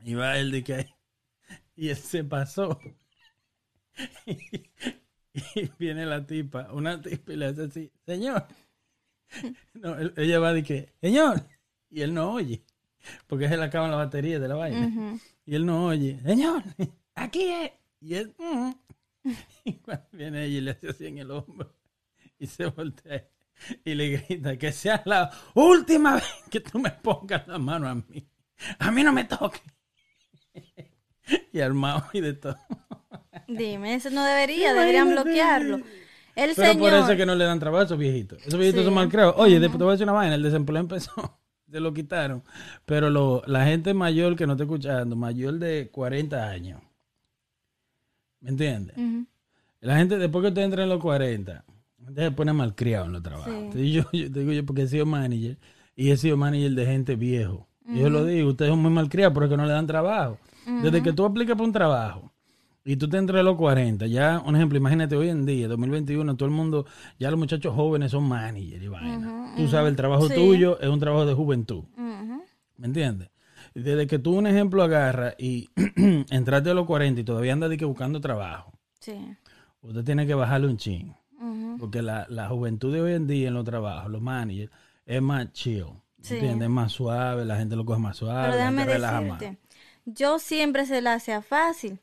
Y 0.00 0.14
va 0.14 0.36
él 0.38 0.50
de 0.50 0.64
que. 0.64 0.88
Y 1.76 1.88
él 1.90 1.96
se 1.96 2.24
pasó. 2.24 2.78
Y, 4.26 5.70
viene 5.78 6.04
la 6.06 6.26
tipa, 6.26 6.72
una 6.72 7.00
tipa 7.00 7.32
y 7.32 7.36
le 7.36 7.46
hace 7.46 7.62
así, 7.64 7.92
señor. 8.06 8.46
No, 9.74 9.96
él- 9.98 10.12
ella 10.16 10.38
va 10.40 10.52
de 10.52 10.62
que, 10.62 10.92
señor. 11.00 11.42
Y 11.92 12.00
él 12.02 12.12
no 12.14 12.32
oye. 12.32 12.64
Porque 13.26 13.48
se 13.48 13.56
le 13.56 13.64
acaban 13.64 13.90
la 13.90 13.96
batería 13.98 14.38
de 14.40 14.48
la 14.48 14.54
vaina. 14.54 15.18
Y 15.44 15.54
él 15.54 15.66
no 15.66 15.86
oye, 15.86 16.18
señor, 16.24 16.62
aquí 17.14 17.42
es. 17.48 17.70
Y 18.00 18.14
él, 18.14 18.34
y 19.64 19.74
cuando 19.74 20.04
viene 20.12 20.44
ella 20.44 20.58
y 20.58 20.60
le 20.62 20.70
hace 20.72 20.88
así 20.88 21.06
en 21.06 21.18
el 21.18 21.30
hombro 21.30 21.72
y 22.38 22.46
se 22.48 22.66
voltea 22.66 23.28
y 23.84 23.94
le 23.94 24.08
grita 24.08 24.56
que 24.56 24.72
sea 24.72 25.02
la 25.04 25.30
última 25.54 26.14
vez 26.16 26.24
que 26.50 26.58
tú 26.60 26.80
me 26.80 26.90
pongas 26.90 27.46
la 27.46 27.58
mano 27.58 27.88
a 27.88 27.94
mí. 27.94 28.26
A 28.80 28.90
mí 28.90 29.04
no 29.04 29.12
me 29.12 29.24
toques. 29.24 29.62
y 31.52 31.60
armado 31.60 32.04
y 32.12 32.20
de 32.20 32.32
todo. 32.34 32.56
Dime, 33.48 33.94
eso 33.94 34.10
no 34.10 34.24
debería, 34.24 34.72
deberían 34.74 35.10
bloquearlo. 35.10 35.76
El 36.34 36.54
Pero 36.56 36.72
señor. 36.72 36.78
por 36.78 36.94
eso 36.94 37.10
es 37.12 37.16
que 37.18 37.26
no 37.26 37.34
le 37.34 37.44
dan 37.44 37.58
trabajo 37.60 37.82
a 37.82 37.84
esos 37.84 37.98
viejitos. 37.98 38.38
Esos 38.46 38.58
viejitos 38.58 38.80
Sí. 38.80 38.84
son 38.86 38.94
mal 38.94 39.08
creados. 39.08 39.34
Oye, 39.38 39.60
después 39.60 39.78
te 39.78 39.84
voy 39.84 39.90
a 39.90 39.92
decir 39.92 40.04
una 40.04 40.12
vaina, 40.14 40.34
el 40.34 40.42
desempleo 40.42 40.80
empezó. 40.80 41.38
Se 41.72 41.80
lo 41.80 41.94
quitaron. 41.94 42.42
Pero 42.84 43.08
lo, 43.08 43.42
la 43.46 43.64
gente 43.64 43.94
mayor 43.94 44.36
que 44.36 44.46
no 44.46 44.52
está 44.52 44.64
escuchando, 44.64 45.16
mayor 45.16 45.54
de 45.54 45.88
40 45.90 46.48
años. 46.50 46.82
¿Me 48.40 48.50
entiendes? 48.50 48.94
La 49.80 49.96
gente, 49.96 50.18
después 50.18 50.42
que 50.42 50.48
usted 50.48 50.62
entra 50.62 50.82
en 50.82 50.90
los 50.90 51.00
40, 51.00 51.64
usted 52.08 52.22
se 52.22 52.30
pone 52.32 52.52
malcriado 52.52 53.06
en 53.06 53.12
los 53.12 53.22
trabajos. 53.22 53.52
Sí. 53.52 53.58
Entonces, 53.58 53.90
yo, 53.90 54.04
digo 54.12 54.52
yo 54.52 54.66
porque 54.66 54.82
he 54.82 54.88
sido 54.88 55.06
manager 55.06 55.56
y 55.96 56.10
he 56.10 56.16
sido 56.16 56.36
manager 56.36 56.72
de 56.72 56.86
gente 56.86 57.16
viejo. 57.16 57.66
Yo 57.86 58.10
lo 58.10 58.24
digo, 58.24 58.50
ustedes 58.50 58.70
son 58.70 58.80
muy 58.80 58.90
malcriados 58.90 59.34
porque 59.34 59.56
no 59.56 59.66
le 59.66 59.72
dan 59.72 59.86
trabajo. 59.86 60.38
Desde 60.82 61.02
que 61.02 61.12
tú 61.12 61.24
aplicas 61.24 61.56
para 61.56 61.66
un 61.66 61.72
trabajo 61.72 62.31
y 62.84 62.96
tú 62.96 63.08
te 63.08 63.16
entras 63.16 63.40
a 63.40 63.42
los 63.42 63.56
40, 63.56 64.06
ya, 64.06 64.42
un 64.44 64.56
ejemplo, 64.56 64.76
imagínate 64.78 65.16
hoy 65.16 65.28
en 65.28 65.46
día, 65.46 65.68
2021, 65.68 66.36
todo 66.36 66.48
el 66.48 66.54
mundo, 66.54 66.86
ya 67.18 67.30
los 67.30 67.38
muchachos 67.38 67.74
jóvenes 67.74 68.10
son 68.10 68.24
manager 68.24 68.82
y 68.82 68.88
vaina. 68.88 69.52
Tú 69.56 69.68
sabes, 69.68 69.90
el 69.90 69.96
trabajo 69.96 70.28
Sí. 70.28 70.34
tuyo 70.34 70.80
es 70.80 70.88
un 70.88 70.98
trabajo 71.00 71.26
de 71.26 71.34
juventud. 71.34 71.84
¿Me 72.76 72.86
entiendes? 72.86 73.30
Desde 73.74 74.06
que 74.06 74.18
tú 74.18 74.36
un 74.36 74.46
ejemplo 74.46 74.82
agarras 74.82 75.34
y 75.38 75.70
entraste 76.30 76.70
a 76.70 76.74
los 76.74 76.86
40 76.86 77.20
y 77.20 77.24
todavía 77.24 77.52
andas 77.52 77.70
de 77.70 77.76
que 77.76 77.84
buscando 77.84 78.20
trabajo, 78.20 78.72
Sí. 79.00 79.14
usted 79.80 80.04
tiene 80.04 80.26
que 80.26 80.34
bajarle 80.34 80.66
un 80.68 80.76
chin. 80.76 81.14
Porque 81.78 82.02
la, 82.02 82.26
la 82.28 82.48
juventud 82.48 82.92
de 82.92 83.00
hoy 83.00 83.12
en 83.14 83.26
día 83.26 83.48
en 83.48 83.54
los 83.54 83.64
trabajos, 83.64 84.10
los 84.10 84.20
managers, 84.20 84.70
es 85.06 85.20
más 85.22 85.50
chill. 85.52 85.86
Sí. 86.20 86.34
¿Entiendes? 86.34 86.66
Es 86.66 86.70
más 86.70 86.92
suave, 86.92 87.44
la 87.44 87.56
gente 87.56 87.74
lo 87.74 87.84
coge 87.84 87.98
más 88.00 88.16
suave, 88.16 88.50
Pero 88.52 88.58
la 88.64 88.66
gente 88.70 88.84
relaja 88.84 89.20
más. 89.22 89.40
decirte, 89.40 89.60
yo 90.04 90.38
siempre 90.38 90.86
se 90.86 91.00
la 91.00 91.14
hacía 91.14 91.42
fácil. 91.42 91.98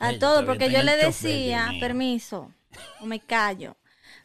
A 0.00 0.12
todo, 0.18 0.44
porque 0.46 0.70
yo 0.70 0.82
le 0.82 0.96
decía, 1.06 1.66
permiso, 1.80 2.52
o 3.00 3.06
me 3.06 3.20
callo. 3.20 3.76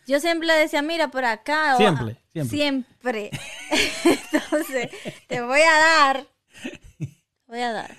Yo 0.08 0.20
siempre 0.20 0.48
le 0.48 0.54
decía, 0.56 0.82
mira 0.82 1.10
por 1.10 1.24
acá. 1.26 1.76
o- 1.76 1.78
Siempre, 1.78 2.18
siempre. 2.34 2.58
Siempre. 2.58 3.32
Entonces, 4.34 4.90
te 5.28 5.42
voy 5.42 5.62
a 5.62 5.74
dar. 5.80 6.28
Voy 7.48 7.60
a 7.60 7.72
dar. 7.72 7.92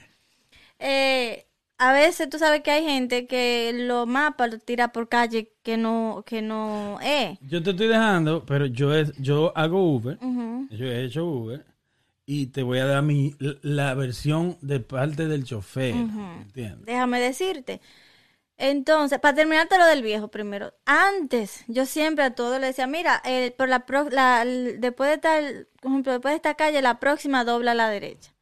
Eh, 0.78 1.46
a 1.78 1.92
veces 1.92 2.28
tú 2.28 2.38
sabes 2.38 2.62
que 2.62 2.70
hay 2.70 2.84
gente 2.84 3.26
que 3.26 3.72
los 3.74 4.06
mapas 4.06 4.50
los 4.50 4.64
tira 4.64 4.88
por 4.92 5.08
calle 5.08 5.52
que 5.62 5.76
no, 5.76 6.24
que 6.26 6.42
no 6.42 6.98
es. 7.00 7.38
Yo 7.42 7.62
te 7.62 7.70
estoy 7.70 7.88
dejando, 7.88 8.44
pero 8.44 8.66
yo, 8.66 8.94
es, 8.94 9.12
yo 9.18 9.52
hago 9.56 9.82
Uber. 9.94 10.18
Yo 10.70 10.86
he 10.86 11.04
hecho 11.04 11.24
Uber. 11.24 11.64
Y 12.32 12.46
te 12.46 12.62
voy 12.62 12.78
a 12.78 12.86
dar 12.86 13.02
mi, 13.02 13.34
la 13.62 13.92
versión 13.94 14.56
de 14.60 14.78
parte 14.78 15.26
del 15.26 15.42
chofer. 15.42 15.92
¿Entiendes? 15.96 16.86
Déjame 16.86 17.18
decirte. 17.18 17.80
Entonces, 18.56 19.18
para 19.18 19.34
terminarte 19.34 19.76
lo 19.78 19.84
del 19.86 20.02
viejo 20.04 20.28
primero. 20.28 20.72
Antes, 20.86 21.64
yo 21.66 21.86
siempre 21.86 22.22
a 22.22 22.34
todos 22.36 22.60
le 22.60 22.68
decía, 22.68 22.86
mira, 22.86 23.20
eh, 23.24 23.52
por 23.58 23.68
la, 23.68 23.84
pro- 23.84 24.10
la- 24.10 24.42
el- 24.42 24.80
después 24.80 25.10
de 25.10 25.18
tal, 25.18 25.66
por 25.80 25.90
ejemplo, 25.90 26.12
después 26.12 26.30
de 26.30 26.36
esta 26.36 26.54
calle, 26.54 26.80
la 26.82 27.00
próxima 27.00 27.42
dobla 27.44 27.72
a 27.72 27.74
la 27.74 27.88
derecha. 27.88 28.32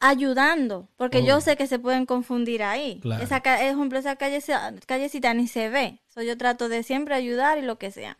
Ayudando, 0.00 0.88
porque 0.96 1.24
yo 1.24 1.40
sé 1.42 1.56
que 1.56 1.66
se 1.66 1.78
pueden 1.78 2.06
confundir 2.06 2.62
ahí. 2.62 3.00
Claro. 3.02 3.22
Esa, 3.22 3.40
por 3.42 3.52
ejemplo, 3.52 3.98
esa 3.98 4.16
calle, 4.16 4.40
callecita 4.86 5.34
ni 5.34 5.46
se 5.46 5.68
ve. 5.68 6.00
So, 6.08 6.22
yo 6.22 6.38
trato 6.38 6.68
de 6.70 6.82
siempre 6.82 7.14
ayudar 7.14 7.58
y 7.58 7.62
lo 7.62 7.76
que 7.78 7.90
sea. 7.90 8.16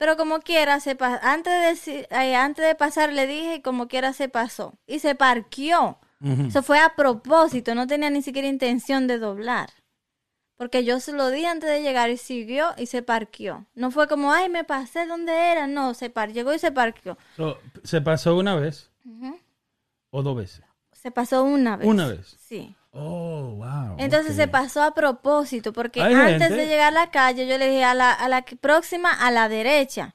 Pero 0.00 0.16
como 0.16 0.40
quiera, 0.40 0.80
se 0.80 0.96
antes, 1.20 1.84
de 1.84 2.08
eh, 2.10 2.34
antes 2.34 2.66
de 2.66 2.74
pasar 2.74 3.12
le 3.12 3.26
dije 3.26 3.56
y 3.56 3.60
como 3.60 3.86
quiera 3.86 4.14
se 4.14 4.30
pasó. 4.30 4.78
Y 4.86 5.00
se 5.00 5.14
parqueó. 5.14 5.98
Ujú. 6.22 6.44
Eso 6.44 6.62
fue 6.62 6.78
a 6.78 6.96
propósito, 6.96 7.74
no 7.74 7.86
tenía 7.86 8.08
ni 8.08 8.22
siquiera 8.22 8.48
intención 8.48 9.06
de 9.06 9.18
doblar. 9.18 9.68
Porque 10.56 10.86
yo 10.86 11.00
se 11.00 11.12
lo 11.12 11.28
di 11.28 11.44
antes 11.44 11.68
de 11.68 11.82
llegar 11.82 12.08
y 12.08 12.16
siguió 12.16 12.70
y 12.78 12.86
se 12.86 13.02
parqueó. 13.02 13.66
No 13.74 13.90
fue 13.90 14.08
como, 14.08 14.32
ay, 14.32 14.48
me 14.48 14.64
pasé 14.64 15.04
donde 15.04 15.32
era. 15.32 15.66
No, 15.66 15.92
se 15.92 16.08
par 16.08 16.32
llegó 16.32 16.54
y 16.54 16.58
se 16.58 16.72
parqueó. 16.72 17.18
So, 17.36 17.58
¿Se 17.84 18.00
pasó 18.00 18.34
una 18.38 18.54
vez? 18.54 18.90
¿O 20.08 20.22
dos 20.22 20.34
veces? 20.34 20.64
Se 20.92 21.10
pasó 21.10 21.44
una 21.44 21.76
vez. 21.76 21.86
Una 21.86 22.08
vez. 22.08 22.38
Sí. 22.40 22.74
Oh, 22.92 23.54
wow. 23.56 23.96
Entonces 23.98 24.34
se 24.34 24.48
pasó 24.48 24.82
a 24.82 24.94
propósito, 24.94 25.72
porque 25.72 26.02
Hay 26.02 26.14
antes 26.14 26.48
gente- 26.48 26.56
de 26.56 26.66
llegar 26.66 26.88
a 26.88 26.90
la 26.90 27.10
calle, 27.10 27.46
yo 27.46 27.56
le 27.56 27.68
dije 27.68 27.84
a 27.84 27.94
la, 27.94 28.12
a 28.12 28.28
la 28.28 28.42
próxima 28.42 29.12
a 29.12 29.30
la 29.30 29.48
derecha. 29.48 30.14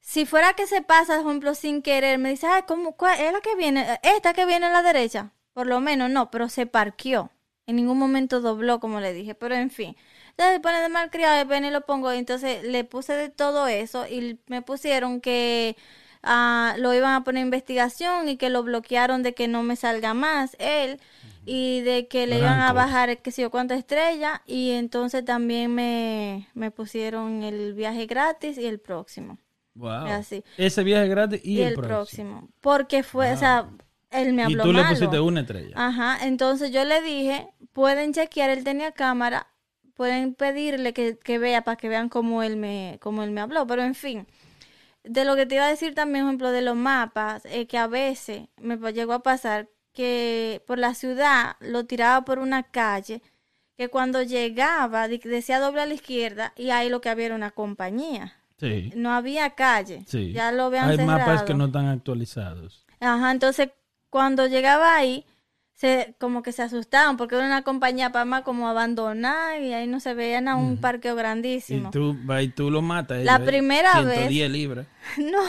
Si 0.00 0.24
fuera 0.24 0.54
que 0.54 0.66
se 0.66 0.82
pasa, 0.82 1.16
por 1.20 1.26
ejemplo, 1.26 1.54
sin 1.54 1.82
querer, 1.82 2.18
me 2.18 2.30
dice, 2.30 2.46
ay, 2.46 2.62
¿cómo, 2.66 2.92
cuál, 2.92 3.20
¿es 3.20 3.32
la 3.32 3.40
que 3.40 3.54
viene? 3.56 3.98
¿Esta 4.02 4.32
que 4.34 4.46
viene 4.46 4.66
a 4.66 4.70
la 4.70 4.82
derecha? 4.82 5.32
Por 5.52 5.66
lo 5.66 5.80
menos 5.80 6.10
no, 6.10 6.30
pero 6.30 6.48
se 6.48 6.66
parqueó. 6.66 7.30
En 7.66 7.76
ningún 7.76 7.98
momento 7.98 8.40
dobló, 8.40 8.78
como 8.78 9.00
le 9.00 9.12
dije, 9.12 9.34
pero 9.34 9.56
en 9.56 9.70
fin. 9.70 9.96
Entonces 10.30 10.60
pone 10.60 10.80
de 10.80 10.88
mal 10.88 11.10
criado, 11.10 11.44
ven 11.46 11.64
y 11.64 11.70
lo 11.70 11.80
pongo. 11.80 12.12
Entonces 12.12 12.62
le 12.62 12.84
puse 12.84 13.14
de 13.14 13.28
todo 13.30 13.66
eso 13.66 14.06
y 14.06 14.38
me 14.46 14.62
pusieron 14.62 15.20
que 15.20 15.76
ah, 16.22 16.74
lo 16.78 16.94
iban 16.94 17.14
a 17.14 17.24
poner 17.24 17.40
en 17.40 17.46
investigación 17.48 18.28
y 18.28 18.36
que 18.36 18.50
lo 18.50 18.62
bloquearon 18.62 19.22
de 19.24 19.34
que 19.34 19.48
no 19.48 19.62
me 19.64 19.74
salga 19.76 20.14
más 20.14 20.56
él 20.60 21.00
y 21.46 21.82
de 21.82 22.08
que 22.08 22.26
le 22.28 22.38
iban 22.40 22.60
a 22.60 22.74
bajar 22.74 23.22
qué 23.22 23.32
sé 23.32 23.42
yo 23.42 23.50
cuántas 23.52 23.78
estrellas 23.78 24.40
y 24.46 24.72
entonces 24.72 25.24
también 25.24 25.74
me, 25.74 26.48
me 26.54 26.70
pusieron 26.72 27.42
el 27.44 27.74
viaje 27.74 28.06
gratis 28.06 28.58
y 28.58 28.66
el 28.66 28.80
próximo. 28.80 29.38
Wow. 29.74 30.06
Así. 30.06 30.44
Ese 30.56 30.82
viaje 30.84 31.08
gratis 31.08 31.40
y, 31.44 31.58
Y, 31.58 31.62
el, 31.62 31.72
el 31.72 31.74
próximo. 31.74 32.40
próximo. 32.40 32.48
Porque 32.60 33.02
fue, 33.04 33.32
o 33.32 33.36
sea, 33.36 33.70
él 34.10 34.34
me 34.34 34.44
Y 34.44 34.44
habló 34.44 34.64
tú 34.64 34.72
le 34.72 34.84
pusiste 34.84 35.20
una 35.20 35.40
estrella. 35.40 35.74
Ajá, 35.74 36.18
entonces 36.26 36.70
yo 36.72 36.84
le 36.84 37.00
dije, 37.02 37.48
pueden 37.72 38.12
chequear, 38.12 38.50
él 38.50 38.64
tenía 38.64 38.92
cámara, 38.92 39.48
pueden 39.94 40.34
pedirle 40.34 40.92
que, 40.92 41.18
que 41.18 41.38
vea 41.38 41.62
para 41.62 41.76
que 41.76 41.88
vean 41.88 42.08
cómo 42.08 42.42
él 42.42 42.56
me, 42.56 42.98
cómo 43.00 43.22
él 43.22 43.30
me 43.32 43.40
habló, 43.42 43.66
pero 43.66 43.82
en 43.82 43.94
fin, 43.94 44.26
de 45.04 45.24
lo 45.24 45.36
que 45.36 45.46
te 45.46 45.56
iba 45.56 45.66
a 45.66 45.70
decir 45.70 45.94
también, 45.94 46.26
ejemplo, 46.26 46.50
de 46.52 46.62
los 46.62 46.76
mapas, 46.76 47.44
eh, 47.46 47.66
que 47.66 47.78
a 47.78 47.86
veces 47.88 48.48
me 48.58 48.76
llegó 48.92 49.14
a 49.14 49.22
pasar 49.22 49.70
que 49.96 50.62
por 50.66 50.78
la 50.78 50.94
ciudad 50.94 51.56
lo 51.60 51.86
tiraba 51.86 52.24
por 52.26 52.38
una 52.38 52.64
calle, 52.64 53.22
que 53.78 53.88
cuando 53.88 54.22
llegaba 54.22 55.08
decía 55.08 55.58
doble 55.58 55.80
a 55.80 55.86
la 55.86 55.94
izquierda 55.94 56.52
y 56.54 56.68
ahí 56.70 56.90
lo 56.90 57.00
que 57.00 57.08
había 57.08 57.26
era 57.26 57.34
una 57.34 57.50
compañía. 57.50 58.34
Sí. 58.58 58.92
No 58.94 59.12
había 59.12 59.50
calle. 59.50 60.04
Sí. 60.06 60.32
Ya 60.32 60.52
lo 60.52 60.64
habían 60.64 60.90
Hay 60.90 60.96
cerrado. 60.98 61.18
mapas 61.18 61.42
que 61.44 61.54
no 61.54 61.66
están 61.66 61.86
actualizados. 61.86 62.84
Ajá, 63.00 63.30
entonces 63.32 63.70
cuando 64.10 64.46
llegaba 64.46 64.94
ahí, 64.96 65.24
se, 65.72 66.14
como 66.18 66.42
que 66.42 66.52
se 66.52 66.62
asustaban 66.62 67.16
porque 67.16 67.34
era 67.36 67.44
una 67.46 67.62
compañía 67.62 68.12
para 68.12 68.24
más 68.26 68.42
como 68.42 68.68
abandonada 68.68 69.58
y 69.58 69.72
ahí 69.72 69.86
no 69.86 70.00
se 70.00 70.14
veían 70.14 70.48
a 70.48 70.56
un 70.56 70.78
parqueo 70.78 71.14
Y 71.14 71.18
grandísimo. 71.18 71.90
tú, 71.90 72.16
va 72.28 72.42
y 72.42 72.48
tú 72.48 72.70
lo 72.70 72.82
matas. 72.82 73.24
La 73.24 73.36
eh, 73.36 73.40
primera 73.40 73.92
110 73.94 74.50
libras. 74.50 74.86
No, 75.18 75.42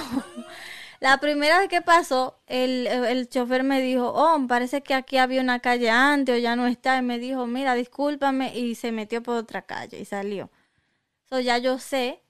la 1.00 1.20
primera 1.20 1.60
vez 1.60 1.70
que 1.70 1.82
pasó, 1.82 2.39
el, 2.48 2.88
el 2.88 3.30
chofer 3.30 3.64
me 3.64 3.82
dijo, 3.82 4.12
oh, 4.16 4.39
parece 4.48 4.82
que 4.82 4.93
aquí 4.93 5.18
había 5.18 5.41
una 5.41 5.60
calle 5.60 5.89
antes 5.89 6.36
o 6.36 6.38
ya 6.39 6.56
no 6.56 6.68
está. 6.68 6.98
Y 6.98 7.02
me 7.02 7.20
dijo, 7.20 7.45
mira, 7.48 7.76
discúlpame. 7.76 8.58
Y 8.58 8.76
se 8.76 8.91
metió 8.91 9.22
por 9.24 9.36
otra 9.36 9.62
calle 9.64 10.00
y 10.00 10.06
salió. 10.06 10.50
So, 11.30 11.39
ya 11.39 11.58
yo 11.58 11.78
sé, 11.80 12.22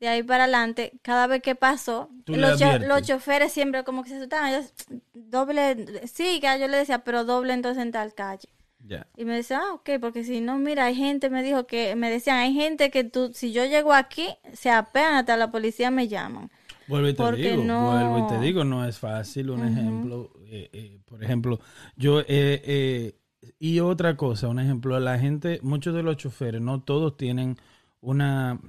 de 0.00 0.08
ahí 0.08 0.22
para 0.22 0.44
adelante, 0.44 0.92
cada 1.02 1.26
vez 1.26 1.42
que 1.42 1.54
pasó, 1.54 2.10
los, 2.26 2.58
cho- 2.58 2.66
los 2.86 3.02
choferes 3.02 3.52
siempre 3.52 3.84
como 3.84 4.02
que 4.02 4.10
se 4.10 4.16
asustaban. 4.16 4.50
Ellos, 4.54 4.72
doble, 5.14 6.06
sí, 6.08 6.40
que 6.40 6.58
yo 6.58 6.68
le 6.68 6.78
decía, 6.78 7.00
pero 7.04 7.24
doble 7.24 7.52
entonces 7.52 7.82
en 7.82 7.92
tal 7.92 8.14
calle. 8.14 8.48
Ya. 8.86 9.06
Y 9.16 9.24
me 9.24 9.34
decía, 9.34 9.60
ah, 9.62 9.74
ok, 9.74 9.90
porque 10.00 10.22
si 10.24 10.40
no, 10.40 10.58
mira, 10.58 10.84
hay 10.84 10.94
gente, 10.94 11.28
me 11.30 11.42
dijo 11.42 11.66
que, 11.66 11.96
me 11.96 12.10
decían, 12.10 12.38
hay 12.38 12.54
gente 12.54 12.90
que 12.90 13.04
tú, 13.04 13.32
si 13.34 13.52
yo 13.52 13.64
llego 13.64 13.92
aquí, 13.92 14.28
se 14.52 14.70
apean 14.70 15.14
hasta 15.14 15.36
la 15.36 15.50
policía 15.50 15.90
me 15.90 16.08
llaman. 16.08 16.50
Vuelvo 16.88 17.08
y 17.08 17.14
te 17.14 17.22
Porque 17.22 17.50
digo, 17.50 17.64
no- 17.64 17.80
vuelvo 17.82 18.18
y 18.18 18.26
te 18.26 18.38
digo, 18.40 18.64
no 18.64 18.84
es 18.84 18.98
fácil. 18.98 19.50
Un 19.50 19.64
ejemplo, 19.64 20.30
eh, 20.46 20.70
eh, 20.72 20.98
por 21.04 21.22
ejemplo, 21.22 21.60
yo, 21.96 22.20
eh, 22.20 22.26
eh, 22.28 23.18
y 23.58 23.80
otra 23.80 24.16
cosa, 24.16 24.48
un 24.48 24.58
ejemplo, 24.60 24.98
la 25.00 25.18
gente, 25.18 25.58
muchos 25.62 25.94
de 25.94 26.02
los 26.02 26.16
choferes, 26.16 26.60
no 26.60 26.82
todos 26.82 27.16
tienen 27.16 27.56
una, 28.00 28.60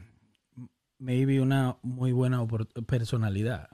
maybe 0.99 1.41
una 1.41 1.77
muy 1.83 2.11
buena 2.11 2.45
personalidad 2.87 3.69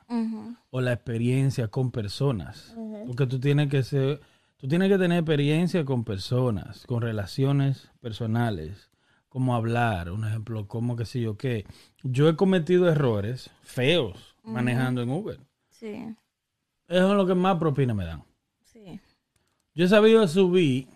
o 0.71 0.81
la 0.81 0.93
experiencia 0.93 1.67
con 1.69 1.91
personas. 1.91 2.73
Porque 3.07 3.27
tú 3.27 3.39
tienes 3.39 3.69
que 3.69 3.83
ser, 3.83 4.21
tú 4.57 4.67
tienes 4.67 4.89
que 4.89 4.97
tener 4.97 5.19
experiencia 5.19 5.85
con 5.85 6.03
personas, 6.03 6.85
con 6.85 7.01
relaciones 7.01 7.89
personales, 8.01 8.89
cómo 9.29 9.55
hablar, 9.55 10.11
un 10.11 10.25
ejemplo, 10.25 10.67
cómo 10.67 10.95
qué 10.95 11.05
sé 11.05 11.21
yo 11.21 11.37
qué. 11.37 11.65
Yo 12.03 12.27
he 12.29 12.35
cometido 12.35 12.89
errores 12.89 13.49
feos 13.61 14.32
manejando 14.43 15.01
en 15.01 15.09
Uber. 15.09 15.39
Sí, 15.69 16.05
Eso 16.87 17.11
es 17.11 17.17
lo 17.17 17.25
que 17.25 17.35
más 17.35 17.57
propina 17.57 17.93
me 17.93 18.05
dan. 18.05 18.23
sí. 18.63 18.99
Yo 19.75 19.85
he 19.85 19.87
sabido 19.87 20.27
subir 20.27 20.87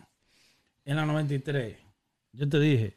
en 0.85 0.95
la 0.97 1.05
93, 1.05 1.77
yo 2.33 2.47
te 2.47 2.59
dije, 2.59 2.95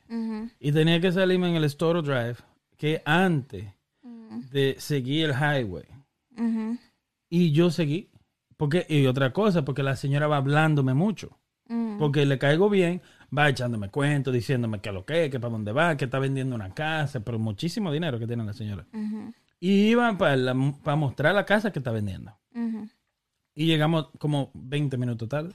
y 0.61 0.73
tenía 0.73 1.01
que 1.01 1.11
salirme 1.11 1.49
en 1.49 1.57
el 1.57 1.65
Store 1.65 2.03
Drive, 2.03 2.37
que 2.77 3.01
antes 3.07 3.65
de 4.53 4.77
seguir 4.79 5.31
el 5.31 5.33
highway. 5.33 5.85
Y 7.29 7.53
yo 7.53 7.71
seguí. 7.71 8.11
Porque, 8.57 8.85
y 8.89 9.07
otra 9.07 9.33
cosa, 9.33 9.65
porque 9.65 9.83
la 9.83 9.97
señora 9.97 10.27
va 10.27 10.37
hablándome 10.37 10.93
mucho. 10.93 11.39
Porque 11.99 12.27
le 12.27 12.39
caigo 12.39 12.69
bien, 12.69 13.01
va 13.37 13.49
echándome 13.49 13.89
cuentos, 13.91 14.35
diciéndome 14.35 14.81
que 14.81 14.91
lo 14.93 15.05
que, 15.07 15.25
es, 15.27 15.31
que 15.31 15.39
para 15.41 15.53
dónde 15.53 15.73
va, 15.73 15.97
que 15.97 16.07
está 16.07 16.19
vendiendo 16.19 16.55
una 16.57 16.75
casa, 16.75 17.21
pero 17.21 17.39
muchísimo 17.39 17.91
dinero 17.93 18.19
que 18.19 18.27
tiene 18.27 18.45
la 18.45 18.53
señora. 18.53 18.87
Y 19.61 19.91
iban 19.91 20.19
para, 20.19 20.55
para 20.83 20.97
mostrar 20.97 21.35
la 21.35 21.45
casa 21.45 21.71
que 21.71 21.79
está 21.79 21.93
vendiendo. 21.93 22.37
Y 23.55 23.67
llegamos 23.67 24.09
como 24.19 24.51
20 24.55 24.97
minutos 24.97 25.29
tarde. 25.29 25.53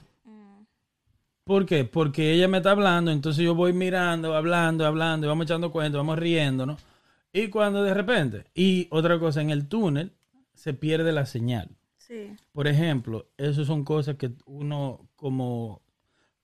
¿Por 1.46 1.64
qué? 1.64 1.84
Porque 1.84 2.32
ella 2.32 2.48
me 2.48 2.56
está 2.56 2.72
hablando, 2.72 3.12
entonces 3.12 3.44
yo 3.44 3.54
voy 3.54 3.72
mirando, 3.72 4.34
hablando, 4.34 4.84
hablando, 4.84 5.26
y 5.26 5.28
vamos 5.28 5.44
echando 5.46 5.70
cuentos, 5.70 5.98
vamos 5.98 6.18
riéndonos. 6.18 6.84
Y 7.32 7.48
cuando 7.48 7.84
de 7.84 7.94
repente, 7.94 8.46
y 8.52 8.88
otra 8.90 9.18
cosa, 9.20 9.42
en 9.42 9.50
el 9.50 9.68
túnel 9.68 10.12
se 10.54 10.74
pierde 10.74 11.12
la 11.12 11.24
señal. 11.24 11.76
Sí. 11.98 12.34
Por 12.52 12.66
ejemplo, 12.66 13.28
eso 13.36 13.64
son 13.64 13.84
cosas 13.84 14.16
que 14.16 14.32
uno 14.46 15.08
como, 15.14 15.82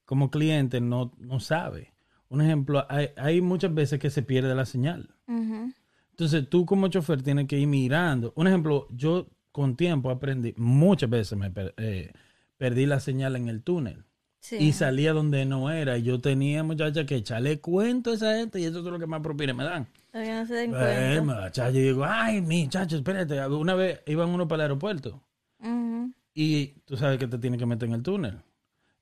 como 0.05 0.31
cliente 0.31 0.81
no, 0.81 1.13
no 1.19 1.41
sabe. 1.41 1.93
Un 2.29 2.41
ejemplo, 2.41 2.87
hay, 2.89 3.09
hay 3.17 3.41
muchas 3.41 3.75
veces 3.75 3.99
que 3.99 4.11
se 4.11 4.23
pierde 4.23 4.55
la 4.55 4.67
señal. 4.67 5.17
Ujú, 5.27 5.73
Entonces 6.13 6.49
tú 6.49 6.65
como 6.67 6.89
chofer 6.89 7.23
tienes 7.23 7.47
que 7.49 7.59
ir 7.59 7.67
mirando. 7.67 8.33
Un 8.37 8.47
ejemplo, 8.47 8.87
yo 8.91 9.29
con 9.51 9.77
tiempo 9.77 10.11
aprendí, 10.11 10.55
muchas 10.57 11.11
veces 11.11 11.37
me 11.39 11.51
per- 11.51 11.75
eh, 11.77 12.13
perdí 12.57 12.87
la 12.87 13.01
señal 13.01 13.37
en 13.37 13.49
el 13.49 13.63
túnel. 13.63 14.05
Sí. 14.41 14.57
Y 14.57 14.73
salía 14.73 15.13
donde 15.13 15.45
no 15.45 15.71
era. 15.71 15.99
Y 15.99 16.03
yo 16.03 16.21
tenía 16.21 16.63
muchacha 16.65 17.07
que 17.07 17.17
echarle 17.17 17.61
cuento 17.61 18.11
a 18.11 18.15
esa 18.15 18.35
gente 18.37 18.61
y 18.61 18.65
eso 18.65 18.79
es 18.81 18.85
lo 18.85 18.99
que 18.99 19.07
más 19.07 19.21
propina 19.21 19.55
me 19.55 19.63
dan. 19.65 19.87
Todavía 20.11 20.41
no 20.41 20.47
se 20.47 20.55
den 20.55 20.71
Eh, 20.71 20.75
cuenta. 20.75 21.23
muchacha, 21.23 21.71
yo 21.71 21.81
digo, 21.81 22.05
ay, 22.05 22.41
muchacho, 22.41 22.97
espérate. 22.97 23.47
Una 23.47 23.75
vez 23.75 24.01
iban 24.07 24.31
uno 24.31 24.49
para 24.49 24.65
el 24.65 24.71
aeropuerto 24.71 25.23
y 26.35 26.67
tú 26.87 26.97
sabes 26.97 27.19
que 27.19 27.27
te 27.29 27.39
tienes 27.39 27.59
que 27.59 27.67
meter 27.67 27.89
en 27.89 27.95
el 27.95 28.03
túnel. 28.03 28.39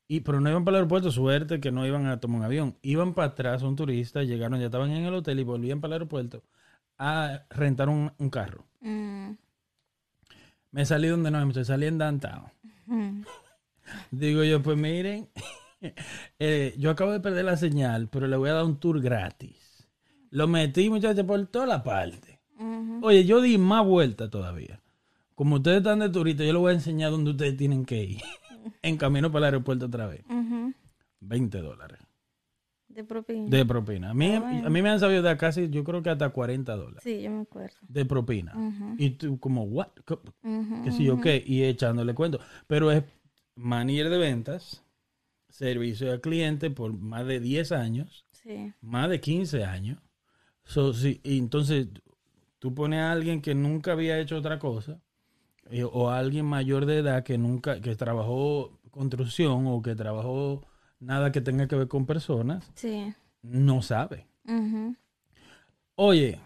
Y, 0.07 0.19
pero 0.21 0.41
no 0.41 0.49
iban 0.49 0.65
para 0.65 0.77
el 0.77 0.81
aeropuerto, 0.81 1.09
suerte 1.11 1.59
que 1.61 1.71
no 1.71 1.87
iban 1.87 2.05
a 2.05 2.19
tomar 2.19 2.39
un 2.39 2.45
avión. 2.45 2.75
Iban 2.81 3.13
para 3.13 3.29
atrás, 3.29 3.63
un 3.63 3.75
turista, 3.77 4.23
llegaron, 4.23 4.59
ya 4.59 4.65
estaban 4.65 4.91
en 4.91 5.05
el 5.05 5.13
hotel 5.13 5.39
y 5.39 5.43
volvían 5.43 5.79
para 5.79 5.91
el 5.95 6.01
aeropuerto 6.01 6.43
a 7.03 7.45
rentar 7.49 7.89
un, 7.89 8.11
un 8.17 8.29
carro. 8.29 8.65
Mm, 8.81 9.31
Me 10.71 10.85
salí 10.85 11.07
donde 11.07 11.31
no, 11.31 11.43
me 11.45 11.65
salí 11.65 11.87
en 11.87 11.97
downtown. 11.97 12.43
mm. 12.85 13.21
Digo 14.11 14.43
yo, 14.43 14.61
pues 14.61 14.77
miren, 14.77 15.27
eh, 16.39 16.75
yo 16.77 16.91
acabo 16.91 17.11
de 17.11 17.19
perder 17.19 17.43
la 17.45 17.57
señal, 17.57 18.07
pero 18.07 18.27
le 18.27 18.37
voy 18.37 18.49
a 18.49 18.53
dar 18.53 18.63
un 18.65 18.79
tour 18.79 19.01
gratis. 19.01 19.89
Lo 20.29 20.47
metí, 20.47 20.89
muchachos, 20.89 21.25
por 21.25 21.45
toda 21.47 21.65
la 21.65 21.83
parte. 21.83 22.39
Oye, 23.01 23.25
yo 23.25 23.41
di 23.41 23.57
más 23.57 23.83
vuelta 23.83 24.29
todavía. 24.29 24.79
Como 25.33 25.55
ustedes 25.55 25.77
están 25.77 25.99
de 25.99 26.09
turista, 26.09 26.43
yo 26.43 26.53
les 26.53 26.61
voy 26.61 26.71
a 26.71 26.75
enseñar 26.75 27.09
dónde 27.09 27.31
ustedes 27.31 27.57
tienen 27.57 27.83
que 27.83 28.03
ir. 28.03 28.21
en 28.83 28.95
camino 28.97 29.31
para 29.31 29.47
el 29.47 29.53
aeropuerto 29.55 29.87
otra 29.87 30.05
vez. 30.05 30.23
Ujú. 30.29 30.71
20 31.21 31.57
dólares 31.61 31.99
De 32.93 33.03
propina. 33.03 33.49
de 33.49 33.65
propina. 33.65 34.09
A 34.09 34.13
mí, 34.13 34.33
Ah, 34.35 34.39
bueno. 34.41 34.67
a 34.67 34.69
mí 34.69 34.81
me 34.81 34.89
han 34.89 34.99
sabido 34.99 35.21
dar 35.21 35.37
casi, 35.37 35.69
yo 35.69 35.83
creo 35.83 36.01
que 36.03 36.09
hasta 36.09 36.29
40 36.29 36.75
dólares 36.75 37.01
Sí, 37.03 37.21
yo 37.21 37.31
me 37.31 37.41
acuerdo. 37.41 37.75
de 37.87 38.05
propina. 38.05 38.53
Y 38.97 39.11
tú 39.11 39.39
como, 39.39 39.63
what? 39.63 39.87
Co- 40.05 40.21
Ujú, 40.43 40.83
que 40.83 40.91
si 40.91 41.05
yo 41.05 41.19
qué, 41.19 41.41
y 41.45 41.63
echándole 41.63 42.13
cuento. 42.13 42.39
Pero 42.67 42.91
es 42.91 43.03
manier 43.55 44.09
de 44.09 44.17
ventas, 44.17 44.83
servicio 45.49 46.11
al 46.11 46.21
cliente 46.21 46.69
por 46.69 46.93
más 46.93 47.25
de 47.25 47.39
10 47.39 47.71
años, 47.71 48.25
Sí. 48.31 48.73
más 48.81 49.09
de 49.09 49.19
15 49.19 49.63
años. 49.65 49.99
So, 50.63 50.93
sí, 50.93 51.19
y 51.23 51.37
entonces 51.37 51.87
tú 52.59 52.73
pones 52.73 52.99
a 52.99 53.11
alguien 53.11 53.41
que 53.41 53.55
nunca 53.55 53.91
había 53.93 54.19
hecho 54.19 54.37
otra 54.37 54.59
cosa, 54.59 54.99
eh, 55.69 55.83
o 55.83 56.09
a 56.09 56.17
alguien 56.19 56.45
mayor 56.45 56.85
de 56.85 56.99
edad 56.99 57.23
que 57.23 57.37
nunca, 57.37 57.81
que 57.81 57.95
trabajó 57.95 58.79
construcción 58.91 59.67
o 59.67 59.81
que 59.81 59.95
trabajó 59.95 60.65
nada 61.01 61.31
que 61.33 61.41
tenga 61.41 61.67
que 61.67 61.75
ver 61.75 61.87
con 61.89 62.05
personas, 62.05 62.71
Sí. 62.75 63.13
no 63.41 63.81
sabe. 63.81 64.27
Oye, 65.95 66.39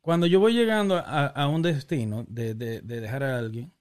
cuando 0.00 0.26
yo 0.26 0.40
voy 0.40 0.54
llegando 0.54 0.96
a, 0.96 1.26
a 1.26 1.48
un 1.48 1.62
destino 1.62 2.24
de, 2.28 2.54
de- 2.54 2.80
de 2.80 3.00
dejar 3.00 3.22
a 3.22 3.38
alguien, 3.38 3.72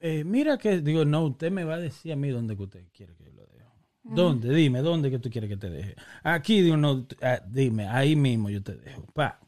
eh, 0.00 0.24
mira 0.24 0.56
que, 0.58 0.80
digo, 0.80 1.04
no, 1.04 1.24
usted 1.24 1.50
me 1.52 1.64
va 1.64 1.74
a 1.74 1.78
decir 1.80 2.12
a 2.12 2.16
mí 2.16 2.28
dónde 2.30 2.56
que 2.56 2.62
usted 2.62 2.84
quiere 2.92 3.14
que 3.14 3.24
yo 3.24 3.32
lo 3.32 3.46
deje. 3.46 3.62
¿Dónde? 4.04 4.52
Dime, 4.52 4.80
¿dónde 4.82 5.10
que 5.10 5.18
tú 5.20 5.30
quieres 5.30 5.48
que 5.48 5.56
te 5.56 5.70
deje? 5.70 5.94
Aquí, 6.24 6.60
digo, 6.60 6.76
no, 6.76 7.06
ah, 7.22 7.40
dime, 7.46 7.86
ahí 7.86 8.16
mismo 8.16 8.50
yo 8.50 8.62
te 8.62 8.74
dejo. 8.74 9.06
Pa. 9.12 9.38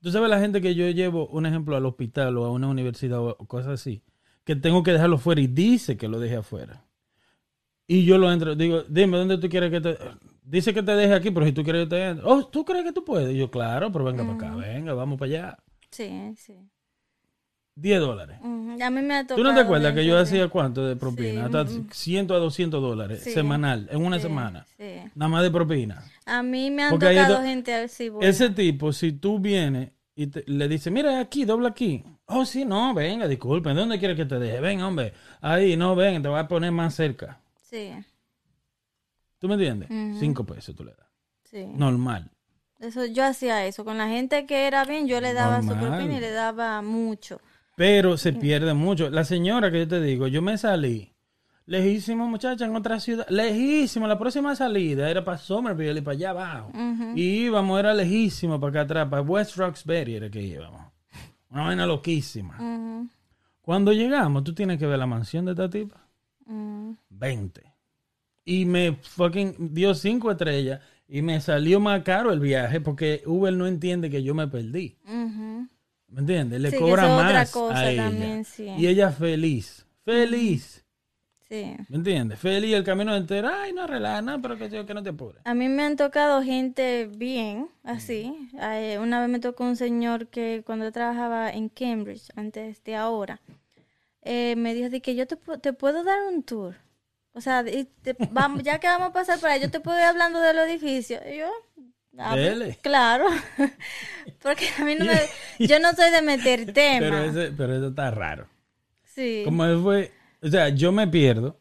Tú 0.00 0.10
sabes 0.10 0.30
la 0.30 0.40
gente 0.40 0.62
que 0.62 0.74
yo 0.74 0.88
llevo, 0.88 1.26
un 1.28 1.44
ejemplo, 1.44 1.76
al 1.76 1.84
hospital 1.84 2.38
o 2.38 2.46
a 2.46 2.50
una 2.50 2.68
universidad 2.68 3.20
o 3.20 3.36
cosas 3.46 3.72
así, 3.72 4.02
que 4.44 4.56
tengo 4.56 4.82
que 4.82 4.92
dejarlo 4.92 5.18
fuera 5.18 5.42
y 5.42 5.46
dice 5.48 5.98
que 5.98 6.08
lo 6.08 6.18
deje 6.18 6.36
afuera. 6.36 6.82
Y 7.92 8.04
yo 8.04 8.18
lo 8.18 8.30
entro, 8.32 8.54
digo, 8.54 8.84
dime, 8.88 9.18
¿dónde 9.18 9.36
tú 9.38 9.48
quieres 9.48 9.68
que 9.72 9.80
te...? 9.80 9.98
Dice 10.44 10.72
que 10.72 10.80
te 10.80 10.92
deje 10.92 11.12
aquí, 11.12 11.32
pero 11.32 11.44
si 11.44 11.50
tú 11.52 11.64
quieres 11.64 11.84
que 11.84 11.90
te 11.90 12.06
entre. 12.10 12.24
Oh, 12.24 12.46
¿tú 12.46 12.64
crees 12.64 12.84
que 12.84 12.92
tú 12.92 13.04
puedes? 13.04 13.34
Y 13.34 13.38
yo, 13.38 13.50
claro, 13.50 13.90
pero 13.90 14.04
venga 14.04 14.22
para 14.22 14.34
acá, 14.36 14.54
venga, 14.54 14.94
vamos 14.94 15.18
para 15.18 15.28
allá. 15.28 15.58
Sí, 15.90 16.08
sí. 16.36 16.54
10 17.74 17.98
dólares. 18.00 18.38
Ujú. 18.42 18.76
A 18.80 18.90
mí 18.90 19.02
me 19.02 19.14
ha 19.16 19.22
tocado. 19.22 19.36
¿Tú 19.38 19.42
no 19.42 19.54
te 19.54 19.60
acuerdas 19.62 19.92
que 19.94 20.04
yo 20.04 20.16
hacía 20.18 20.46
cuánto 20.48 20.86
de 20.86 20.94
propina? 20.94 21.48
Sí, 21.48 21.56
Hasta 21.56 21.64
mm. 21.64 21.88
100 21.90 22.30
a 22.32 22.34
200 22.36 22.80
dólares 22.80 23.22
Sí. 23.24 23.30
semanal, 23.32 23.88
en 23.90 24.04
una 24.04 24.16
Sí, 24.16 24.22
semana. 24.22 24.66
Sí. 24.76 24.84
Nada 25.16 25.28
más 25.28 25.42
de 25.42 25.50
propina. 25.50 26.04
A 26.26 26.42
mí 26.44 26.70
me 26.70 26.84
han 26.84 26.90
Porque 26.90 27.06
tocado 27.08 27.38
do- 27.38 27.42
gente 27.42 27.74
así. 27.74 28.08
buena. 28.08 28.28
Ese 28.28 28.50
tipo, 28.50 28.92
si 28.92 29.12
tú 29.12 29.38
vienes 29.40 29.90
y 30.14 30.28
te- 30.28 30.44
le 30.46 30.68
dices, 30.68 30.92
mira 30.92 31.18
aquí, 31.18 31.44
dobla 31.44 31.70
aquí. 31.70 32.04
Oh, 32.26 32.44
sí, 32.44 32.64
no, 32.64 32.94
venga, 32.94 33.26
disculpen, 33.26 33.74
¿dónde 33.74 33.98
quieres 33.98 34.16
que 34.16 34.26
te 34.26 34.38
deje? 34.38 34.60
Ven, 34.60 34.80
hombre, 34.82 35.12
ahí, 35.40 35.76
no, 35.76 35.96
ven, 35.96 36.22
te 36.22 36.28
voy 36.28 36.38
a 36.38 36.46
poner 36.46 36.70
más 36.72 36.94
cerca. 36.94 37.39
Sí, 37.70 37.92
¿Tú 39.38 39.48
me 39.48 39.54
entiendes? 39.54 39.88
Cinco 40.18 40.44
pesos 40.44 40.74
tú 40.76 40.84
le 40.84 40.90
das. 40.92 41.06
sí. 41.44 41.64
Normal. 41.66 42.30
Eso, 42.80 43.04
yo 43.06 43.24
hacía 43.24 43.66
eso. 43.66 43.84
Con 43.84 43.98
la 43.98 44.08
gente 44.08 44.46
que 44.46 44.66
era 44.66 44.84
bien, 44.84 45.06
yo 45.06 45.20
le 45.20 45.34
daba 45.34 45.60
su 45.60 45.68
Normal. 45.68 45.90
propina 45.90 46.16
y 46.16 46.20
le 46.20 46.30
daba 46.30 46.80
mucho. 46.82 47.38
Pero 47.76 48.16
se 48.16 48.32
pierde 48.32 48.72
mucho. 48.74 49.10
La 49.10 49.24
señora 49.24 49.70
que 49.70 49.80
yo 49.80 49.88
te 49.88 50.00
digo, 50.00 50.26
yo 50.28 50.40
me 50.42 50.56
salí. 50.58 51.14
Lejísimo, 51.66 52.26
muchacha, 52.26 52.64
en 52.64 52.74
otra 52.74 52.98
ciudad. 52.98 53.26
Lejísimo. 53.28 54.06
La 54.08 54.18
próxima 54.18 54.56
salida 54.56 55.10
era 55.10 55.22
para 55.24 55.36
Somerville 55.38 55.98
y 55.98 56.02
para 56.02 56.14
allá 56.16 56.30
abajo. 56.30 56.68
Ujú. 56.70 57.12
Y 57.16 57.44
íbamos, 57.44 57.78
era 57.78 57.92
lejísimo 57.94 58.58
para 58.58 58.70
acá 58.70 58.80
atrás. 58.82 59.08
Para 59.08 59.22
West 59.22 59.56
Roxbury 59.56 60.14
era 60.16 60.30
que 60.30 60.42
íbamos. 60.42 60.90
Una 61.50 61.64
vaina 61.64 61.86
loquísima. 61.86 62.56
Ujú, 62.58 63.08
Cuando 63.60 63.92
llegamos, 63.92 64.42
tú 64.42 64.54
tienes 64.54 64.78
que 64.78 64.86
ver 64.86 64.98
la 64.98 65.06
mansión 65.06 65.44
de 65.44 65.50
esta 65.52 65.68
tipa. 65.68 66.06
Ujú. 66.50 66.96
20. 67.10 67.62
Y 68.44 68.64
me 68.64 68.92
fucking 68.94 69.72
dio 69.74 69.94
cinco 69.94 70.30
estrellas. 70.30 70.80
Y 71.08 71.22
me 71.22 71.40
salió 71.40 71.80
más 71.80 72.02
caro 72.02 72.32
el 72.32 72.38
viaje 72.40 72.80
porque 72.80 73.22
Uber 73.26 73.52
no 73.52 73.66
entiende 73.66 74.10
que 74.10 74.22
yo 74.22 74.34
me 74.34 74.46
perdí. 74.48 74.96
¿Me 75.04 76.20
entiendes? 76.20 76.60
Le 76.60 76.70
Sí, 76.70 76.76
cobra 76.78 77.14
otra 77.14 77.32
más 77.32 77.50
cosa 77.52 77.78
a 77.78 77.90
ella. 77.90 78.04
también, 78.04 78.44
sí. 78.44 78.64
Y 78.78 78.86
ella 78.86 79.10
feliz. 79.10 79.86
Feliz. 80.04 80.84
Sí. 81.48 81.74
¿Me 81.88 81.96
entiendes? 81.96 82.38
Feliz 82.38 82.74
el 82.74 82.84
camino 82.84 83.14
entero. 83.16 83.48
Ay, 83.52 83.72
no 83.72 83.86
relaja, 83.88 84.22
no, 84.22 84.40
pero 84.40 84.56
que, 84.56 84.70
yo- 84.70 84.86
que 84.86 84.94
no 84.94 85.02
te 85.02 85.10
apures. 85.10 85.40
A 85.44 85.52
mí 85.54 85.68
me 85.68 85.82
han 85.82 85.96
tocado 85.96 86.42
gente 86.44 87.10
bien, 87.16 87.68
así. 87.82 88.32
Eh, 88.60 88.98
una 89.00 89.20
vez 89.20 89.28
me 89.28 89.40
tocó 89.40 89.64
un 89.64 89.74
señor 89.76 90.28
que 90.28 90.62
cuando 90.64 90.90
trabajaba 90.92 91.50
en 91.50 91.68
Cambridge, 91.68 92.28
antes 92.36 92.82
de 92.84 92.94
ahora, 92.94 93.40
eh, 94.22 94.54
me 94.56 94.74
dijo 94.74 94.90
de 94.90 95.00
que 95.00 95.14
yo 95.14 95.26
te, 95.26 95.36
pu- 95.36 95.60
te 95.60 95.72
puedo 95.72 96.04
dar 96.04 96.18
un 96.32 96.42
tour. 96.42 96.74
O 97.32 97.40
sea, 97.40 97.64
y 97.68 97.84
te- 98.02 98.16
vamos, 98.30 98.62
ya 98.62 98.78
que 98.78 98.86
vamos 98.88 99.10
a 99.10 99.12
pasar 99.12 99.38
por 99.38 99.48
ahí, 99.50 99.60
yo 99.60 99.70
te 99.70 99.80
puedo 99.80 99.96
ir 99.98 100.04
hablando 100.04 100.40
del 100.40 100.58
edificio. 100.58 101.20
Y 101.32 101.38
yo, 101.38 101.46
ah, 102.18 102.32
pues, 102.34 102.76
claro. 102.78 103.26
Porque 104.42 104.66
a 104.78 104.84
mí 104.84 104.94
no 104.96 105.04
me, 105.04 105.20
yo 105.66 105.78
no 105.80 105.92
soy 105.92 106.10
de 106.10 106.22
meter 106.22 106.72
tema. 106.72 106.98
Pero, 107.00 107.18
ese, 107.24 107.52
pero 107.52 107.76
eso 107.76 107.88
está 107.88 108.10
raro. 108.10 108.46
sí. 109.04 109.42
Como 109.44 109.64
él 109.64 109.80
fue, 109.82 110.12
o 110.42 110.48
sea, 110.48 110.68
yo 110.70 110.92
me 110.92 111.06
pierdo 111.08 111.56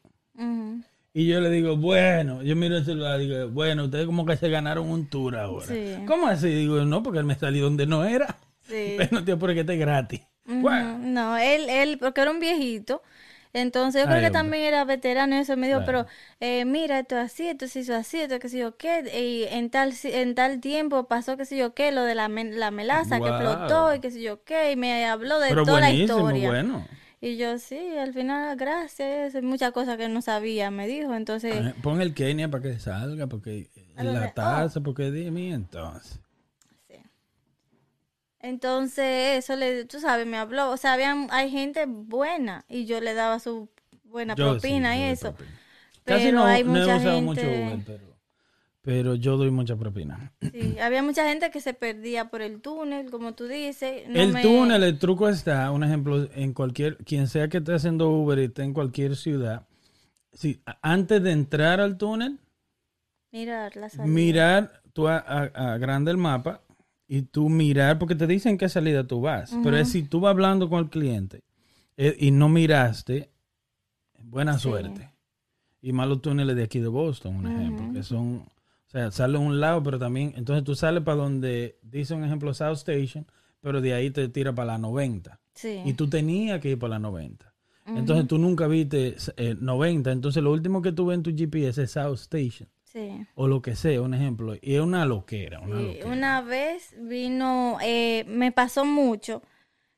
y 1.12 1.28
yo 1.28 1.42
le 1.42 1.50
digo, 1.50 1.76
bueno, 1.76 2.44
yo 2.44 2.56
miro 2.56 2.78
el 2.78 2.86
celular 2.86 3.20
y 3.20 3.28
digo, 3.28 3.50
bueno, 3.50 3.86
ustedes 3.86 4.06
como 4.06 4.26
que 4.26 4.38
se 4.38 4.48
ganaron 4.48 4.90
un 4.90 5.08
tour 5.10 5.36
ahora. 5.38 5.66
Sí. 5.66 5.96
¿Cómo 6.08 6.28
así? 6.28 6.48
Digo, 6.48 6.86
no, 6.86 7.02
porque 7.04 7.20
él 7.20 7.26
me 7.26 7.36
salió 7.36 7.64
donde 7.64 7.88
no 7.88 8.06
era. 8.06 8.38
Sí. 8.62 8.94
Pero 8.98 9.10
no 9.12 9.24
te 9.26 9.32
apures 9.34 9.56
que 9.56 9.62
esté 9.62 9.76
gratis. 9.76 10.22
No, 11.00 11.38
él, 11.38 11.70
él, 11.70 11.98
porque 12.00 12.22
era 12.22 12.32
un 12.32 12.40
viejito. 12.40 13.02
Entonces 13.54 14.02
yo 14.04 14.08
creo 14.08 14.22
Ay, 14.22 14.24
que 14.24 14.32
también 14.32 14.64
era 14.64 14.86
veterano 14.86 15.36
y 15.36 15.40
eso 15.40 15.58
me 15.58 15.68
dijo, 15.68 15.80
Claro. 15.80 15.84
pero 15.84 16.06
eh, 16.40 16.66
mira, 16.66 17.00
esto 17.00 17.18
así, 17.18 17.48
esto 17.48 17.68
se 17.68 17.80
hizo 17.80 17.96
así, 17.96 18.20
esto 18.22 18.38
que 18.40 18.48
sé 18.50 18.60
yo 18.60 18.78
qué, 18.78 19.02
y 19.20 19.46
en 19.54 19.72
tal, 19.72 19.94
si- 19.94 20.12
en 20.14 20.36
tal 20.36 20.60
tiempo 20.62 21.08
pasó 21.08 21.36
que 21.36 21.46
sé 21.46 21.58
yo 21.58 21.74
qué, 21.74 21.92
lo 21.92 22.04
de 22.04 22.14
la, 22.16 22.28
la 22.30 22.70
melaza 22.72 23.22
que 23.22 23.30
explotó 23.30 23.94
y 23.96 24.00
que 24.02 24.12
sé 24.12 24.22
yo 24.22 24.44
qué, 24.44 24.72
y 24.72 24.76
me 24.76 25.06
habló 25.08 25.40
de 25.40 25.56
pero 25.56 25.66
toda 25.66 25.82
la 25.82 25.92
historia. 25.92 26.60
bueno. 26.62 26.86
Y 27.22 27.38
yo 27.38 27.60
sí, 27.60 27.78
al 27.98 28.14
final, 28.14 28.56
gracias, 28.58 29.36
muchas 29.44 29.72
cosas 29.74 29.98
que 29.98 30.10
no 30.10 30.22
sabía, 30.22 30.72
me 30.72 30.88
dijo, 30.88 31.14
entonces, 31.16 31.68
Eh, 31.68 31.74
Pon 31.84 32.02
el 32.02 32.14
Kenia 32.14 32.50
para 32.50 32.64
que 32.64 32.80
salga, 32.80 33.28
porque 33.28 33.70
la 33.98 34.28
taza, 34.34 34.82
porque 34.82 35.12
dime 35.12 35.52
entonces. 35.54 36.20
Entonces, 38.42 39.38
eso 39.44 39.56
le, 39.56 39.86
tú 39.86 40.00
sabes, 40.00 40.26
me 40.28 40.38
habló, 40.38 40.72
o 40.72 40.78
sea, 40.78 40.94
habían, 40.94 41.28
hay 41.32 41.50
gente 41.52 41.86
buena 41.88 42.66
y 42.70 42.86
yo 42.86 43.02
le 43.02 43.14
daba 43.14 43.40
su 43.40 43.70
buena 44.06 44.36
Yo 44.36 44.46
propina 44.56 44.98
y 44.98 45.04
eso. 45.04 45.36
propina. 45.36 45.60
Pero 46.06 46.20
Casi 46.22 46.32
no, 46.32 46.46
hay 46.46 46.64
no 46.66 46.80
he 46.80 46.88
mucha 46.88 46.94
usado 46.96 47.22
gente, 47.22 47.22
mucho 47.22 47.52
Uber, 47.54 47.80
pero, 47.86 48.18
pero 48.82 49.16
yo 49.16 49.38
doy 49.38 49.52
mucha 49.52 49.76
propina. 49.78 50.34
sí, 50.52 50.80
había 50.80 51.04
mucha 51.04 51.28
gente 51.28 51.52
que 51.52 51.62
se 51.62 51.74
perdía 51.74 52.30
por 52.30 52.42
el 52.42 52.62
túnel, 52.62 53.12
como 53.12 53.34
tú 53.36 53.48
dices. 53.48 54.08
no 54.10 54.28
el 54.28 54.30
me- 54.30 54.42
túnel, 54.42 54.84
el 54.84 55.00
truco 55.00 55.30
está, 55.30 55.72
un 55.72 55.84
ejemplo, 55.84 56.28
en 56.36 56.54
cualquier, 56.54 56.98
quien 56.98 57.28
sea 57.28 57.48
que 57.50 57.58
esté 57.58 57.74
haciendo 57.74 58.10
Uber 58.12 58.38
y 58.40 58.44
esté 58.46 58.64
en 58.64 58.74
cualquier 58.74 59.16
ciudad, 59.16 59.68
si 60.34 60.62
antes 60.82 61.24
de 61.24 61.32
entrar 61.32 61.82
al 61.82 61.98
túnel, 61.98 62.40
Mirar 63.32 63.76
la 63.76 63.90
salida. 63.90 64.46
mirar, 64.46 64.82
tú 64.94 65.08
a, 65.08 65.18
a- 65.20 65.74
agranda 65.74 66.12
el 66.12 66.18
mapa 66.18 66.62
y 67.12 67.24
tú 67.24 67.50
mirar, 67.50 67.98
porque 68.00 68.16
te 68.16 68.28
dicen 68.28 68.58
qué 68.58 68.70
salida 68.70 69.06
tú 69.06 69.20
vas, 69.20 69.54
pero 69.64 69.76
es 69.78 69.90
si 69.90 70.04
tú 70.04 70.20
vas 70.22 70.30
hablando 70.32 70.70
con 70.70 70.80
el 70.80 70.90
cliente 70.90 71.44
eh, 71.98 72.16
y 72.20 72.32
no 72.32 72.48
miraste, 72.48 73.32
buena 74.24 74.54
Sí. 74.58 74.70
suerte. 74.70 75.10
Y 75.82 75.92
más 75.92 76.08
los 76.08 76.22
túneles 76.22 76.56
de 76.56 76.64
aquí 76.64 76.80
de 76.80 76.88
Boston, 76.88 77.36
un 77.38 77.48
ejemplo, 77.48 77.92
que 77.94 78.04
son, 78.04 78.36
o 78.38 78.90
sea, 78.90 79.12
sale 79.12 79.38
a 79.38 79.40
un 79.40 79.60
lado, 79.60 79.82
pero 79.82 79.98
también, 79.98 80.34
entonces 80.38 80.64
tú 80.64 80.76
sales 80.76 81.04
para 81.04 81.18
donde 81.18 81.78
dice 81.82 82.14
un 82.14 82.24
ejemplo 82.24 82.54
South 82.54 82.74
Station, 82.78 83.26
pero 83.62 83.82
de 83.82 83.94
ahí 83.94 84.12
te 84.12 84.30
tira 84.30 84.54
para 84.54 84.74
la 84.74 84.78
90. 84.78 85.40
Sí. 85.56 85.80
Y 85.86 85.94
tú 85.94 86.08
tenías 86.08 86.60
que 86.62 86.70
ir 86.72 86.80
para 86.80 86.92
la 86.92 87.00
90. 87.00 87.54
Entonces 87.88 88.28
tú 88.28 88.38
nunca 88.38 88.68
viste 88.68 89.16
eh, 89.38 89.56
90, 89.60 90.12
entonces 90.12 90.44
lo 90.44 90.52
último 90.52 90.82
que 90.84 90.92
tú 90.92 91.08
ves 91.08 91.16
en 91.18 91.24
tu 91.24 91.32
GPS 91.36 91.82
es 91.82 91.92
South 91.92 92.20
Station 92.20 92.70
sí. 92.92 93.26
o 93.36 93.48
lo 93.48 93.62
que 93.62 93.76
sea, 93.76 94.02
un 94.02 94.14
ejemplo. 94.14 94.56
Y 94.62 94.76
es 94.76 94.82
una 94.82 95.06
loquera, 95.06 95.60
una 95.60 95.78
Sí, 95.80 95.86
loquera. 95.88 96.08
Una 96.08 96.42
vez 96.42 96.96
vino, 97.00 97.78
eh, 97.82 98.26
me 98.28 98.52
pasó 98.52 98.86
mucho 98.86 99.42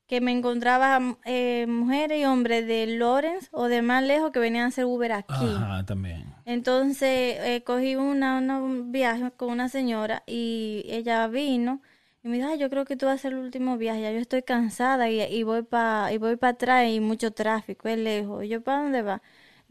que 0.08 0.22
me 0.22 0.32
encontraba 0.32 1.18
eh, 1.26 1.66
mujeres 1.68 2.20
y 2.22 2.26
hombres 2.26 2.68
de 2.68 2.86
Lawrence 2.88 3.48
o 3.52 3.68
de 3.68 3.82
más 3.82 4.04
lejos 4.04 4.32
que 4.32 4.39
venían 4.39 4.66
a 4.66 4.68
hacer 4.68 4.86
Uber 4.86 5.12
aquí. 5.14 5.34
Ajá, 5.34 5.86
también. 5.86 6.34
Entonces 6.46 7.38
eh, 7.39 7.64
cogí 7.66 7.96
una, 7.96 8.38
una- 8.39 8.58
un 8.62 8.92
viaje 8.92 9.32
con 9.38 9.50
una 9.52 9.70
señora 9.70 10.24
y 10.28 10.84
ella 10.88 11.28
vino 11.28 11.82
y 12.24 12.28
me 12.28 12.38
dijo, 12.38 12.50
"Ay, 12.50 12.60
yo 12.60 12.70
creo 12.70 12.86
que 12.86 12.96
tú 12.98 13.06
vas 13.06 13.14
a 13.14 13.16
hacer 13.16 13.34
el 13.34 13.39
último 13.39 13.78
viaje, 13.78 14.02
ya 14.02 14.12
yo 14.12 14.20
estoy 14.20 14.44
cansada 14.44 15.10
y, 15.10 15.22
y 15.22 15.44
voy 15.44 15.64
para 15.64 16.12
y 16.14 16.18
voy 16.18 16.36
para 16.36 16.52
atrás 16.54 16.88
y 16.89 17.00
mucho 17.00 17.32
tráfico, 17.32 17.88
es 17.88 17.98
lejos. 17.98 18.44
Y 18.44 18.50
yo, 18.50 18.62
¿para 18.62 18.82
dónde 18.84 19.02
va? 19.02 19.22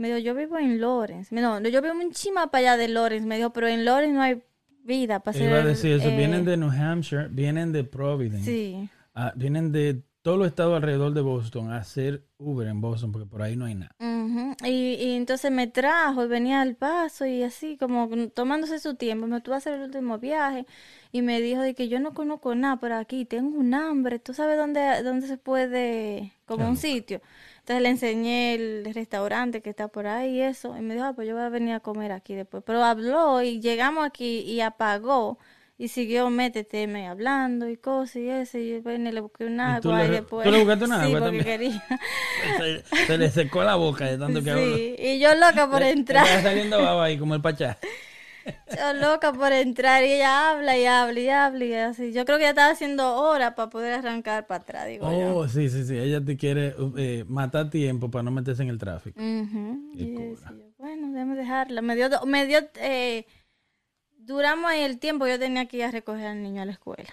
Me 0.00 0.08
dijo, 0.08 0.18
yo 0.18 0.34
vivo 0.34 0.56
en 0.56 0.80
Lawrence. 0.80 1.34
No, 1.34 1.60
yo 1.60 1.82
vivo 1.82 1.94
un 1.94 2.10
chima 2.12 2.50
para 2.50 2.72
allá 2.72 2.76
de 2.78 2.88
Lawrence. 2.88 3.26
Me 3.26 3.36
dijo, 3.36 3.52
pero 3.52 3.68
en 3.68 3.84
Lawrence 3.84 4.14
no 4.14 4.22
hay 4.22 4.42
vida 4.82 5.20
para. 5.20 5.38
Iba 5.38 5.58
a 5.58 5.62
decir 5.62 5.92
eso, 5.92 6.08
eh, 6.08 6.16
vienen 6.16 6.46
de 6.46 6.56
New 6.56 6.70
Hampshire, 6.70 7.28
vienen 7.28 7.70
de 7.70 7.84
Providence, 7.84 8.50
Sí, 8.50 8.88
ah, 9.14 9.34
vienen 9.36 9.72
de 9.72 10.02
todos 10.22 10.38
los 10.38 10.46
estados 10.46 10.74
alrededor 10.74 11.12
de 11.12 11.20
Boston 11.20 11.70
a 11.70 11.76
hacer 11.76 12.24
Uber 12.38 12.66
en 12.68 12.80
Boston, 12.80 13.12
porque 13.12 13.28
por 13.28 13.42
ahí 13.42 13.56
no 13.56 13.66
hay 13.66 13.74
nada. 13.74 13.94
Y, 14.64 14.94
y 14.94 15.16
entonces 15.16 15.50
me 15.50 15.66
trajo 15.66 16.24
y 16.24 16.28
venía 16.28 16.62
al 16.62 16.76
paso 16.76 17.26
y 17.26 17.42
así 17.42 17.76
como 17.76 18.08
tomándose 18.30 18.78
su 18.78 18.94
tiempo. 18.94 19.26
Me 19.26 19.42
tuvo 19.42 19.54
a 19.54 19.58
hacer 19.58 19.74
el 19.74 19.82
último 19.82 20.18
viaje 20.18 20.64
y 21.12 21.20
me 21.20 21.42
dijo 21.42 21.60
de 21.60 21.74
que 21.74 21.88
yo 21.88 22.00
no 22.00 22.14
conozco 22.14 22.54
nada 22.54 22.76
por 22.76 22.92
aquí, 22.92 23.26
tengo 23.26 23.58
un 23.58 23.74
hambre. 23.74 24.18
¿Tú 24.18 24.32
sabes 24.32 24.56
dónde, 24.56 25.02
dónde 25.02 25.26
se 25.26 25.36
puede, 25.36 26.32
como 26.46 26.66
un 26.66 26.78
sitio? 26.78 27.20
Entonces 27.70 27.82
le 27.84 27.88
enseñé 27.90 28.54
el 28.54 28.92
restaurante 28.92 29.60
que 29.62 29.70
está 29.70 29.86
por 29.86 30.08
ahí 30.08 30.38
y 30.38 30.40
eso. 30.42 30.76
Y 30.76 30.80
me 30.80 30.94
dijo, 30.94 31.06
ah, 31.06 31.12
pues 31.14 31.28
yo 31.28 31.34
voy 31.34 31.44
a 31.44 31.48
venir 31.50 31.72
a 31.74 31.78
comer 31.78 32.10
aquí 32.10 32.34
después. 32.34 32.64
Pero 32.66 32.82
habló 32.82 33.42
y 33.42 33.60
llegamos 33.60 34.04
aquí 34.04 34.40
y 34.40 34.60
apagó. 34.60 35.38
Y 35.78 35.86
siguió, 35.86 36.30
métete, 36.30 36.88
me 36.88 37.06
hablando 37.06 37.68
y 37.68 37.76
cosas 37.76 38.16
y 38.16 38.28
eso. 38.28 38.58
Y 38.58 38.70
yo 38.70 38.82
bueno, 38.82 39.12
le 39.12 39.20
busqué 39.20 39.44
un 39.44 39.54
¿Y 39.54 39.80
tú 39.80 39.92
agua 39.92 40.04
y 40.04 40.10
después. 40.10 40.44
tú 40.44 40.50
le 40.50 40.58
buscaste 40.64 40.84
un 40.84 40.90
Sí, 41.06 41.16
porque 41.16 41.44
quería. 41.44 41.84
Se, 42.58 43.06
se 43.06 43.18
le 43.18 43.30
secó 43.30 43.62
la 43.62 43.76
boca 43.76 44.04
de 44.06 44.18
tanto 44.18 44.42
que 44.42 44.50
habló. 44.50 44.76
Sí, 44.76 44.96
y 44.98 45.20
yo 45.20 45.32
loca 45.36 45.70
por 45.70 45.78
le 45.78 45.90
entrar. 45.90 46.24
Estaba 46.26 46.42
saliendo 46.42 46.82
baba 46.82 47.04
ahí 47.04 47.18
como 47.18 47.36
el 47.36 47.40
pachá. 47.40 47.78
Yo 48.76 48.92
loca 48.94 49.32
por 49.32 49.52
entrar 49.52 50.04
y 50.04 50.12
ella 50.12 50.50
habla 50.50 50.78
y 50.78 50.84
habla 50.86 51.20
y 51.20 51.28
habla 51.28 51.64
y 51.64 51.74
así. 51.74 52.12
Yo 52.12 52.24
creo 52.24 52.38
que 52.38 52.44
ella 52.44 52.50
estaba 52.50 52.70
haciendo 52.70 53.16
hora 53.16 53.54
para 53.54 53.70
poder 53.70 53.94
arrancar 53.94 54.46
para 54.46 54.62
atrás, 54.62 54.88
digo 54.88 55.10
yo. 55.10 55.36
Oh, 55.36 55.48
sí, 55.48 55.68
sí, 55.68 55.84
sí. 55.84 55.96
Ella 55.96 56.24
te 56.24 56.36
quiere 56.36 56.74
eh, 56.96 57.24
matar 57.28 57.70
tiempo 57.70 58.10
para 58.10 58.22
no 58.22 58.30
meterse 58.30 58.62
en 58.62 58.68
el 58.68 58.78
tráfico. 58.78 59.20
Y 59.20 60.14
yo 60.14 60.20
decía, 60.20 60.52
bueno, 60.78 61.12
déjame 61.12 61.36
dejarla. 61.36 61.82
Me 61.82 61.96
dio, 61.96 62.08
me 62.26 62.46
dio, 62.46 62.58
eh, 62.76 63.26
duramos 64.16 64.70
ahí 64.70 64.80
el 64.82 64.98
tiempo, 64.98 65.26
yo 65.26 65.38
tenía 65.38 65.66
que 65.66 65.78
ir 65.78 65.84
a 65.84 65.90
recoger 65.90 66.26
al 66.26 66.42
niño 66.42 66.62
a 66.62 66.64
la 66.64 66.72
escuela, 66.72 67.10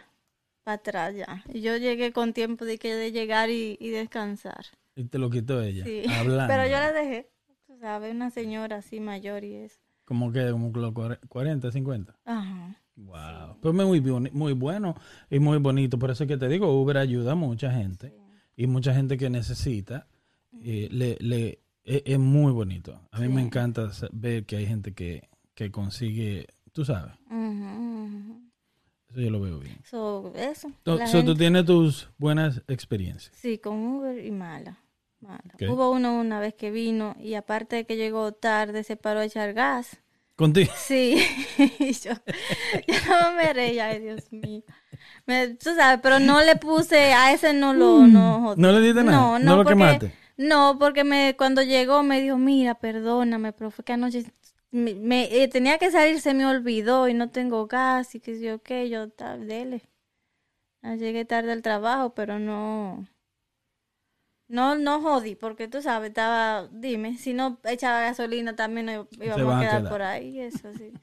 para 0.63 0.75
atrás 0.75 1.15
ya. 1.15 1.43
Y 1.53 1.61
yo 1.61 1.77
llegué 1.77 2.11
con 2.11 2.33
tiempo 2.33 2.65
de 2.65 2.77
que 2.77 2.93
de 2.93 3.11
llegar 3.11 3.49
y, 3.49 3.77
y 3.79 3.89
descansar. 3.89 4.65
Y 4.95 5.05
te 5.05 5.17
lo 5.17 5.29
quitó 5.29 5.61
ella. 5.61 5.83
Sí. 5.85 6.03
Hablando. 6.09 6.53
Pero 6.53 6.65
yo 6.65 6.79
la 6.79 6.91
dejé, 6.91 7.29
tú 7.65 7.77
sabes, 7.79 8.13
una 8.13 8.29
señora 8.31 8.77
así 8.77 8.99
mayor 8.99 9.43
y 9.43 9.55
eso. 9.55 9.79
Como 10.07 10.31
que, 10.31 10.49
como 10.51 10.71
los 10.73 10.93
cuare- 10.93 11.19
40, 11.27 11.69
50. 11.71 12.15
Ajá. 12.25 12.75
Wow. 12.95 13.57
Pues 13.61 13.75
muy, 13.75 13.99
muy 14.31 14.53
bueno 14.53 14.95
y 15.29 15.37
muy 15.39 15.57
bonito. 15.59 15.99
Por 15.99 16.09
eso 16.11 16.23
es 16.23 16.27
que 16.29 16.37
te 16.37 16.47
digo, 16.47 16.71
Uber 16.81 16.97
ayuda 16.97 17.33
a 17.33 17.35
mucha 17.35 17.71
gente. 17.71 18.13
Y 18.55 18.65
mucha 18.67 18.93
gente 18.93 19.17
que 19.17 19.29
necesita. 19.29 20.07
eh, 20.63 20.87
le, 20.91 21.17
le, 21.19 21.59
es, 21.83 22.01
es 22.05 22.17
muy 22.19 22.51
bonito. 22.53 22.99
A 23.11 23.19
mí 23.19 23.27
me 23.27 23.41
encanta 23.41 23.91
ver 24.13 24.45
que 24.45 24.55
hay 24.55 24.65
gente 24.65 24.93
que, 24.93 25.27
que 25.53 25.69
consigue, 25.71 26.47
tú 26.71 26.85
sabes. 26.85 27.13
Eso 29.09 29.21
yo 29.21 29.29
lo 29.29 29.39
veo 29.41 29.59
bien. 29.59 29.77
So, 29.83 30.33
eso. 30.35 30.71
So, 30.83 31.23
tú 31.23 31.35
tienes 31.35 31.65
tus 31.65 32.09
buenas 32.17 32.61
experiencias. 32.67 33.35
Sí, 33.35 33.57
con 33.57 33.75
Uber 33.77 34.23
y 34.25 34.31
mala. 34.31 34.77
Mala. 35.21 35.41
Ok. 35.53 35.63
Hubo 35.65 35.91
uno 35.91 36.19
una 36.19 36.39
vez 36.39 36.53
que 36.55 36.71
vino 36.71 37.15
y 37.19 37.35
aparte 37.35 37.75
de 37.77 37.85
que 37.85 37.95
llegó 37.97 38.31
tarde, 38.33 38.83
se 38.83 38.95
paró 38.97 39.19
a 39.21 39.25
echar 39.25 39.53
gas. 39.53 39.97
Contigo. 40.35 40.71
Sí, 40.77 41.17
y 41.79 41.93
yo, 42.03 42.11
yo 42.87 42.95
no 43.09 43.33
me 43.33 43.53
reía, 43.53 43.87
ay 43.87 43.99
Dios 44.01 44.31
mío. 44.31 44.63
Me- 45.25 45.49
tú 45.55 45.75
sabes, 45.75 45.99
pero 46.01 46.19
no 46.19 46.41
le 46.41 46.55
puse, 46.55 47.13
a 47.13 47.33
ese 47.33 47.53
no 47.53 47.73
lo, 47.73 48.07
no, 48.07 48.55
¿No 48.55 48.71
le 48.71 48.81
diste 48.81 49.03
nada? 49.03 49.17
No, 49.17 49.39
¿No 49.41 49.45
no, 49.45 49.57
lo 49.57 49.63
porque, 49.63 49.71
quemaste? 49.71 50.11
no, 50.37 50.77
porque 50.79 51.03
me, 51.03 51.35
cuando 51.37 51.61
llegó 51.63 52.03
me 52.03 52.21
dijo, 52.21 52.37
mira, 52.37 52.75
perdóname, 52.75 53.53
pero 53.53 53.71
fue 53.71 53.85
que 53.85 53.93
anoche 53.93 54.25
me, 54.71 54.95
me- 54.95 55.43
eh, 55.43 55.47
tenía 55.47 55.77
que 55.77 55.91
salir, 55.91 56.21
se 56.21 56.33
me 56.33 56.45
olvidó 56.45 57.07
y 57.07 57.13
no 57.13 57.29
tengo 57.31 57.67
gas 57.67 58.15
y 58.15 58.19
que 58.19 58.39
yo, 58.41 58.61
qué, 58.63 58.89
yo, 58.89 59.09
ta- 59.09 59.37
dele. 59.37 59.83
Ah, 60.81 60.95
Llegué 60.95 61.25
tarde 61.25 61.51
al 61.51 61.61
trabajo, 61.61 62.13
pero 62.15 62.39
no, 62.39 63.07
no, 64.47 64.75
no 64.75 65.01
jodí, 65.01 65.35
porque 65.35 65.67
tú 65.67 65.81
sabes, 65.81 66.09
estaba, 66.09 66.67
dime, 66.71 67.17
si 67.17 67.33
no 67.33 67.59
echaba 67.65 68.01
gasolina 68.01 68.55
también 68.55 68.85
nos 68.85 69.07
íbamos 69.11 69.53
a 69.53 69.57
a 69.57 69.61
quedar, 69.61 69.89
por 69.89 70.01
ahí, 70.01 70.39
eso 70.39 70.73
sí. 70.73 70.93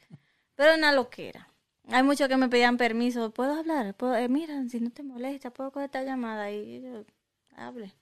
Pero 0.55 0.75
una 0.75 0.93
loquera. 0.93 1.49
Hay 1.89 2.03
muchos 2.03 2.29
que 2.29 2.37
me 2.39 2.49
pedían 2.49 2.79
permiso, 2.79 3.31
¿puedo 3.33 3.53
hablar? 3.53 3.95
¿Puedo, 3.95 4.17
eh, 4.17 4.29
mira, 4.29 4.67
si 4.69 4.81
no 4.81 4.91
te 4.91 5.03
molesta, 5.03 5.51
¿puedo 5.51 5.71
coger 5.71 5.87
esta 5.87 6.03
llamada? 6.03 6.51
Y 6.51 6.81
yo, 6.81 7.05
hable. 7.57 7.95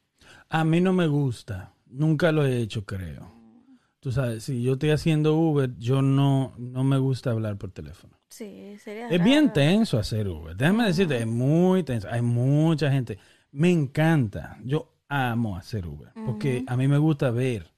A 0.49 0.65
mí 0.65 0.81
no 0.81 0.93
me 0.93 1.09
gusta. 1.09 1.75
Nunca 1.87 2.31
lo 2.31 2.47
he 2.47 2.59
hecho, 2.59 2.85
creo. 2.85 3.33
Tú 3.99 4.13
sabes, 4.13 4.45
si 4.45 4.63
yo 4.63 4.75
estoy 4.75 4.91
haciendo 4.91 5.35
Uber, 5.35 5.71
yo 5.79 6.03
no, 6.03 6.55
no 6.59 6.85
me 6.85 6.99
gusta 6.99 7.31
hablar 7.31 7.57
por 7.57 7.71
teléfono. 7.71 8.19
Sí, 8.29 8.77
sería 8.79 9.09
Es 9.09 9.23
bien 9.23 9.53
tenso 9.53 9.99
hacer 9.99 10.29
Uber. 10.29 10.57
Déjame 10.57 10.87
decirte, 10.87 11.19
es 11.19 11.27
muy 11.27 11.83
tenso. 11.83 12.09
Hay 12.11 12.23
mucha 12.23 12.91
gente. 12.91 13.19
Me 13.51 13.71
encanta. 13.71 14.59
Yo 14.65 14.93
amo 15.13 15.57
hacer 15.57 15.87
Uber. 15.87 16.13
Porque 16.27 16.65
a 16.67 16.77
mí 16.77 16.89
me 16.89 16.99
gusta 16.99 17.31
ver, 17.31 17.71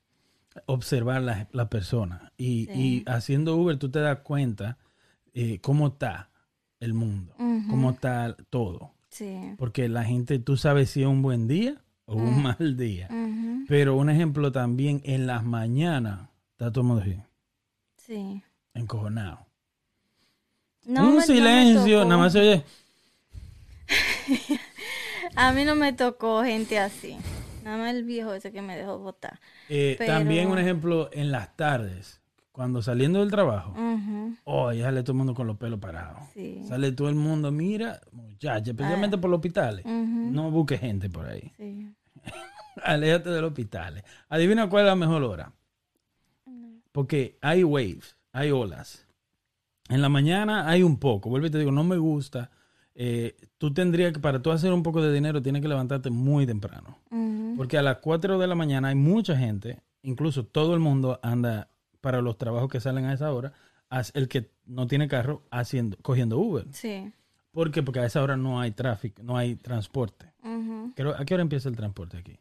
observar 0.66 1.22
la, 1.22 1.48
la 1.52 1.68
persona. 1.68 2.32
Y, 2.36 2.70
y 2.72 3.02
haciendo 3.06 3.56
Uber 3.56 3.76
tú 3.78 3.90
te 3.90 3.98
das 4.00 4.20
cuenta 4.20 4.78
eh, 5.34 5.58
cómo 5.60 5.88
está 5.88 6.30
el 6.80 6.94
mundo. 6.94 7.34
Cómo 7.36 7.90
está 7.90 8.36
todo. 8.50 8.92
Sí. 9.08 9.54
Porque 9.58 9.88
la 9.88 10.04
gente, 10.04 10.38
tú 10.38 10.56
sabes 10.56 10.90
si 10.90 11.02
es 11.02 11.06
un 11.08 11.22
buen 11.22 11.46
día 11.48 11.76
o 12.06 12.16
un 12.16 12.42
mal 12.42 12.76
día. 12.76 13.08
Pero 13.68 13.96
un 13.96 14.10
ejemplo 14.10 14.52
también, 14.52 15.00
en 15.04 15.26
las 15.26 15.42
mañanas, 15.44 16.28
está 16.52 16.70
todo 16.70 16.82
el 16.82 16.86
mundo 16.88 17.02
así, 17.02 17.18
Sí. 17.96 18.42
encojonado. 18.74 19.46
No 20.86 21.08
un 21.14 21.22
silencio, 21.22 22.04
nada 22.04 22.18
más 22.18 22.32
se 22.32 22.40
oye. 22.40 22.64
A 25.36 25.52
mí 25.52 25.64
no 25.64 25.74
me 25.74 25.92
tocó 25.92 26.42
gente 26.44 26.78
así. 26.78 27.16
Nada 27.64 27.78
más 27.78 27.94
el 27.94 28.04
viejo 28.04 28.32
ese 28.34 28.52
que 28.52 28.62
me 28.62 28.76
dejó 28.76 28.98
votar. 28.98 29.40
Eh, 29.68 29.96
Pero- 29.98 30.12
También 30.12 30.48
un 30.50 30.58
ejemplo 30.58 31.08
en 31.12 31.32
las 31.32 31.56
tardes, 31.56 32.20
cuando 32.52 32.82
saliendo 32.82 33.20
del 33.20 33.30
trabajo, 33.30 33.74
oh, 34.44 34.72
ya 34.72 34.84
sale 34.84 35.02
todo 35.02 35.12
el 35.12 35.18
mundo 35.18 35.34
con 35.34 35.46
los 35.46 35.56
pelos 35.56 35.80
parados. 35.80 36.20
Sí. 36.34 36.62
Sale 36.68 36.92
todo 36.92 37.08
el 37.08 37.14
mundo, 37.16 37.50
mira, 37.50 38.00
muchacha, 38.12 38.70
especialmente 38.70 39.18
por 39.18 39.30
los 39.30 39.38
hospitales. 39.38 39.84
No 39.86 40.50
busque 40.50 40.78
gente 40.78 41.08
por 41.10 41.26
ahí. 41.26 41.52
Sí. 41.56 41.88
Aléjate 42.84 43.30
de 43.30 43.40
los 43.40 43.48
hospitales. 43.50 44.04
Adivina 44.28 44.68
cuál 44.68 44.84
es 44.84 44.88
la 44.88 44.96
mejor 44.96 45.22
hora. 45.24 45.52
Porque 46.92 47.38
hay 47.40 47.64
waves, 47.64 48.16
hay 48.32 48.50
olas. 48.52 49.06
En 49.88 50.00
la 50.00 50.08
mañana 50.08 50.68
hay 50.68 50.82
un 50.82 50.98
poco. 50.98 51.28
Vuelvo 51.28 51.46
y 51.46 51.50
te 51.50 51.58
digo, 51.58 51.72
no 51.72 51.82
me 51.82 51.96
gusta. 51.96 52.50
Eh, 52.94 53.36
tú 53.58 53.72
tendrías 53.74 54.12
que, 54.12 54.20
para 54.20 54.40
tú 54.40 54.50
hacer 54.52 54.72
un 54.72 54.82
poco 54.82 55.02
de 55.02 55.12
dinero, 55.12 55.42
tienes 55.42 55.62
que 55.62 55.68
levantarte 55.68 56.10
muy 56.10 56.46
temprano. 56.46 56.98
Porque 57.56 57.78
a 57.78 57.82
las 57.82 57.98
4 57.98 58.38
de 58.38 58.46
la 58.46 58.54
mañana 58.54 58.88
hay 58.88 58.94
mucha 58.94 59.36
gente, 59.36 59.80
incluso 60.02 60.44
todo 60.44 60.74
el 60.74 60.80
mundo 60.80 61.18
anda 61.22 61.68
para 62.00 62.20
los 62.20 62.36
trabajos 62.36 62.68
que 62.70 62.80
salen 62.80 63.04
a 63.06 63.12
esa 63.14 63.32
hora, 63.32 63.52
el 64.14 64.28
que 64.28 64.50
no 64.66 64.86
tiene 64.86 65.06
carro 65.08 65.42
haciendo, 65.50 65.96
cogiendo 66.02 66.38
Uber. 66.38 66.66
Sí. 66.72 67.12
¿Por 67.52 67.70
qué? 67.70 67.82
Porque 67.84 68.00
a 68.00 68.06
esa 68.06 68.22
hora 68.22 68.36
no 68.36 68.60
hay 68.60 68.72
tráfico, 68.72 69.22
no 69.22 69.36
hay 69.36 69.54
transporte. 69.54 70.32
Creo, 70.96 71.14
¿A 71.16 71.24
qué 71.24 71.34
hora 71.34 71.42
empieza 71.42 71.68
el 71.68 71.76
transporte 71.76 72.16
aquí? 72.18 72.38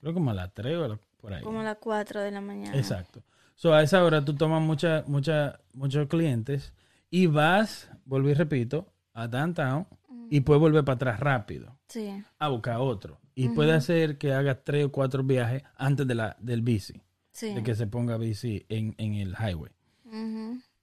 Creo 0.00 0.12
como 0.14 0.30
a 0.30 0.34
las 0.34 0.52
3 0.52 0.76
o 0.76 0.84
a 0.84 0.88
la- 0.88 0.98
por 1.20 1.32
ahí. 1.32 1.42
Como 1.42 1.60
a 1.60 1.64
las 1.64 1.78
4 1.78 2.20
de 2.20 2.30
la 2.30 2.40
mañana. 2.42 2.76
Exacto. 2.76 3.22
So, 3.56 3.72
a 3.72 3.82
esa 3.82 4.04
hora 4.04 4.22
tú 4.24 4.34
tomas 4.34 4.60
mucha, 4.60 5.04
mucha, 5.06 5.58
muchos 5.72 6.06
clientes 6.08 6.74
y 7.10 7.26
vas, 7.26 7.88
vuelvo 8.04 8.28
y 8.28 8.34
repito, 8.34 8.86
a 9.14 9.26
downtown 9.28 9.86
y 10.30 10.40
puedes 10.40 10.60
volver 10.60 10.84
para 10.84 10.96
atrás 10.96 11.20
rápido 11.20 11.78
Sí. 11.88 12.10
a 12.38 12.48
buscar 12.48 12.76
otro. 12.78 13.18
Y 13.36 13.48
puede 13.48 13.72
hacer 13.72 14.16
que 14.18 14.32
hagas 14.32 14.58
tres 14.64 14.84
o 14.86 14.92
cuatro 14.92 15.22
viajes 15.24 15.62
antes 15.76 16.06
de 16.06 16.14
la, 16.14 16.36
del 16.40 16.62
bici, 16.62 17.00
Sí. 17.32 17.52
de 17.54 17.62
que 17.62 17.74
se 17.74 17.86
ponga 17.86 18.16
bici 18.16 18.64
en, 18.68 18.94
en 18.98 19.14
el 19.14 19.34
highway. 19.38 19.72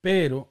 Pero 0.01 0.49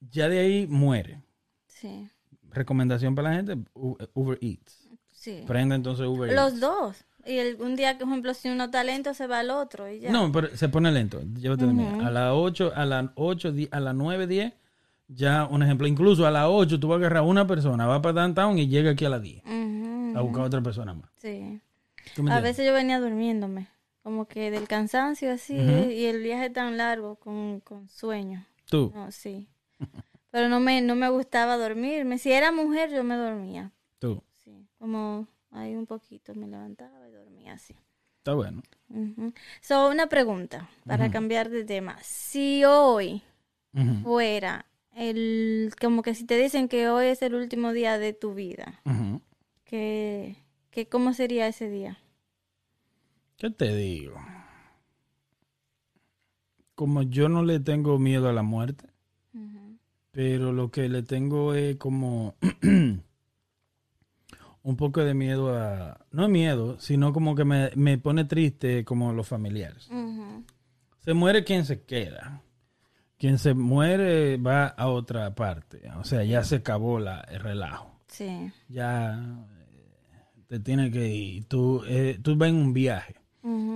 ya 0.00 0.28
de 0.28 0.38
ahí 0.38 0.66
muere. 0.68 1.22
Sí. 1.66 2.08
Recomendación 2.50 3.14
para 3.14 3.30
la 3.30 3.36
gente, 3.36 3.56
Uber 3.74 4.38
Eats. 4.40 4.88
Sí. 5.10 5.42
Prenda 5.46 5.74
entonces 5.74 6.06
Uber 6.06 6.30
Eats. 6.30 6.40
Los 6.52 6.60
dos. 6.60 7.04
Y 7.26 7.38
el- 7.38 7.60
un 7.60 7.74
día, 7.74 7.96
por 7.98 8.06
ejemplo, 8.08 8.34
si 8.34 8.48
uno 8.50 8.64
está 8.64 8.84
lento, 8.84 9.14
se 9.14 9.26
va 9.26 9.40
al 9.40 9.50
otro 9.50 9.90
y 9.90 10.00
ya. 10.00 10.12
No, 10.12 10.30
pero 10.30 10.54
se 10.56 10.68
pone 10.68 10.92
lento. 10.92 11.22
Llévate. 11.22 11.64
A 11.64 12.10
las 12.10 12.32
8, 12.34 12.72
a 12.76 12.84
las 12.84 13.06
8, 13.14 13.50
di- 13.50 13.68
a 13.72 13.80
las 13.80 13.94
9, 13.94 14.26
10, 14.26 14.52
ya 15.08 15.46
un 15.46 15.62
ejemplo. 15.62 15.86
Incluso 15.86 16.26
a 16.26 16.30
las 16.30 16.46
8 16.48 16.78
tú 16.80 16.88
vas 16.88 16.96
a 16.96 16.98
agarrar 16.98 17.18
a 17.18 17.22
una 17.22 17.46
persona, 17.46 17.86
va 17.86 18.00
para 18.02 18.22
downtown 18.22 18.58
y 18.58 18.68
llega 18.68 18.92
aquí 18.92 19.04
a 19.04 19.10
las 19.10 19.22
10. 19.22 19.42
Ujú, 19.44 20.18
a 20.18 20.20
buscar 20.22 20.42
a 20.42 20.46
otra 20.46 20.62
persona 20.62 20.94
más. 20.94 21.10
Sí. 21.16 21.60
¿Tú 22.14 22.22
me 22.22 22.32
A 22.32 22.40
veces 22.40 22.66
yo 22.66 22.72
venía 22.72 23.00
durmiéndome, 23.00 23.68
como 24.02 24.26
que 24.26 24.50
del 24.50 24.68
cansancio 24.68 25.32
así, 25.32 25.54
y 25.54 26.04
el 26.04 26.22
viaje 26.22 26.50
tan 26.50 26.76
largo, 26.76 27.16
con, 27.16 27.60
con 27.60 27.88
sueño. 27.88 28.44
Tú. 28.66 28.92
No, 28.94 29.10
sí. 29.10 29.48
Pero 30.30 30.48
no 30.48 30.60
me, 30.60 30.80
no 30.82 30.96
me 30.96 31.08
gustaba 31.10 31.56
dormirme. 31.56 32.18
Si 32.18 32.32
era 32.32 32.50
mujer, 32.50 32.90
yo 32.90 33.04
me 33.04 33.14
dormía. 33.14 33.72
Tú. 34.00 34.22
Sí. 34.32 34.66
Como 34.78 35.28
ahí 35.52 35.76
un 35.76 35.86
poquito 35.86 36.34
me 36.34 36.48
levantaba 36.48 37.08
y 37.08 37.12
dormía 37.12 37.52
así. 37.54 37.74
Está 38.18 38.34
bueno. 38.34 38.62
Ujú. 38.88 39.32
So, 39.60 39.88
una 39.88 40.08
pregunta 40.08 40.68
para 40.86 41.10
cambiar 41.10 41.50
de 41.50 41.64
tema. 41.64 41.98
Si 42.02 42.64
hoy 42.64 43.22
fuera 44.02 44.66
el, 44.94 45.72
como 45.80 46.02
que 46.02 46.14
si 46.14 46.24
te 46.24 46.38
dicen 46.38 46.68
que 46.68 46.88
hoy 46.88 47.06
es 47.06 47.22
el 47.22 47.34
último 47.34 47.72
día 47.72 47.98
de 47.98 48.12
tu 48.12 48.34
vida, 48.34 48.80
que, 49.64 50.36
que 50.70 50.88
¿cómo 50.88 51.14
sería 51.14 51.48
ese 51.48 51.68
día? 51.68 51.98
¿Qué 53.36 53.50
te 53.50 53.74
digo? 53.74 54.16
Como 56.74 57.02
yo 57.02 57.28
no 57.28 57.44
le 57.44 57.60
tengo 57.60 57.98
miedo 57.98 58.28
a 58.28 58.32
la 58.32 58.42
muerte, 58.42 58.88
pero 60.10 60.52
lo 60.52 60.70
que 60.70 60.88
le 60.88 61.02
tengo 61.02 61.54
es 61.54 61.76
como 61.76 62.36
un 64.62 64.76
poco 64.76 65.00
de 65.00 65.14
miedo 65.14 65.56
a... 65.56 66.06
No 66.10 66.28
miedo, 66.28 66.78
sino 66.78 67.12
como 67.12 67.34
que 67.34 67.44
me, 67.44 67.70
me 67.74 67.98
pone 67.98 68.24
triste 68.24 68.84
como 68.84 69.12
los 69.12 69.28
familiares. 69.28 69.88
Se 71.00 71.14
muere 71.14 71.44
quien 71.44 71.64
se 71.64 71.82
queda. 71.82 72.42
Quien 73.24 73.38
se 73.38 73.54
muere 73.54 74.36
va 74.36 74.66
a 74.66 74.88
otra 74.88 75.34
parte. 75.34 75.80
O 75.98 76.04
sea, 76.04 76.22
ya 76.24 76.44
se 76.44 76.56
acabó 76.56 77.00
la, 77.00 77.22
el 77.30 77.40
relajo. 77.40 77.90
Sí. 78.06 78.52
Ya 78.68 79.14
eh, 79.14 80.42
te 80.46 80.60
tiene 80.60 80.90
que 80.90 81.08
ir. 81.08 81.44
Tú, 81.46 81.82
eh, 81.86 82.18
tú 82.20 82.36
vas 82.36 82.50
en 82.50 82.56
un 82.56 82.74
viaje. 82.74 83.14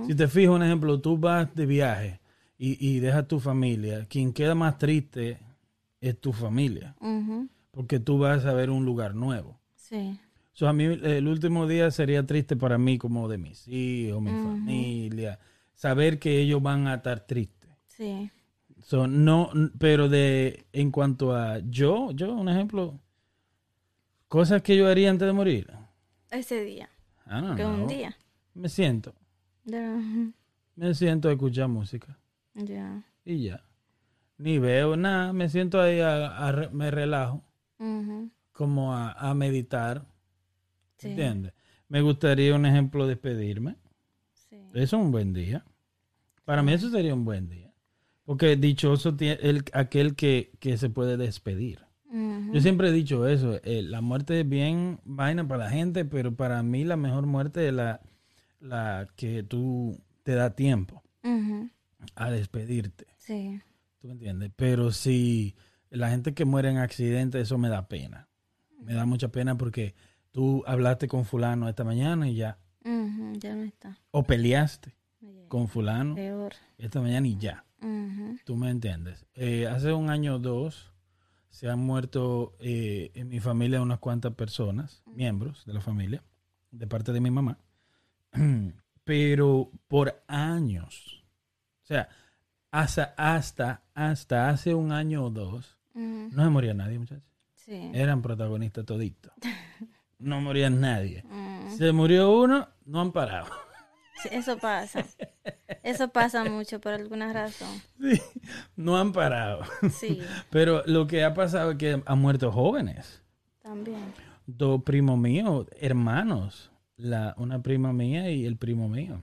Si 0.05 0.13
te 0.13 0.27
fijas, 0.27 0.53
un 0.53 0.61
ejemplo, 0.61 1.01
tú 1.01 1.17
vas 1.17 1.51
de 1.55 1.65
viaje 1.65 2.19
y, 2.59 2.77
y 2.87 2.99
dejas 2.99 3.27
tu 3.27 3.39
familia. 3.39 4.05
Quien 4.05 4.33
queda 4.33 4.53
más 4.53 4.77
triste 4.77 5.39
es 5.99 6.21
tu 6.21 6.31
familia. 6.31 6.95
Porque 7.71 7.99
tú 7.99 8.19
vas 8.19 8.45
a 8.45 8.53
ver 8.53 8.69
un 8.69 8.85
lugar 8.85 9.15
nuevo. 9.15 9.59
Sí. 9.75 10.19
So, 10.53 10.67
a 10.67 10.73
mí 10.73 10.83
el 10.83 11.27
último 11.27 11.65
día 11.65 11.89
sería 11.89 12.23
triste 12.23 12.55
para 12.55 12.77
mí 12.77 12.99
como 12.99 13.27
de 13.27 13.39
mis 13.39 13.67
hijos, 13.67 14.21
mi 14.21 14.29
familia. 14.29 15.39
Saber 15.73 16.19
que 16.19 16.39
ellos 16.39 16.61
van 16.61 16.85
a 16.85 16.93
estar 16.93 17.21
tristes. 17.21 17.71
Sí. 17.87 18.29
So, 18.89 19.05
no, 19.05 19.51
pero 19.77 20.09
de 20.09 20.65
en 20.73 20.89
cuanto 20.89 21.35
a 21.35 21.59
yo, 21.59 22.09
yo, 22.09 22.33
un 22.33 22.49
ejemplo, 22.49 22.99
cosas 24.27 24.63
que 24.63 24.75
yo 24.75 24.87
haría 24.87 25.11
antes 25.11 25.27
de 25.27 25.33
morir. 25.33 25.71
Ese 26.31 26.63
día. 26.63 26.89
Don't 27.27 27.55
Que 27.55 27.63
un 27.67 27.87
día. 27.87 28.17
Me 28.55 28.67
siento, 28.67 29.13
me 30.75 30.93
siento 30.95 31.29
a 31.29 31.33
escuchar 31.33 31.67
música 31.67 32.17
Ya. 32.55 33.03
y 33.23 33.43
ya. 33.43 33.63
Ni 34.39 34.57
veo 34.57 34.97
nada, 34.97 35.33
me 35.33 35.49
siento 35.49 35.79
ahí, 35.79 35.99
a, 36.01 36.69
me 36.71 36.89
relajo, 36.89 37.43
como 38.53 38.95
a, 38.95 39.11
a 39.11 39.35
meditar, 39.35 40.03
Sí. 40.97 41.09
¿entiendes? 41.09 41.53
Me 41.89 42.01
gustaría, 42.01 42.55
un 42.55 42.65
ejemplo, 42.65 43.05
despedirme. 43.05 43.75
Sí. 44.33 44.55
Eso 44.73 44.97
es 44.97 45.03
un 45.03 45.11
buen 45.11 45.31
día. 45.31 45.63
Para 46.43 46.63
mí 46.63 46.73
eso 46.73 46.89
sería 46.89 47.13
un 47.13 47.23
buen 47.23 47.47
día. 47.49 47.68
Porque 48.29 48.57
dichoso 48.57 49.15
el, 49.19 49.63
aquel 49.73 50.13
que, 50.15 50.51
que 50.59 50.77
se 50.77 50.91
puede 50.91 51.17
despedir. 51.17 51.79
Yo 52.53 52.61
siempre 52.61 52.89
he 52.89 52.91
dicho 52.91 53.27
eso, 53.27 53.59
eh, 53.63 53.81
la 53.81 54.01
muerte 54.01 54.41
es 54.41 54.47
bien 54.47 54.99
vaina 55.03 55.47
para 55.47 55.63
la 55.63 55.71
gente, 55.71 56.05
pero 56.05 56.35
para 56.35 56.61
mí 56.61 56.83
la 56.83 56.95
mejor 56.95 57.25
muerte 57.25 57.67
es 57.67 57.73
la, 57.73 58.01
la 58.59 59.07
que 59.15 59.41
tú 59.41 59.99
te 60.21 60.35
da 60.35 60.51
tiempo 60.51 61.01
a 62.13 62.29
despedirte. 62.29 63.07
Sí. 63.17 63.59
¿Tú 63.97 64.09
me 64.09 64.13
entiendes? 64.13 64.51
Pero 64.55 64.91
si 64.91 65.55
la 65.89 66.11
gente 66.11 66.35
que 66.35 66.45
muere 66.45 66.69
en 66.69 66.77
accidente, 66.77 67.41
eso 67.41 67.57
me 67.57 67.69
da 67.69 67.87
pena. 67.87 68.29
Me 68.79 68.93
da 68.93 69.07
mucha 69.07 69.29
pena 69.29 69.57
porque 69.57 69.95
tú 70.29 70.63
hablaste 70.67 71.07
con 71.07 71.25
fulano 71.25 71.67
esta 71.67 71.83
mañana 71.83 72.29
y 72.29 72.35
ya. 72.35 72.59
Ya 73.39 73.55
no 73.55 73.63
está. 73.63 73.97
O 74.11 74.21
peleaste 74.21 74.95
con 75.47 75.67
fulano 75.67 76.13
Peor. 76.13 76.53
esta 76.77 77.01
mañana 77.01 77.27
y 77.27 77.35
ya. 77.35 77.65
Ujú. 77.81 78.37
¿Tú 78.45 78.55
me 78.55 78.69
entiendes? 78.69 79.25
Eh, 79.33 79.67
hace 79.67 79.93
un 79.93 80.09
año 80.09 80.35
o 80.35 80.39
dos 80.39 80.93
se 81.49 81.69
han 81.69 81.79
muerto 81.79 82.55
eh, 82.59 83.11
en 83.15 83.29
mi 83.29 83.39
familia 83.39 83.81
unas 83.81 83.99
cuantas 83.99 84.33
personas, 84.33 85.01
miembros 85.05 85.65
de 85.65 85.73
la 85.73 85.81
familia, 85.81 86.23
de 86.71 86.87
parte 86.87 87.11
de 87.11 87.21
mi 87.21 87.31
mamá. 87.31 87.57
Pero 89.03 89.71
por 89.87 90.23
años, 90.27 91.23
o 91.83 91.85
sea, 91.85 92.09
hasta, 92.71 93.15
hasta, 93.17 93.83
hasta 93.95 94.49
hace 94.49 94.73
un 94.73 94.91
año 94.91 95.25
o 95.25 95.29
dos, 95.29 95.77
no 95.95 96.43
se 96.43 96.49
moría 96.49 96.73
nadie, 96.73 96.99
muchachos. 96.99 97.23
Sí. 97.55 97.91
Eran 97.93 98.21
protagonistas 98.21 98.85
toditos. 98.85 99.33
No 100.19 100.41
moría 100.41 100.69
nadie. 100.69 101.23
Se 101.77 101.93
murió 101.93 102.29
uno, 102.31 102.67
no 102.83 102.99
han 102.99 103.13
parado. 103.13 103.47
Sí, 104.23 104.29
Eso 104.31 104.57
pasa. 104.57 105.05
Eso 105.83 106.09
pasa 106.09 106.43
mucho 106.43 106.79
por 106.81 106.93
alguna 106.93 107.31
razón. 107.33 107.81
Sí, 108.01 108.19
no 108.75 108.97
han 108.97 109.11
parado. 109.13 109.61
Sí, 109.99 110.19
Pero 110.49 110.83
lo 110.85 111.07
que 111.07 111.23
ha 111.23 111.33
pasado 111.33 111.71
es 111.71 111.77
que 111.77 112.01
han 112.05 112.19
muerto 112.19 112.51
jóvenes. 112.51 113.21
también. 113.61 113.99
Dos 114.45 114.81
primos 114.83 115.17
míos, 115.17 115.67
hermanos. 115.79 116.71
La, 116.97 117.33
una 117.37 117.61
prima 117.61 117.93
mía 117.93 118.29
y 118.31 118.45
el 118.45 118.57
primo 118.57 118.89
mío. 118.89 119.21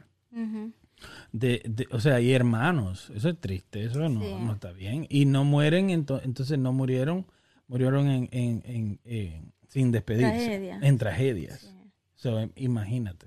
De, 1.33 1.63
de- 1.67 1.89
o 1.91 2.01
sea, 2.01 2.21
y 2.21 2.33
hermanos. 2.33 3.11
Eso 3.15 3.29
es 3.29 3.39
triste, 3.41 3.85
eso 3.85 4.09
no, 4.09 4.21
Sí. 4.23 4.35
no 4.41 4.53
está 4.55 4.73
bien. 4.73 5.07
Y 5.11 5.27
no 5.27 5.45
mueren, 5.45 5.89
ento- 5.91 6.21
entonces 6.25 6.59
no 6.59 6.73
murieron, 6.73 7.27
murieron 7.69 8.09
en, 8.09 8.29
en- 8.33 8.63
en- 8.65 9.01
en- 9.05 9.53
sin 9.69 9.93
despedirse. 9.93 10.31
Tragedia. 10.33 10.79
En 10.83 10.97
tragedias. 10.99 11.61
Sí. 11.61 11.91
So, 12.15 12.41
im- 12.41 12.53
imagínate. 12.57 13.27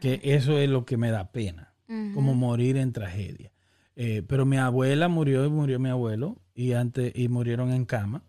Que 0.00 0.20
eso 0.22 0.58
es 0.58 0.68
lo 0.70 0.84
que 0.84 0.96
me 0.96 1.10
da 1.10 1.30
pena. 1.32 1.74
Como 2.14 2.34
morir 2.34 2.76
en 2.76 2.92
tragedia. 2.92 3.50
Eh, 3.96 4.22
pero 4.26 4.44
mi 4.44 4.58
abuela 4.58 5.08
murió 5.08 5.44
y 5.46 5.48
murió 5.48 5.78
mi 5.78 5.88
abuelo. 5.88 6.36
Y 6.54 6.72
antes, 6.72 7.12
y 7.16 7.28
murieron 7.28 7.72
en 7.72 7.84
cama. 7.86 8.22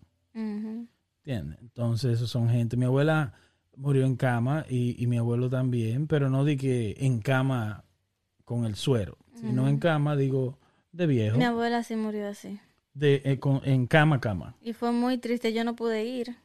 Entonces, 1.25 2.13
esos 2.13 2.29
son 2.29 2.49
gente. 2.49 2.77
Mi 2.77 2.85
abuela 2.85 3.33
murió 3.75 4.05
en 4.05 4.15
cama 4.15 4.65
y, 4.69 5.01
y 5.01 5.07
mi 5.07 5.17
abuelo 5.17 5.49
también, 5.49 6.07
pero 6.07 6.29
no 6.29 6.43
di 6.43 6.57
que 6.57 6.95
en 6.99 7.19
cama 7.19 7.83
con 8.45 8.65
el 8.65 8.75
suero, 8.75 9.17
sino 9.35 9.67
en 9.69 9.77
cama, 9.77 10.15
digo, 10.15 10.57
de 10.91 11.05
viejo, 11.07 11.37
Mi 11.37 11.43
abuela 11.45 11.83
sí 11.83 11.95
murió 11.95 12.27
así. 12.27 12.59
de, 12.93 13.21
eh, 13.23 13.39
con- 13.39 13.61
en 13.63 13.85
cama, 13.87 14.19
cama. 14.19 14.55
Y 14.61 14.73
fue 14.73 14.91
muy 14.91 15.17
triste, 15.19 15.53
yo 15.53 15.63
no 15.63 15.75
pude 15.75 16.03
ir. 16.03 16.35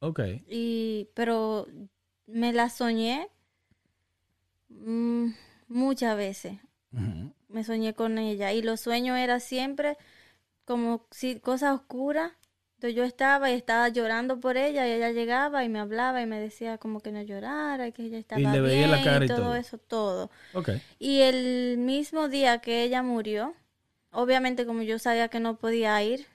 Ok. 0.00 0.20
Y, 0.48 1.08
pero 1.14 1.66
me 2.26 2.52
la 2.52 2.68
soñé 2.68 3.28
mm, 4.84 5.34
muchas 5.68 6.16
veces. 6.16 6.54
Me 7.48 7.64
soñé 7.64 7.94
con 7.94 8.18
ella. 8.18 8.52
Y 8.52 8.62
los 8.62 8.80
sueños 8.80 9.18
era 9.18 9.40
siempre 9.40 9.96
como 10.64 11.06
si 11.10 11.40
cosas 11.40 11.74
oscuras. 11.74 12.32
Entonces 12.76 12.96
yo 12.96 13.04
estaba 13.04 13.50
y 13.50 13.54
estaba 13.54 13.88
llorando 13.88 14.40
por 14.40 14.56
ella 14.56 14.86
y 14.86 14.92
ella 14.92 15.10
llegaba 15.10 15.64
y 15.64 15.68
me 15.68 15.78
hablaba 15.78 16.20
y 16.20 16.26
me 16.26 16.38
decía 16.38 16.76
como 16.76 17.00
que 17.00 17.12
no 17.12 17.22
llorara, 17.22 17.90
que 17.92 18.02
ella 18.02 18.18
estaba 18.18 18.40
le 18.40 18.60
veía 18.60 18.86
la 18.86 18.96
bien 18.96 19.04
cara 19.04 19.24
y 19.24 19.28
todo, 19.28 19.38
todo. 19.38 19.54
eso, 19.54 19.78
todo. 19.78 20.30
Y 20.98 21.20
el 21.20 21.78
mismo 21.78 22.28
día 22.28 22.58
que 22.58 22.82
ella 22.82 23.02
murió, 23.02 23.54
obviamente 24.10 24.66
como 24.66 24.82
yo 24.82 24.98
sabía 24.98 25.28
que 25.28 25.40
no 25.40 25.56
podía 25.56 26.02
ir, 26.02 26.26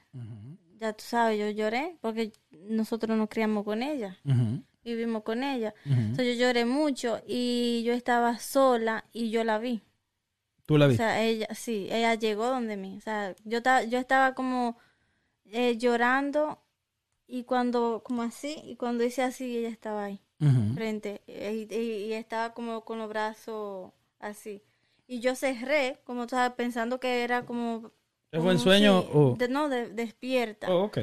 ya 0.80 0.94
tú 0.94 1.04
sabes, 1.06 1.38
yo 1.38 1.50
lloré 1.50 1.98
porque 2.02 2.32
nosotros 2.52 3.18
nos 3.18 3.30
criamos 3.30 3.64
con 3.64 3.84
ella. 3.84 4.18
Vivimos 4.96 5.24
con 5.24 5.44
ella. 5.44 5.74
Ujú. 5.86 5.94
Entonces 6.00 6.38
yo 6.38 6.46
lloré 6.48 6.66
mucho 6.66 7.22
y 7.28 7.84
yo 7.86 7.94
estaba 7.94 8.40
sola 8.40 9.06
y 9.14 9.30
yo 9.32 9.44
la 9.44 9.58
vi. 9.60 9.82
¿Tú 10.66 10.78
la 10.78 10.86
O 10.86 10.90
viste? 10.90 11.04
sea, 11.04 11.22
ella, 11.24 11.48
sí, 11.56 11.88
ella 11.92 12.14
llegó 12.16 12.46
donde 12.48 12.78
mí. 12.78 12.96
O 12.98 13.02
sea, 13.02 13.36
yo 13.44 13.58
estaba, 13.60 13.84
yo 13.84 13.98
estaba 13.98 14.36
como 14.36 14.78
eh, 15.46 15.78
llorando 15.78 16.62
y 17.28 17.44
cuando, 17.44 18.02
como 18.04 18.22
así, 18.24 18.60
y 18.64 18.76
cuando 18.76 19.04
hice 19.04 19.22
así, 19.24 19.58
ella 19.58 19.70
estaba 19.70 20.04
ahí, 20.06 20.20
frente, 20.76 21.22
y, 21.28 21.74
y- 21.74 22.06
y 22.06 22.14
estaba 22.14 22.54
como 22.54 22.84
con 22.86 22.98
los 23.00 23.08
brazos 23.10 23.92
así. 24.20 24.62
Y 25.08 25.20
yo 25.22 25.36
cerré, 25.36 26.00
como 26.06 26.24
estaba 26.24 26.56
pensando 26.56 27.00
que 27.00 27.24
era 27.24 27.46
como... 27.46 27.92
¿Fue 28.32 28.40
como 28.40 28.52
en 28.52 28.60
sueño 28.60 29.00
o...? 29.00 29.36
de- 29.38 29.48
no, 29.48 29.70
de- 29.70 29.90
despierta. 29.90 30.72
Oh, 30.72 30.84
ok. 30.86 31.00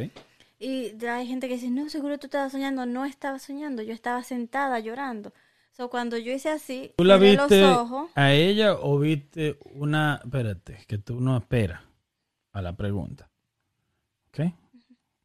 Y 0.58 1.04
hay 1.06 1.26
gente 1.26 1.48
que 1.48 1.54
dice, 1.54 1.70
no, 1.70 1.88
seguro 1.90 2.18
tú 2.18 2.26
estabas 2.26 2.52
soñando. 2.52 2.86
No 2.86 3.04
estaba 3.04 3.38
soñando, 3.38 3.82
yo 3.82 3.92
estaba 3.92 4.22
sentada 4.22 4.78
llorando. 4.80 5.32
So, 5.72 5.90
cuando 5.90 6.16
yo 6.16 6.32
hice 6.32 6.48
así, 6.48 6.92
¿Tú 6.96 7.04
la 7.04 7.18
viste 7.18 7.60
los 7.60 7.76
ojos. 7.78 8.10
a 8.14 8.32
ella 8.32 8.74
o 8.74 8.98
viste 8.98 9.58
una... 9.74 10.20
Espérate, 10.24 10.78
que 10.88 10.96
tú 10.96 11.20
no 11.20 11.36
esperas 11.36 11.82
a 12.52 12.62
la 12.62 12.74
pregunta. 12.74 13.28
¿Ok? 14.28 14.52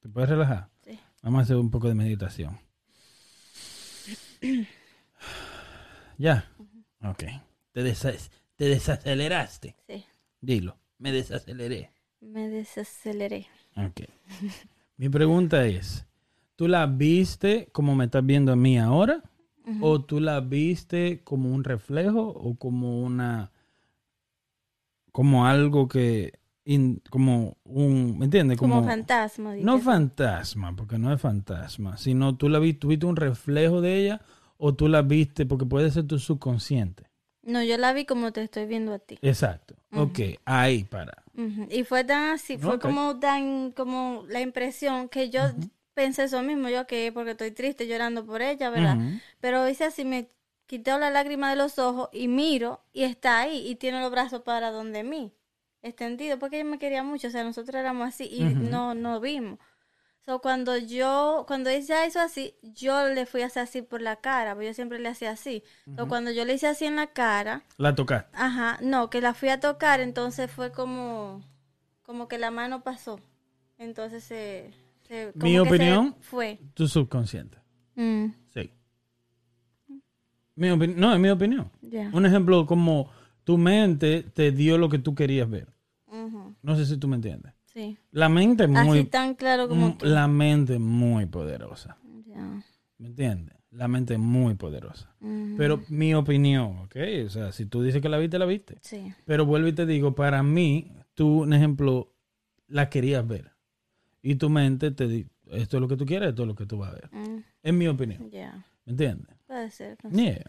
¿Te 0.01 0.09
puedes 0.09 0.29
relajar? 0.29 0.69
Sí. 0.83 0.99
Vamos 1.21 1.39
a 1.39 1.43
hacer 1.43 1.55
un 1.55 1.71
poco 1.71 1.87
de 1.87 1.95
meditación. 1.95 2.59
Ya. 6.17 6.45
Ok. 7.03 7.23
Te, 7.71 7.83
desa- 7.83 8.13
te 8.55 8.65
desaceleraste. 8.65 9.75
Sí, 9.87 10.05
Dilo. 10.39 10.77
Me 10.99 11.11
desaceleré. 11.11 11.89
me 12.19 12.47
desaceleré. 12.49 13.47
Ok. 13.75 14.01
Mi 15.01 15.09
pregunta 15.09 15.65
es, 15.65 16.05
¿tú 16.55 16.67
la 16.67 16.85
viste 16.85 17.69
como 17.71 17.95
me 17.95 18.05
estás 18.05 18.23
viendo 18.23 18.51
a 18.51 18.55
mí 18.55 18.77
ahora? 18.77 19.23
¿O 19.81 19.99
tú 19.99 20.19
la 20.19 20.41
viste 20.41 21.21
como 21.23 21.51
un 21.51 21.63
reflejo 21.63 22.27
o 22.27 22.53
como 22.53 23.01
una... 23.01 23.51
como 25.11 25.47
algo 25.47 25.87
que... 25.87 26.33
in- 26.65 27.01
como 27.09 27.57
un... 27.63 28.19
¿Me 28.19 28.25
entiendes? 28.25 28.59
Como, 28.59 28.83
fantasma. 28.83 29.55
No 29.55 29.79
fantasma, 29.79 30.75
porque 30.75 30.99
no 30.99 31.11
es 31.11 31.19
fantasma, 31.19 31.97
sino 31.97 32.37
tú 32.37 32.47
la 32.47 32.59
viste, 32.59 32.81
tú 32.81 32.89
viste 32.89 33.07
un 33.07 33.15
reflejo 33.15 33.81
de 33.81 33.97
ella 34.03 34.21
o 34.57 34.75
tú 34.75 34.87
la 34.87 35.01
viste 35.01 35.47
porque 35.47 35.65
puede 35.65 35.89
ser 35.89 36.05
tu 36.05 36.19
subconsciente. 36.19 37.09
No, 37.41 37.63
yo 37.63 37.75
la 37.79 37.91
vi 37.93 38.05
como 38.05 38.31
te 38.31 38.43
estoy 38.43 38.67
viendo 38.67 38.93
a 38.93 38.99
ti. 38.99 39.17
Exacto. 39.23 39.73
Ok, 39.95 40.19
ahí 40.45 40.83
para. 40.83 41.20
Y 41.69 41.83
fue 41.83 42.03
tan 42.03 42.33
así, 42.33 42.57
fue 42.57 42.79
como 42.79 43.19
tan, 43.19 43.71
como 43.71 44.25
la 44.27 44.41
impresión 44.41 45.09
que 45.09 45.29
yo 45.29 45.41
pensé 45.93 46.23
eso 46.25 46.41
mismo, 46.43 46.69
yo 46.69 46.85
que 46.87 47.11
porque 47.13 47.31
estoy 47.31 47.51
triste 47.51 47.87
llorando 47.87 48.25
por 48.25 48.41
ella, 48.41 48.69
¿verdad? 48.69 48.97
Pero 49.39 49.67
hice 49.67 49.85
así, 49.85 50.05
me 50.05 50.29
quité 50.65 50.91
la 50.97 51.09
lágrima 51.09 51.49
de 51.49 51.55
los 51.57 51.79
ojos 51.79 52.09
y 52.13 52.27
miro 52.27 52.81
y 52.93 53.03
está 53.03 53.39
ahí 53.39 53.67
y 53.67 53.75
tiene 53.75 54.01
los 54.01 54.11
brazos 54.11 54.41
para 54.41 54.71
donde 54.71 55.03
mí, 55.03 55.33
extendido, 55.81 56.39
porque 56.39 56.57
ella 56.57 56.69
me 56.69 56.79
quería 56.79 57.03
mucho, 57.03 57.27
o 57.27 57.31
sea, 57.31 57.43
nosotros 57.43 57.75
éramos 57.75 58.07
así 58.07 58.25
y 58.25 58.43
no, 58.43 58.93
no 58.93 59.19
vimos. 59.19 59.59
So, 60.25 60.39
cuando 60.39 60.77
yo, 60.77 61.45
cuando 61.47 61.69
ella 61.71 62.05
hizo 62.05 62.19
así, 62.19 62.53
yo 62.61 63.07
le 63.07 63.25
fui 63.25 63.41
a 63.41 63.47
hacer 63.47 63.63
así 63.63 63.81
por 63.81 64.01
la 64.01 64.17
cara, 64.17 64.53
porque 64.53 64.67
yo 64.67 64.73
siempre 64.73 64.99
le 64.99 65.09
hacía 65.09 65.31
así. 65.31 65.63
So, 65.95 66.07
cuando 66.07 66.29
yo 66.31 66.45
le 66.45 66.53
hice 66.53 66.67
así 66.67 66.85
en 66.85 66.95
la 66.95 67.07
cara, 67.07 67.63
La 67.77 67.95
tocaste. 67.95 68.29
Ajá, 68.33 68.77
no, 68.81 69.09
que 69.09 69.19
la 69.19 69.33
fui 69.33 69.49
a 69.49 69.59
tocar, 69.59 69.99
entonces 69.99 70.51
fue 70.51 70.71
como, 70.71 71.41
como 72.03 72.27
que 72.27 72.37
la 72.37 72.51
mano 72.51 72.83
pasó. 72.83 73.19
Entonces 73.79 74.23
se... 74.23 74.71
se- 75.07 75.31
como 75.33 75.45
Mi 75.45 75.51
que 75.53 75.63
se 75.63 75.69
opinión. 75.69 76.15
Fue. 76.21 76.59
Tu 76.75 76.87
subconsciente. 76.87 77.57
Mm, 77.95 78.27
Sí. 78.53 78.71
Mi 80.55 80.67
no, 80.69 81.13
es 81.13 81.19
mi 81.19 81.29
opinión. 81.29 81.71
Un 82.13 82.25
ejemplo 82.27 82.67
como 82.67 83.09
tu 83.43 83.57
mente 83.57 84.21
te 84.21 84.51
dio 84.51 84.77
lo 84.77 84.87
que 84.89 84.99
tú 84.99 85.15
querías 85.15 85.49
ver. 85.49 85.67
No 86.61 86.75
sé 86.75 86.85
si 86.85 86.97
tú 86.97 87.07
me 87.07 87.15
entiendes. 87.15 87.53
Sí. 87.73 87.97
La 88.11 88.29
mente 88.29 88.63
es 88.63 88.69
muy... 88.69 88.99
Así 88.99 89.07
tan 89.07 89.35
claro 89.35 89.67
como 89.69 89.89
mm, 89.89 89.97
tú. 89.97 90.05
La 90.05 90.27
mente 90.27 90.73
es 90.73 90.79
muy 90.79 91.25
poderosa. 91.25 91.97
¿Me 92.97 93.07
entiendes? 93.07 93.55
La 93.71 93.87
mente 93.87 94.13
es 94.13 94.19
muy 94.19 94.55
poderosa. 94.55 95.09
Pero 95.57 95.81
mi 95.89 96.13
opinión, 96.13 96.79
¿ok? 96.79 96.95
O 97.25 97.29
sea, 97.29 97.51
si 97.51 97.65
tú 97.65 97.81
dices 97.81 98.01
que 98.01 98.09
la 98.09 98.17
viste, 98.17 98.37
la 98.37 98.45
viste. 98.45 98.77
Sí. 98.81 99.13
Pero 99.25 99.45
vuelvo 99.45 99.67
y 99.69 99.73
te 99.73 99.85
digo, 99.85 100.13
para 100.13 100.43
mí, 100.43 100.91
tú, 101.13 101.43
un 101.43 101.53
ejemplo, 101.53 102.13
la 102.67 102.89
querías 102.89 103.25
ver. 103.27 103.51
Y 104.21 104.35
tu 104.35 104.49
mente 104.49 104.91
te 104.91 105.07
dice, 105.07 105.29
esto 105.51 105.77
es 105.77 105.81
lo 105.81 105.87
que 105.87 105.95
tú 105.97 106.05
quieres, 106.05 106.29
esto 106.29 106.43
es 106.43 106.47
lo 106.47 106.55
que 106.55 106.65
tú 106.65 106.77
vas 106.77 106.91
a 106.91 106.93
ver. 106.95 107.09
Mm, 107.11 107.43
Es 107.63 107.73
mi 107.73 107.87
opinión. 107.87 108.29
Ya. 108.29 108.65
¿Me 108.85 108.91
entiendes? 108.91 109.35
Puede 109.47 109.71
ser. 109.71 109.97
no 110.03 110.09
sé. 110.11 110.15
Yeah. 110.17 110.43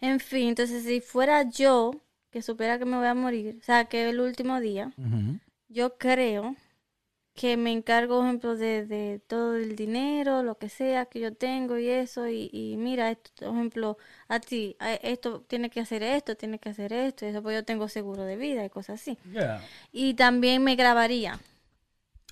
En 0.00 0.18
fin, 0.20 0.48
entonces 0.48 0.84
si 0.84 1.00
fuera 1.00 1.48
yo 1.48 1.92
que 2.30 2.42
supiera 2.42 2.78
que 2.78 2.84
me 2.84 2.96
voy 2.96 3.06
a 3.06 3.14
morir, 3.14 3.56
o 3.60 3.64
sea, 3.64 3.84
que 3.86 4.08
el 4.08 4.20
último 4.20 4.60
día. 4.60 4.92
Yo 5.68 5.96
creo 5.98 6.56
que 7.34 7.56
me 7.56 7.70
encargo, 7.70 8.16
por 8.16 8.24
ejemplo, 8.26 8.56
de, 8.56 8.84
de 8.84 9.20
todo 9.26 9.54
el 9.56 9.76
dinero, 9.76 10.42
lo 10.42 10.58
que 10.58 10.68
sea 10.68 11.06
que 11.06 11.20
yo 11.20 11.34
tengo 11.34 11.78
y 11.78 11.88
eso, 11.88 12.26
y, 12.28 12.50
y 12.52 12.76
mira, 12.76 13.10
esto, 13.12 13.30
por 13.46 13.54
ejemplo, 13.54 13.96
a 14.26 14.40
ti, 14.40 14.74
a- 14.80 14.94
esto 14.94 15.42
tiene 15.42 15.70
que 15.70 15.78
hacer 15.80 16.02
esto, 16.02 16.36
tiene 16.36 16.58
que 16.58 16.68
hacer 16.70 16.92
esto, 16.92 17.24
y 17.24 17.28
eso, 17.28 17.40
pues 17.42 17.54
yo 17.54 17.64
tengo 17.64 17.88
seguro 17.88 18.24
de 18.24 18.36
vida 18.36 18.64
y 18.64 18.70
cosas 18.70 19.00
así. 19.00 19.16
Yeah. 19.32 19.60
Y 19.92 20.14
también 20.14 20.64
me 20.64 20.74
grabaría, 20.74 21.38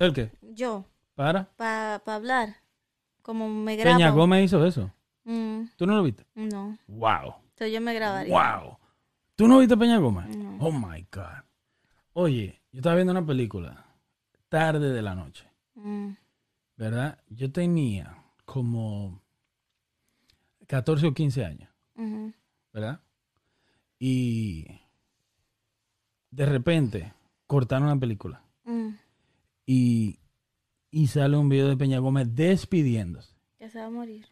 ¿El 0.01 0.13
qué? 0.13 0.31
yo, 0.43 0.85
¿Para? 1.15 1.45
para 1.57 2.03
hablar, 2.07 2.57
como 3.23 3.49
me 3.49 3.77
grabo. 3.77 3.97
Peña 3.97 4.11
Gómez 4.11 4.45
hizo 4.47 4.67
eso. 4.67 4.91
Mm, 5.25 5.67
¿Tú 5.77 5.87
no 5.87 5.95
lo 5.97 6.03
viste? 6.03 6.25
no, 6.35 6.77
Wow. 6.89 7.35
entonces 7.51 7.73
yo 7.73 7.81
me 7.81 7.95
grabaría. 7.95 8.33
Wow. 8.61 8.77
¿Tú 9.37 9.47
no 9.47 9.59
viste 9.59 9.75
a 9.75 9.77
Peña 9.77 9.99
Gómez? 9.99 10.37
No. 10.37 10.57
Oh 10.61 10.73
my 10.73 11.07
God. 11.13 11.45
Oye, 12.13 12.61
yo 12.77 12.81
estaba 12.81 12.97
viendo 12.97 13.13
una 13.13 13.25
película 13.25 13.87
tarde 14.51 14.93
de 14.93 15.01
la 15.01 15.15
noche. 15.15 15.51
Mm, 15.77 16.11
¿verdad? 16.77 17.19
Yo 17.31 17.51
tenía 17.51 18.23
como 18.45 19.23
14 20.67 21.07
o 21.07 21.15
15 21.15 21.45
años, 21.47 21.71
¿verdad? 22.75 23.01
Y 23.99 24.67
de 26.31 26.45
repente 26.45 27.15
cortaron 27.47 27.89
la 27.89 27.97
película 27.97 28.43
mm, 28.67 28.91
y, 29.65 30.19
y 30.91 31.07
sale 31.07 31.39
un 31.39 31.49
video 31.49 31.69
de 31.69 31.79
Peña 31.79 31.99
Gómez 31.99 32.29
despidiéndose 32.35 33.35
que 33.59 33.71
se 33.71 33.79
va 33.81 33.87
a 33.87 33.91
morir. 33.91 34.27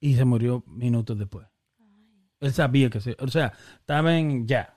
y 0.00 0.14
se 0.14 0.24
murió 0.24 0.64
minutos 0.66 1.18
después. 1.18 1.46
Él 2.40 2.54
sabía 2.54 2.88
que 2.88 3.02
se, 3.02 3.14
o 3.20 3.28
sea, 3.28 3.52
estaba 3.78 4.16
en 4.16 4.46
ya. 4.48 4.74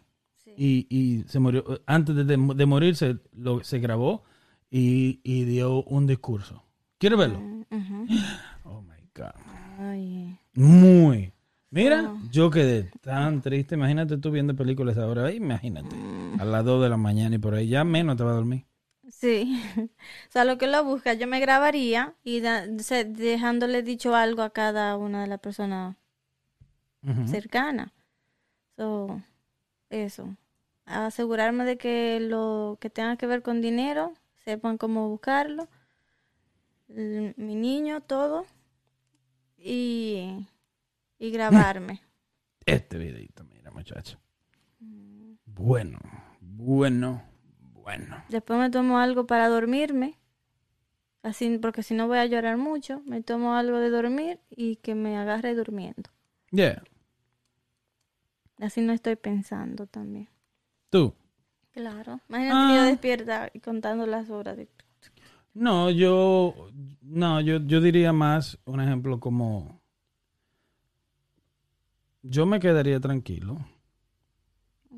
Y, 0.58 0.88
y 0.90 1.24
se 1.28 1.40
murió. 1.40 1.64
Antes 1.86 2.16
de, 2.16 2.24
de 2.26 2.66
morirse, 2.66 3.18
lo, 3.34 3.64
se 3.64 3.80
grabó 3.80 4.24
y, 4.70 5.20
y 5.24 5.44
dio 5.46 5.84
un 5.84 6.08
discurso. 6.08 6.64
¿Quieres 6.98 7.20
verlo? 7.20 7.40
Mm, 7.40 7.62
ujú. 7.72 8.08
Oh 8.66 8.82
my 8.82 8.98
God. 9.16 9.34
Ay, 9.80 10.38
Muy. 10.56 11.34
Mira, 11.70 12.04
Ah. 12.06 12.18
yo 12.32 12.50
quedé 12.52 12.84
tan 13.02 13.42
triste. 13.42 13.76
Imagínate 13.76 14.18
tú 14.18 14.30
viendo 14.32 14.56
películas 14.56 14.98
ahora. 14.98 15.32
Imagínate. 15.32 15.96
A 16.40 16.46
las 16.46 16.64
2 16.64 16.84
de 16.84 16.90
la 16.90 16.98
mañana 16.98 17.36
y 17.36 17.40
por 17.40 17.56
ahí 17.56 17.68
ya 17.68 17.84
menos 17.84 18.16
te 18.18 18.24
va 18.24 18.32
a 18.32 18.36
dormir. 18.36 18.66
Sí, 19.10 19.62
o 20.30 20.32
sea, 20.32 20.46
lo 20.46 20.58
que 20.58 20.68
lo 20.68 20.84
busca, 20.84 21.14
yo 21.14 21.28
me 21.28 21.40
grabaría 21.40 22.16
y 22.24 22.40
dejándole 22.42 23.82
dicho 23.84 24.16
algo 24.16 24.42
a 24.44 24.52
cada 24.52 24.96
una 24.98 25.22
de 25.22 25.28
las 25.28 25.40
personas 25.40 25.96
Ujú. 27.04 27.28
cercanas. 27.28 27.92
So, 28.78 29.22
eso. 29.90 30.36
Asegurarme 30.86 31.64
de 31.66 31.78
que 31.78 32.20
lo 32.20 32.78
que 32.82 32.90
tenga 32.90 33.18
que 33.18 33.28
ver 33.28 33.42
con 33.42 33.62
dinero, 33.62 34.14
sepan 34.44 34.78
cómo 34.78 35.10
buscarlo. 35.10 35.70
Mi 36.88 37.56
niño, 37.56 38.02
todo. 38.02 38.46
Y, 39.58 40.48
y 41.18 41.32
grabarme. 41.32 42.02
Este 42.66 42.98
videito, 42.98 43.44
mira, 43.44 43.72
muchacho. 43.72 44.20
Bueno, 45.46 46.00
bueno, 46.40 47.24
bueno. 47.74 48.24
Después 48.30 48.60
me 48.60 48.70
tomo 48.70 48.98
algo 48.98 49.28
para 49.28 49.48
dormirme. 49.50 50.20
Así, 51.22 51.58
porque 51.58 51.84
si 51.84 51.94
no 51.94 52.08
voy 52.08 52.18
a 52.18 52.26
llorar 52.26 52.58
mucho, 52.58 53.02
me 53.06 53.22
tomo 53.22 53.56
algo 53.56 53.80
de 53.80 53.90
dormir 53.90 54.40
y 54.50 54.76
que 54.78 54.94
me 54.94 55.18
agarre 55.18 55.56
durmiendo. 55.56 56.10
Yeah. 56.52 56.84
Así 58.60 58.82
no 58.82 58.92
estoy 58.94 59.16
pensando 59.16 59.88
también. 59.88 60.33
Tú. 60.94 61.16
Claro. 61.72 62.20
Imagínate 62.30 62.76
yo 62.76 62.82
Ah. 62.82 62.86
despierta 62.86 63.50
y 63.52 63.60
contando 63.62 64.06
las 64.06 64.30
horas. 64.30 64.56
De... 64.58 64.70
No, 65.56 65.90
yo. 65.90 66.70
No, 67.02 67.42
yo, 67.42 67.58
yo 67.66 67.82
diría 67.82 68.14
más 68.14 68.60
un 68.66 68.80
ejemplo 68.80 69.20
como. 69.20 69.82
Yo 72.22 72.46
me 72.46 72.60
quedaría 72.60 73.00
tranquilo. 73.00 73.58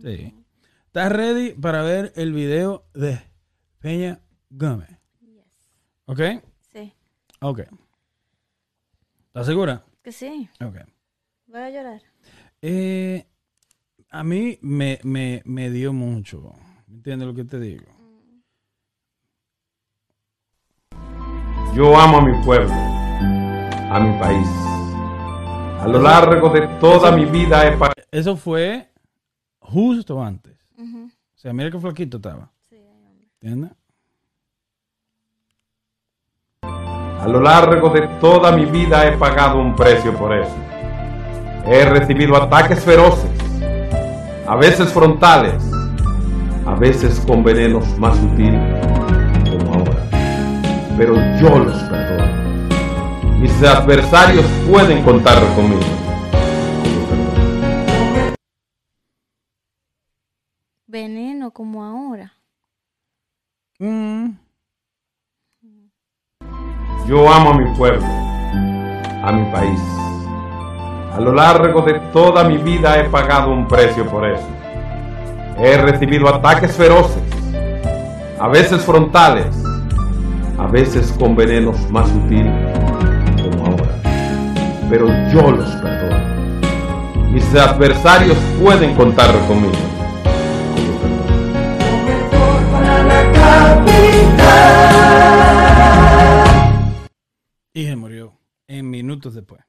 Sí. 0.02 0.34
¿Estás 0.88 1.14
ready 1.14 1.54
para 1.54 1.82
ver 1.82 2.12
el 2.18 2.34
video 2.34 2.86
de 2.93 3.22
Peña 3.80 4.20
Gómez? 4.50 4.89
¿Ok? 6.08 6.20
Sí. 6.74 6.91
Ok. 7.39 7.62
¿Estás 9.28 9.46
segura? 9.46 9.86
Que 10.04 10.12
sí. 10.12 10.50
Ok. 10.60 10.76
Voy 11.48 11.62
a 11.62 11.70
llorar. 11.70 12.02
Eh, 12.62 13.26
a 14.10 14.24
mí 14.24 14.58
me, 14.62 14.99
me, 15.03 15.41
me 15.45 15.70
dio 15.70 15.93
mucho. 15.93 16.53
¿Entiendes 16.89 17.28
lo 17.28 17.34
que 17.34 17.43
te 17.43 17.60
digo? 17.60 17.86
Yo 21.76 21.97
amo 21.99 22.20
a 22.20 22.22
mi 22.22 22.45
pueblo, 22.45 22.74
a 22.74 23.99
mi 23.99 24.18
país. 24.20 24.47
A 25.82 25.88
lo 25.88 26.01
largo 26.01 26.49
de 26.49 26.68
toda 26.80 27.12
mi 27.12 27.26
vida 27.26 27.68
he 27.68 27.74
pagado 27.74 28.01
Eso 28.12 28.38
fue 28.38 28.89
justo 29.60 30.24
antes. 30.24 30.58
O 30.78 31.38
sea, 31.38 31.53
mira 31.53 31.70
qué 31.70 31.80
flaquito 31.80 32.18
estaba. 32.18 32.49
Sí. 32.70 32.78
¿Entiendes? 33.41 33.72
A 36.62 37.28
lo 37.28 37.41
largo 37.41 37.89
de 37.89 38.08
toda 38.20 38.51
mi 38.51 38.66
vida 38.66 39.08
he 39.08 39.18
pagado 39.18 39.60
un 39.60 39.76
precio 39.76 40.16
por 40.16 40.34
eso. 40.34 40.56
He 41.66 41.84
recibido 41.86 42.36
ataques 42.36 42.84
feroces, 42.84 43.30
a 44.48 44.56
veces 44.56 44.93
frontales, 44.93 45.64
a 46.66 46.76
veces 46.76 47.20
con 47.22 47.43
venenos 47.43 47.86
más 47.98 48.18
sutiles, 48.18 48.62
como 49.58 49.74
ahora. 49.74 50.10
Pero 50.98 51.16
yo 51.39 51.60
los 51.60 51.78
perdono. 51.84 53.39
Mis 53.39 53.64
adversarios 53.64 54.46
pueden 54.70 55.04
contar 55.04 55.41
conmigo. 55.56 55.82
Veneno 60.88 61.52
como 61.52 61.84
ahora. 61.84 62.34
Mm. 63.80 64.30
Yo 67.08 67.32
amo 67.32 67.50
a 67.52 67.58
mi 67.58 67.76
pueblo, 67.76 68.06
a 68.06 69.32
mi 69.32 69.52
país. 69.52 70.05
A 71.16 71.22
lo 71.22 71.32
largo 71.32 71.82
de 71.82 71.97
toda 72.11 72.43
mi 72.43 72.57
vida 72.57 72.99
he 72.99 73.05
pagado 73.05 73.49
un 73.49 73.70
precio 73.70 74.05
por 74.05 74.28
eso. 74.30 74.45
He 75.57 75.78
recibido 75.78 76.28
ataques 76.28 76.76
feroces, 76.76 77.24
a 78.38 78.49
veces 78.49 78.82
frontales, 78.84 79.47
a 80.57 80.68
veces 80.68 81.16
con 81.18 81.34
venenos 81.34 81.89
más 81.89 82.09
sutiles, 82.09 82.53
como 83.41 83.66
ahora. 83.66 83.95
Pero 84.89 85.07
yo 85.32 85.51
los 85.51 85.70
perdono. 85.78 87.32
Mis 87.32 87.55
adversarios 87.55 88.38
pueden 88.61 88.93
contar 88.95 89.32
conmigo. 89.47 89.72
Y 97.74 97.86
se 97.86 97.95
murió 97.95 98.34
en 98.68 98.89
minutos 98.89 99.34
después. 99.34 99.61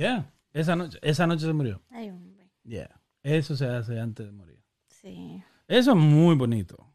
Ya, 0.00 0.32
esa 0.54 0.76
noche, 0.76 0.98
esa 1.02 1.26
noche 1.26 1.44
se 1.44 1.52
murió. 1.52 1.82
Ay, 1.90 2.08
hombre. 2.08 2.48
Ya, 2.64 2.88
eso 3.22 3.54
se 3.54 3.66
hace 3.66 4.00
antes 4.00 4.24
de 4.24 4.32
morir. 4.32 4.58
Sí. 4.88 5.42
Eso 5.68 5.90
es 5.90 5.96
muy 5.98 6.34
bonito. 6.36 6.86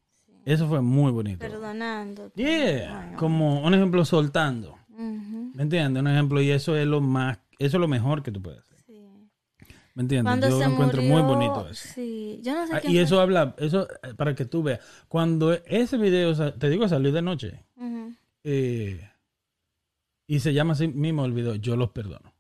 Eso 0.44 0.68
fue 0.68 0.82
muy 0.82 1.12
bonito. 1.12 1.40
Perdonando. 1.40 2.32
Yeah, 2.34 3.14
como 3.18 3.62
un 3.64 3.74
ejemplo 3.76 4.04
soltando. 4.06 4.78
¿Me 4.90 5.62
entiendes? 5.64 6.02
Un 6.02 6.08
ejemplo 6.08 6.42
y 6.42 6.50
eso 6.50 6.76
es 6.76 6.88
lo 6.88 7.00
más, 7.00 7.38
eso 7.60 7.78
es 7.78 7.82
lo 7.82 7.88
mejor 7.88 8.24
que 8.24 8.32
tú 8.32 8.42
puedes 8.42 8.60
hacer. 8.62 8.80
Sí. 8.88 9.08
¿Me 9.94 10.02
entiendes? 10.02 10.30
Cuando 10.32 10.50
Yo 10.50 10.58
se 10.60 10.66
lo 10.66 10.72
encuentro 10.72 11.02
murió, 11.04 11.16
muy 11.24 11.36
bonito 11.36 11.70
eso. 11.70 11.88
Sí. 11.94 12.40
Yo 12.44 12.54
no 12.56 12.66
sé 12.66 12.74
Ah, 12.74 12.80
y 12.84 12.88
fue. 12.94 13.02
eso 13.02 13.20
habla, 13.22 13.54
eso 13.60 13.88
eh, 14.04 14.14
para 14.16 14.34
que 14.34 14.46
tú 14.46 14.64
veas. 14.64 14.80
Cuando 15.08 15.54
ese 15.54 15.98
video, 15.98 16.34
te 16.54 16.70
digo, 16.70 16.88
salió 16.90 17.12
de 17.12 17.22
noche 17.22 17.64
eh, 18.44 19.10
y 20.28 20.40
se 20.40 20.54
llama 20.54 20.74
así 20.74 20.88
mismo 20.88 21.24
el 21.26 21.34
video, 21.34 21.54
yo 21.56 21.76
los 21.76 21.92
perdono. 21.92 22.34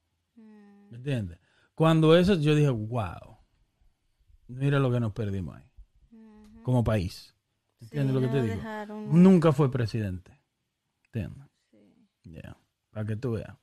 ¿Me 0.95 0.99
entiendes? 0.99 1.39
Cuando 1.75 2.15
eso, 2.17 2.35
yo 2.35 2.55
dije, 2.55 2.69
wow, 2.69 3.37
mira 4.47 4.79
lo 4.79 4.89
que 4.89 5.01
nos 5.01 5.11
perdimos 5.11 5.57
ahí, 5.57 5.69
como 6.63 6.85
país. 6.85 7.35
¿Entiendes 7.81 8.15
Sí, 8.15 8.21
lo 8.21 8.21
que 8.21 8.33
te 8.33 8.41
digo? 8.43 8.55
dejaron- 8.55 9.21
Nunca 9.23 9.51
fue 9.51 9.69
presidente. 9.69 10.39
¿Entiendes? 11.07 11.47
Ya, 12.23 12.57
para 12.91 13.05
que 13.05 13.17
tú 13.17 13.33
veas. 13.33 13.57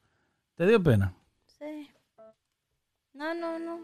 ¿Te 0.57 0.67
dio 0.67 0.83
pena? 0.83 1.15
Sí. 1.47 1.89
No, 3.15 3.33
no, 3.35 3.59
no. 3.59 3.81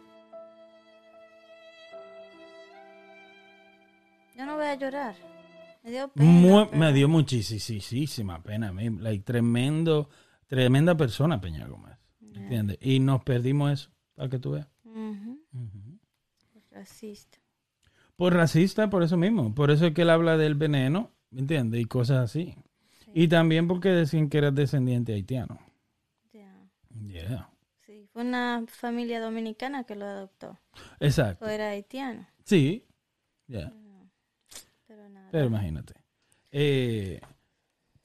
Yo 4.36 4.46
no 4.46 4.57
voy 4.57 4.66
a 4.66 4.74
llorar. 4.74 5.16
Me 5.82 5.90
dio 5.90 6.09
pena. 6.09 6.68
Me 6.72 6.92
dio 6.92 7.09
muchísima 7.09 8.42
pena 8.42 8.68
a 8.68 8.72
mí. 8.72 8.90
Like, 8.90 9.24
tremendo, 9.24 10.11
tremenda 10.46 10.94
persona 10.96 11.40
Peña 11.40 11.66
Gómez. 11.66 11.97
¿Entiendes? 12.43 12.78
Y 12.80 13.01
nos 13.01 13.22
perdimos 13.22 13.72
eso, 13.72 13.91
para 14.14 14.28
que 14.28 14.39
tú 14.39 14.53
veas. 14.53 14.68
Ujú. 14.84 15.41
Racista. 16.70 17.39
Por 18.16 18.34
racista, 18.34 18.91
por 18.91 19.03
eso 19.03 19.16
mismo. 19.16 19.55
Por 19.55 19.70
eso 19.70 19.86
es 19.86 19.95
que 19.95 20.03
él 20.03 20.11
habla 20.11 20.36
del 20.36 20.55
veneno, 20.55 21.12
¿me 21.30 21.41
entiendes? 21.41 21.80
Y 21.80 21.84
cosas 21.84 22.18
así. 22.18 22.57
Y 23.14 23.28
también 23.28 23.68
porque 23.68 23.89
decían 23.89 24.28
que 24.28 24.39
era 24.39 24.51
descendiente 24.51 25.12
haitiano. 25.14 25.59
Ya. 26.32 26.68
Yeah. 27.01 27.51
Sí, 27.86 28.09
fue 28.12 28.22
una 28.22 28.64
familia 28.68 29.20
dominicana 29.20 29.84
que 29.84 29.97
lo 29.97 30.05
adoptó. 30.05 30.59
Exacto. 31.01 31.45
O 31.45 31.49
era 31.49 31.70
haitiano. 31.70 32.26
Sí. 32.45 32.84
Yeah. 33.47 33.72
Pero 34.86 35.09
nada. 35.09 35.28
Pero 35.30 35.47
imagínate. 35.47 35.95
Eh, 36.51 37.20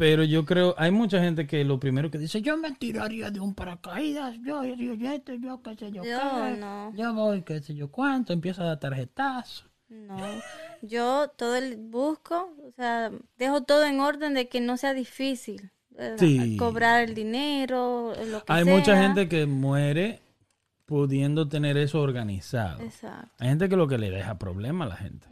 pero 0.03 0.25
yo 0.25 0.43
creo, 0.43 0.75
hay 0.77 0.91
mucha 0.91 1.21
gente 1.21 1.47
que 1.47 1.63
lo 1.63 1.79
primero 1.79 2.11
que 2.11 2.17
dice, 2.17 2.41
yo 2.41 2.57
me 2.57 2.73
tiraría 2.73 3.31
de 3.31 3.39
un 3.39 3.55
paracaídas, 3.55 4.35
yo, 4.45 4.61
yo, 4.65 4.75
yo, 4.95 5.11
esto, 5.13 5.33
yo, 5.35 5.61
qué 5.61 5.75
sé 5.77 5.91
yo, 5.93 6.03
Yo 6.03 6.19
qué, 6.19 6.57
no. 6.59 6.91
yo 6.93 7.13
voy, 7.13 7.41
qué 7.43 7.61
sé 7.61 7.73
yo 7.73 7.89
cuánto, 7.89 8.33
empiezo 8.33 8.63
a 8.63 8.65
dar 8.65 8.79
tarjetazo. 8.81 9.63
No, 9.87 10.17
yo 10.81 11.29
todo 11.37 11.55
el 11.55 11.77
busco, 11.77 12.53
o 12.67 12.71
sea, 12.75 13.11
dejo 13.37 13.63
todo 13.63 13.85
en 13.85 14.01
orden 14.01 14.33
de 14.33 14.49
que 14.49 14.59
no 14.59 14.75
sea 14.75 14.93
difícil. 14.93 15.71
eh, 15.97 16.15
Sí. 16.19 16.57
Cobrar 16.57 17.03
el 17.03 17.13
dinero, 17.15 18.13
lo 18.29 18.43
que 18.43 18.51
Hay 18.51 18.65
sea. 18.65 18.75
mucha 18.75 19.01
gente 19.01 19.29
que 19.29 19.45
muere 19.45 20.19
pudiendo 20.85 21.47
tener 21.47 21.77
eso 21.77 22.01
organizado. 22.01 22.81
Exacto. 22.81 23.31
Hay 23.39 23.49
gente 23.49 23.69
que 23.69 23.75
lo 23.75 23.87
que 23.87 23.97
le 23.97 24.09
deja 24.09 24.37
problema 24.37 24.85
a 24.85 24.89
la 24.89 24.95
gente, 24.95 25.27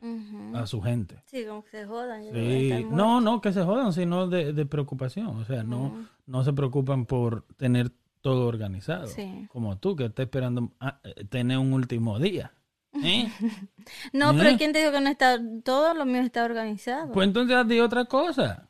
a 0.53 0.65
su 0.65 0.81
gente. 0.81 1.21
Sí, 1.25 1.45
como 1.45 1.63
que 1.63 1.71
se 1.71 1.85
jodan. 1.85 2.23
Sí, 2.23 2.85
no, 2.89 3.21
no, 3.21 3.41
que 3.41 3.53
se 3.53 3.63
jodan, 3.63 3.93
sino 3.93 4.27
de, 4.27 4.53
de 4.53 4.65
preocupación. 4.65 5.27
O 5.27 5.45
sea, 5.45 5.63
no, 5.63 6.07
no 6.25 6.43
se 6.43 6.53
preocupan 6.53 7.05
por 7.05 7.43
tener 7.57 7.91
todo 8.21 8.47
organizado. 8.47 9.07
Sí. 9.07 9.47
Como 9.49 9.77
tú, 9.77 9.95
que 9.95 10.05
estás 10.05 10.25
esperando 10.25 10.71
ah, 10.79 10.99
eh, 11.03 11.25
tener 11.25 11.57
un 11.57 11.73
último 11.73 12.19
día. 12.19 12.53
¿Eh? 13.03 13.29
No, 14.13 14.35
pero 14.37 14.49
¿Eh? 14.49 14.57
¿quién 14.57 14.73
te 14.73 14.79
dijo 14.79 14.91
que 14.91 15.01
no 15.01 15.09
está? 15.09 15.39
Todo 15.63 15.93
lo 15.95 16.05
mío 16.05 16.21
está 16.21 16.45
organizado. 16.45 17.11
pues 17.11 17.27
entonces 17.27 17.55
haz 17.55 17.67
de 17.67 17.81
otra 17.81 18.05
cosa. 18.05 18.69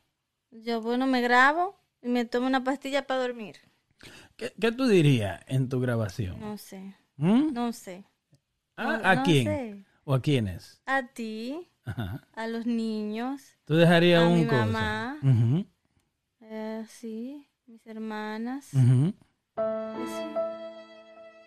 Yo, 0.50 0.80
bueno, 0.80 1.06
me 1.06 1.20
grabo 1.20 1.78
y 2.00 2.08
me 2.08 2.24
tomo 2.24 2.46
una 2.46 2.64
pastilla 2.64 3.06
para 3.06 3.20
dormir. 3.20 3.56
¿Qué, 4.42 4.52
qué 4.60 4.72
tú 4.72 4.86
dirías 4.88 5.40
en 5.46 5.68
tu 5.68 5.78
grabación? 5.80 6.40
No 6.40 6.58
sé, 6.58 6.96
¿Mm? 7.16 7.52
no 7.52 7.72
sé. 7.72 8.04
¿Ah, 8.76 8.98
no- 9.00 9.08
¿A 9.08 9.14
no 9.16 9.22
quién? 9.22 9.44
sé. 9.44 9.84
¿O 10.04 10.14
a 10.14 10.20
quiénes? 10.20 10.82
A 10.84 11.06
ti, 11.06 11.68
Ajá. 11.84 12.26
a 12.34 12.46
los 12.48 12.66
niños, 12.66 13.40
Tú 13.64 13.74
dejarías 13.76 14.22
A 14.24 14.26
un 14.26 14.40
mi 14.40 14.46
cosa. 14.46 14.66
mamá. 14.66 15.64
Eh, 16.40 16.84
sí, 16.88 17.46
mis 17.66 17.86
hermanas. 17.86 18.74
Así. 18.74 20.24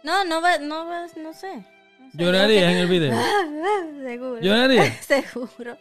No, 0.04 0.24
no 0.24 0.42
va, 0.42 0.58
no 0.60 0.86
va, 0.88 1.08
no 1.22 1.34
sé. 1.34 1.66
No 2.14 2.24
¿Llorarías 2.24 2.72
en 2.72 2.78
el 2.78 2.88
video? 2.88 3.14
Seguro. 4.04 4.40
¿Llorarías? 4.42 5.06
Seguro. 5.06 5.78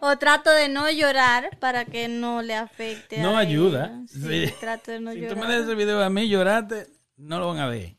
O 0.00 0.16
trato 0.18 0.50
de 0.50 0.68
no 0.68 0.90
llorar 0.90 1.56
para 1.58 1.84
que 1.84 2.08
no 2.08 2.42
le 2.42 2.54
afecte. 2.54 3.18
No 3.20 3.36
a 3.36 3.40
ayuda. 3.40 3.86
ella. 3.86 4.02
Sí, 4.08 4.46
Sí. 4.46 4.54
trato 4.60 4.90
de 4.92 5.00
no 5.00 5.12
si 5.12 5.18
tú 5.20 5.22
llorar. 5.34 5.48
me 5.48 5.54
das 5.54 5.64
ese 5.64 5.74
video 5.74 6.02
a 6.02 6.10
mí, 6.10 6.28
lloraste, 6.28 6.86
no 7.16 7.38
lo 7.38 7.48
van 7.48 7.58
a 7.58 7.66
ver. 7.68 7.96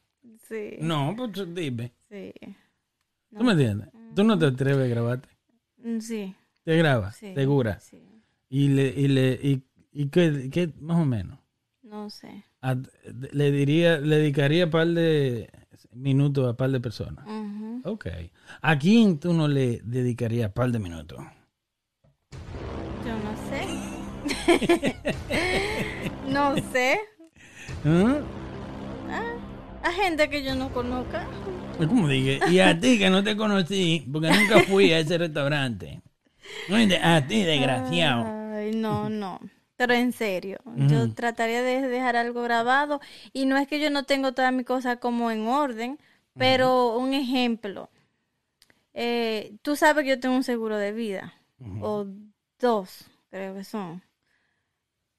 Sí. 0.50 0.78
No, 0.82 1.14
pues 1.16 1.32
tú 1.32 1.46
dime. 1.46 1.94
Sí. 2.10 2.34
¿Tú 3.38 3.44
me 3.44 3.54
entiendes? 3.54 3.90
Tú 4.16 4.24
no 4.24 4.38
te 4.38 4.46
atreves 4.48 4.86
a 4.86 4.90
grabarte. 4.90 5.30
Mm, 5.78 6.00
Sí. 6.00 6.36
Te 6.64 6.76
grabas, 6.78 7.16
sí, 7.16 7.34
segura. 7.34 7.80
Sí. 7.80 8.04
Y 8.50 8.68
le, 8.70 8.88
y 8.90 9.08
le, 9.08 9.40
y, 9.42 9.64
y 9.94 10.10
qué, 10.10 10.50
qué, 10.52 10.70
más 10.80 10.98
o 11.02 11.06
menos. 11.06 11.40
No 11.82 12.10
sé. 12.10 12.44
A- 12.62 12.76
le 13.32 13.52
diría, 13.52 13.98
le 13.98 14.18
dedicaría 14.18 14.66
un 14.66 14.72
par 14.72 14.88
de 14.88 15.50
minutos 15.94 16.50
a 16.50 16.56
par 16.56 16.72
de 16.72 16.80
personas. 16.80 17.26
Ujú. 17.26 17.82
Ok. 17.86 18.08
¿A 18.62 18.78
quién 18.78 19.20
tú 19.20 19.34
no 19.34 19.48
le 19.48 19.82
dedicarías 19.84 20.52
par 20.52 20.72
de 20.72 20.80
minutos? 20.80 21.20
Yo 23.06 23.16
no 23.18 23.36
sé. 23.50 23.68
no 26.28 26.56
sé. 26.72 27.00
¿Ah? 27.84 28.22
A 29.84 29.92
gente 29.92 30.30
que 30.30 30.44
yo 30.44 30.56
no 30.56 30.72
conozca. 30.72 31.28
Es 31.80 31.88
como 31.88 32.08
dije, 32.08 32.40
y 32.52 32.60
a 32.60 32.80
ti 32.80 33.00
que 33.00 33.10
no 33.10 33.24
te 33.24 33.36
conocí, 33.36 34.08
porque 34.12 34.30
nunca 34.30 34.60
fui 34.68 34.92
a 34.92 35.00
ese 35.00 35.18
restaurante. 35.18 36.02
A 37.02 37.28
ti, 37.28 37.44
desgraciado. 37.44 38.26
Ay, 38.54 38.72
no, 38.76 39.10
no. 39.10 39.40
Pero 39.82 39.94
en 39.96 40.12
serio, 40.14 40.60
yo 40.76 41.10
trataría 41.10 41.62
de 41.64 41.82
dejar 41.88 42.16
algo 42.16 42.44
grabado. 42.44 43.02
Y 43.34 43.46
no 43.46 43.58
es 43.58 43.68
que 43.68 43.80
yo 43.80 43.90
no 43.90 44.04
tengo 44.06 44.34
todas 44.34 44.54
mis 44.54 44.66
cosas 44.66 44.98
como 45.00 45.32
en 45.32 45.48
orden, 45.48 46.00
pero 46.38 46.98
un 46.98 47.14
ejemplo. 47.14 47.90
Eh, 48.94 49.54
tú 49.62 49.76
sabes 49.76 50.04
que 50.04 50.10
yo 50.12 50.20
tengo 50.20 50.36
un 50.36 50.44
seguro 50.44 50.78
de 50.78 50.92
vida, 50.92 51.34
o 51.80 52.06
dos, 52.60 53.06
creo 53.30 53.56
que 53.56 53.64
son. 53.64 54.02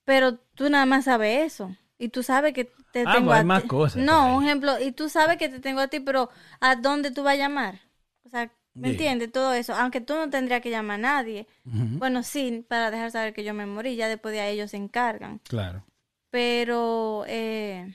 Pero 0.05 0.39
tú 0.55 0.69
nada 0.71 0.87
más 0.87 1.05
sabes 1.05 1.53
eso. 1.55 1.77
Y 1.99 2.09
tú 2.09 2.23
sabes 2.23 2.53
que 2.55 2.65
te 2.93 3.07
Ah, 3.07 3.13
tengo 3.13 3.33
pues 3.33 3.39
hay 3.39 3.43
a 3.43 3.45
más 3.45 3.63
ti. 3.63 3.69
cosas 3.69 3.97
No, 4.05 4.37
un 4.37 4.45
ejemplo, 4.45 4.79
y 4.81 4.93
tú 4.93 5.09
sabes 5.09 5.39
que 5.39 5.49
te 5.49 5.61
tengo 5.61 5.81
a 5.81 5.89
ti, 5.89 6.01
pero 6.01 6.31
¿a 6.61 6.77
dónde 6.77 7.11
tú 7.11 7.23
vas 7.23 7.35
a 7.35 7.37
llamar? 7.37 7.81
O 8.25 8.29
sea, 8.31 8.51
¿me 8.75 8.89
Sí. 8.89 8.93
entiendes? 8.95 9.33
Todo 9.33 9.53
eso. 9.55 9.75
Aunque 9.75 10.01
tú 10.01 10.15
no 10.15 10.29
tendrías 10.31 10.61
que 10.63 10.71
llamar 10.71 10.99
a 10.99 11.03
nadie. 11.03 11.47
Bueno, 11.65 12.23
sí, 12.23 12.65
para 12.69 12.91
dejar 12.91 13.11
saber 13.11 13.35
que 13.35 13.45
yo 13.45 13.55
me 13.55 13.67
morí, 13.67 13.97
ya 13.97 14.09
después 14.09 14.33
de 14.35 14.41
ahí 14.41 14.55
ellos 14.55 14.71
se 14.71 14.77
encargan. 14.77 15.39
Claro. 15.45 15.85
Pero, 16.31 17.25
eh, 17.29 17.95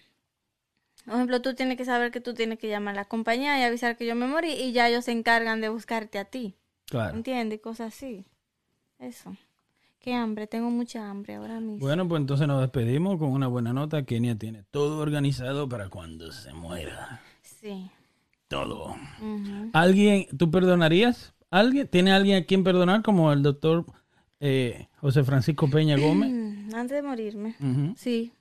por 1.06 1.16
ejemplo, 1.16 1.42
tú 1.42 1.56
tienes 1.56 1.78
que 1.78 1.86
saber 1.86 2.12
que 2.12 2.22
tú 2.22 2.34
tienes 2.34 2.60
que 2.60 2.68
llamar 2.68 2.94
a 2.94 2.98
la 3.02 3.06
compañía 3.06 3.60
y 3.60 3.64
avisar 3.64 3.98
que 3.98 4.06
yo 4.06 4.14
me 4.16 4.28
morí 4.28 4.52
y 4.52 4.74
ya 4.74 4.88
ellos 4.90 5.06
se 5.06 5.12
encargan 5.12 5.62
de 5.62 5.70
buscarte 5.70 6.20
a 6.20 6.26
ti. 6.26 6.56
Claro. 6.86 7.16
¿Entiendes? 7.16 7.60
Cosas 7.62 7.94
así. 7.96 8.26
Eso. 9.00 9.36
Qué 10.00 10.14
hambre, 10.14 10.48
tengo 10.48 10.70
mucha 10.70 11.10
hambre 11.10 11.36
ahora 11.36 11.60
mismo. 11.60 11.80
Bueno, 11.80 12.08
pues 12.08 12.22
entonces 12.22 12.48
nos 12.48 12.62
despedimos 12.62 13.18
con 13.18 13.30
una 13.32 13.48
buena 13.48 13.74
nota. 13.74 14.04
Kenia 14.06 14.38
tiene 14.38 14.64
todo 14.72 15.00
organizado 15.00 15.68
para 15.68 15.90
cuando 15.90 16.32
se 16.32 16.54
muera. 16.54 17.22
Sí. 17.42 17.90
Todo. 18.48 18.96
¿Alguien, 19.74 20.28
tú 20.38 20.50
perdonarías? 20.52 21.34
¿Alguien? 21.50 21.88
¿Tiene 21.88 22.12
alguien 22.12 22.44
a 22.44 22.46
quien 22.46 22.64
perdonar 22.64 23.02
como 23.04 23.32
el 23.32 23.42
doctor 23.44 23.86
eh, 24.40 24.88
José 25.02 25.24
Francisco 25.24 25.70
Peña 25.70 25.98
Gómez? 25.98 26.32
Antes 26.74 26.96
de 26.98 27.02
morirme. 27.02 27.56
Sí, 27.98 28.32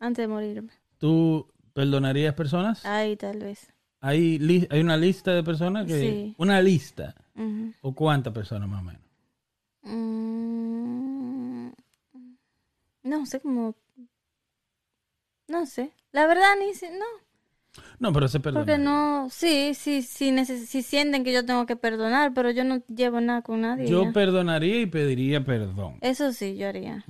antes 0.00 0.22
de 0.24 0.28
morirme. 0.28 0.70
¿Tú 0.98 1.46
perdonarías 1.72 2.34
personas? 2.34 2.84
Ahí 2.86 3.16
tal 3.16 3.38
vez. 3.38 3.70
¿Hay, 4.00 4.38
li- 4.38 4.66
¿Hay 4.70 4.80
una 4.80 4.96
lista 4.96 5.32
de 5.32 5.42
personas 5.42 5.86
que... 5.86 6.00
Sí. 6.00 6.34
Una 6.38 6.60
lista. 6.60 7.14
¿O 7.82 7.94
cuántas 7.94 8.32
personas 8.32 8.68
más 8.68 8.80
o 8.80 8.84
menos? 8.84 9.02
Mm, 9.82 11.68
No 13.04 13.26
sé 13.26 13.40
cómo. 13.40 13.74
No 15.48 15.66
sé. 15.66 15.92
La 16.12 16.26
verdad 16.26 16.54
ni 16.58 16.74
si- 16.74 16.88
no. 16.88 17.04
No, 17.98 18.12
pero 18.12 18.28
se 18.28 18.40
perdona. 18.40 18.64
Porque 18.64 18.78
no. 18.78 19.28
Sí, 19.30 19.74
sí, 19.74 20.02
sí, 20.02 20.32
sí 20.44 20.82
sienten 20.82 21.24
que 21.24 21.32
yo 21.32 21.44
tengo 21.44 21.66
que 21.66 21.76
perdonar, 21.76 22.32
pero 22.34 22.50
yo 22.50 22.64
no 22.64 22.82
llevo 22.86 23.20
nada 23.20 23.42
con 23.42 23.62
nadie. 23.62 23.88
Yo 23.88 24.04
ya. 24.04 24.12
perdonaría 24.12 24.80
y 24.80 24.86
pediría 24.86 25.44
perdón. 25.44 25.98
Eso 26.00 26.32
sí, 26.32 26.56
yo 26.56 26.68
haría. 26.68 27.04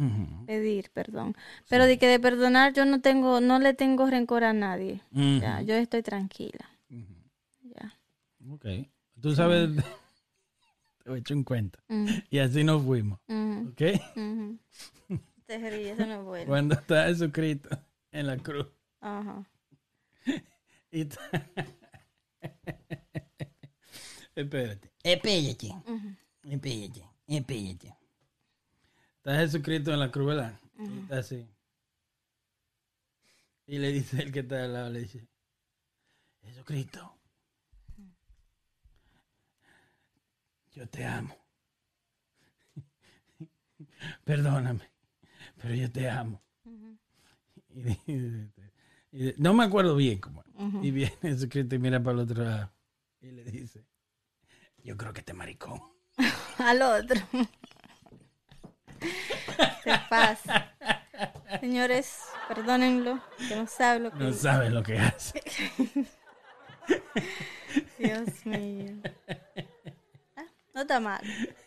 Pedir 0.46 0.90
perdón. 0.90 1.36
Pero 1.68 1.86
de 1.86 1.98
que 1.98 2.06
de 2.06 2.18
perdonar 2.20 2.72
yo 2.72 2.84
no 2.84 3.00
tengo, 3.00 3.40
no 3.40 3.58
le 3.58 3.74
tengo 3.74 4.06
rencor 4.06 4.44
a 4.44 4.52
nadie. 4.52 5.00
Ya, 5.12 5.62
yo 5.62 5.74
estoy 5.74 6.02
tranquila. 6.02 6.70
Ya. 7.62 7.98
Ok. 8.50 8.66
Tú 9.20 9.34
sabes... 9.34 9.70
Te 11.04 11.12
a 11.12 11.16
echar 11.18 11.36
un 11.36 11.44
cuento. 11.44 11.78
Y 12.30 12.38
así 12.38 12.64
nos 12.64 12.82
fuimos. 12.82 13.20
¿Ok? 13.28 13.82
Te 15.46 15.58
ríes, 15.58 15.98
eso 15.98 16.06
no 16.06 16.20
es 16.20 16.24
bueno. 16.24 16.46
Cuando 16.46 16.74
está 16.74 17.04
Jesucristo 17.08 17.68
en 18.10 18.26
la 18.26 18.38
cruz. 18.38 18.66
Ajá. 19.02 19.44
Y 20.94 21.00
Espérate. 24.36 24.92
Espérate. 25.02 25.64
Espérate. 26.44 27.04
Espérate. 27.26 27.96
Está 29.16 29.36
Jesucristo 29.40 29.92
en 29.92 29.98
la 30.00 30.10
cruz, 30.12 30.26
¿verdad? 30.28 30.60
Y 30.78 30.98
está 31.00 31.18
así. 31.18 31.48
Y 33.66 33.78
le 33.78 33.90
dice 33.92 34.22
el 34.22 34.30
que 34.30 34.40
está 34.40 34.64
al 34.64 34.72
lado, 34.74 34.90
le 34.90 35.00
dice, 35.00 35.26
Jesucristo, 36.42 37.16
yo 40.72 40.86
te 40.88 41.04
amo. 41.06 41.34
Perdóname, 44.24 44.90
pero 45.56 45.74
yo 45.74 45.90
te 45.90 46.08
amo. 46.10 46.40
Y 47.70 47.82
dice- 47.82 48.63
y 49.14 49.32
no 49.38 49.54
me 49.54 49.64
acuerdo 49.64 49.94
bien 49.94 50.18
cómo. 50.18 50.42
Y 50.82 50.90
viene 50.90 51.12
Jesucristo 51.22 51.74
y 51.76 51.78
mira 51.78 52.02
para 52.02 52.14
el 52.14 52.20
otro 52.24 52.42
lado. 52.44 52.72
Y 53.20 53.30
le 53.30 53.44
dice, 53.44 53.86
yo 54.82 54.96
creo 54.96 55.12
que 55.12 55.20
este 55.20 55.32
maricón. 55.34 55.80
Al 56.58 56.82
otro. 56.82 57.20
Se 59.84 59.92
pasa. 60.10 60.72
Señores, 61.60 62.18
perdónenlo, 62.48 63.20
que 63.48 63.54
no 63.56 63.66
sabe 63.66 64.00
lo 64.00 64.10
que 64.10 64.18
No 64.18 64.32
sabe 64.32 64.70
lo 64.70 64.82
que 64.82 64.98
hace. 64.98 65.40
Dios 67.98 68.46
mío. 68.46 68.96
Ah, 70.36 70.44
no 70.74 70.80
está 70.82 71.00
mal. 71.00 71.22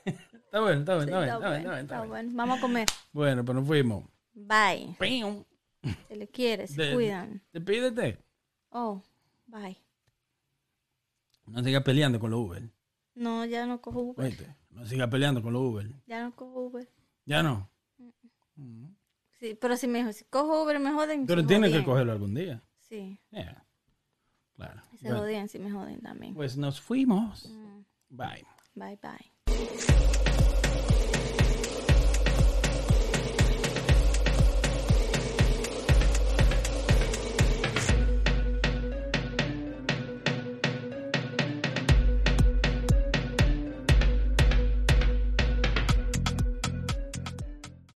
Está 0.06 0.60
bueno, 0.62 0.80
está 0.82 0.96
bueno, 0.96 1.02
está 1.02 1.02
está 1.06 1.20
bien, 1.20 1.24
está 1.24 1.38
bueno, 1.38 1.50
bien, 1.50 1.60
está 1.62 1.80
está 1.80 1.96
bien. 1.98 2.10
bueno. 2.10 2.30
Vamos 2.34 2.58
a 2.58 2.62
comer. 2.62 2.88
Bueno, 3.14 3.46
pues 3.46 3.56
nos 3.56 3.68
fuimos. 3.68 4.04
Bye. 4.34 4.96
Pium. 5.00 5.44
Se 6.08 6.16
le 6.16 6.28
quiere, 6.28 6.68
se 6.68 6.82
De- 6.82 6.94
cuidan. 6.94 7.44
Despídete. 7.54 8.24
Oh, 8.70 9.02
bye. 9.46 9.78
No 11.46 11.64
sigas 11.64 11.84
peleando 11.84 12.20
con 12.20 12.32
los 12.32 12.40
Uber. 12.40 12.70
No, 13.16 13.46
ya 13.46 13.66
no 13.66 13.82
cojo 13.82 14.02
Uber. 14.02 14.26
Oíste, 14.26 14.56
no 14.70 14.86
sigas 14.86 15.10
peleando 15.10 15.42
con 15.42 15.54
los 15.54 15.62
Uber. 15.62 15.90
Ya 16.06 16.24
no 16.24 16.36
cojo 16.36 16.62
Uber. 16.68 16.90
Ya 17.26 17.42
no. 17.44 17.70
Sí, 19.40 19.56
pero 19.60 19.78
si 19.78 19.88
me 19.88 20.12
si 20.14 20.26
cojo 20.26 20.64
Uber 20.64 20.80
me 20.80 20.92
joden. 20.92 21.26
Pero 21.28 21.42
se 21.42 21.48
tienes 21.48 21.72
que 21.72 21.84
cogerlo 21.84 22.12
algún 22.12 22.34
día. 22.34 22.64
Sí, 22.80 23.20
Yeah. 23.32 23.64
Claro. 24.56 24.82
se 24.98 25.06
Bueno, 25.08 25.20
jodían 25.20 25.48
si 25.50 25.60
me 25.60 25.72
joden 25.72 26.02
también. 26.02 26.34
pues 26.34 26.58
nos 26.58 26.82
fuimos. 26.82 27.48
Bye. 28.10 28.46
Bye 28.74 28.98
bye. 29.02 29.32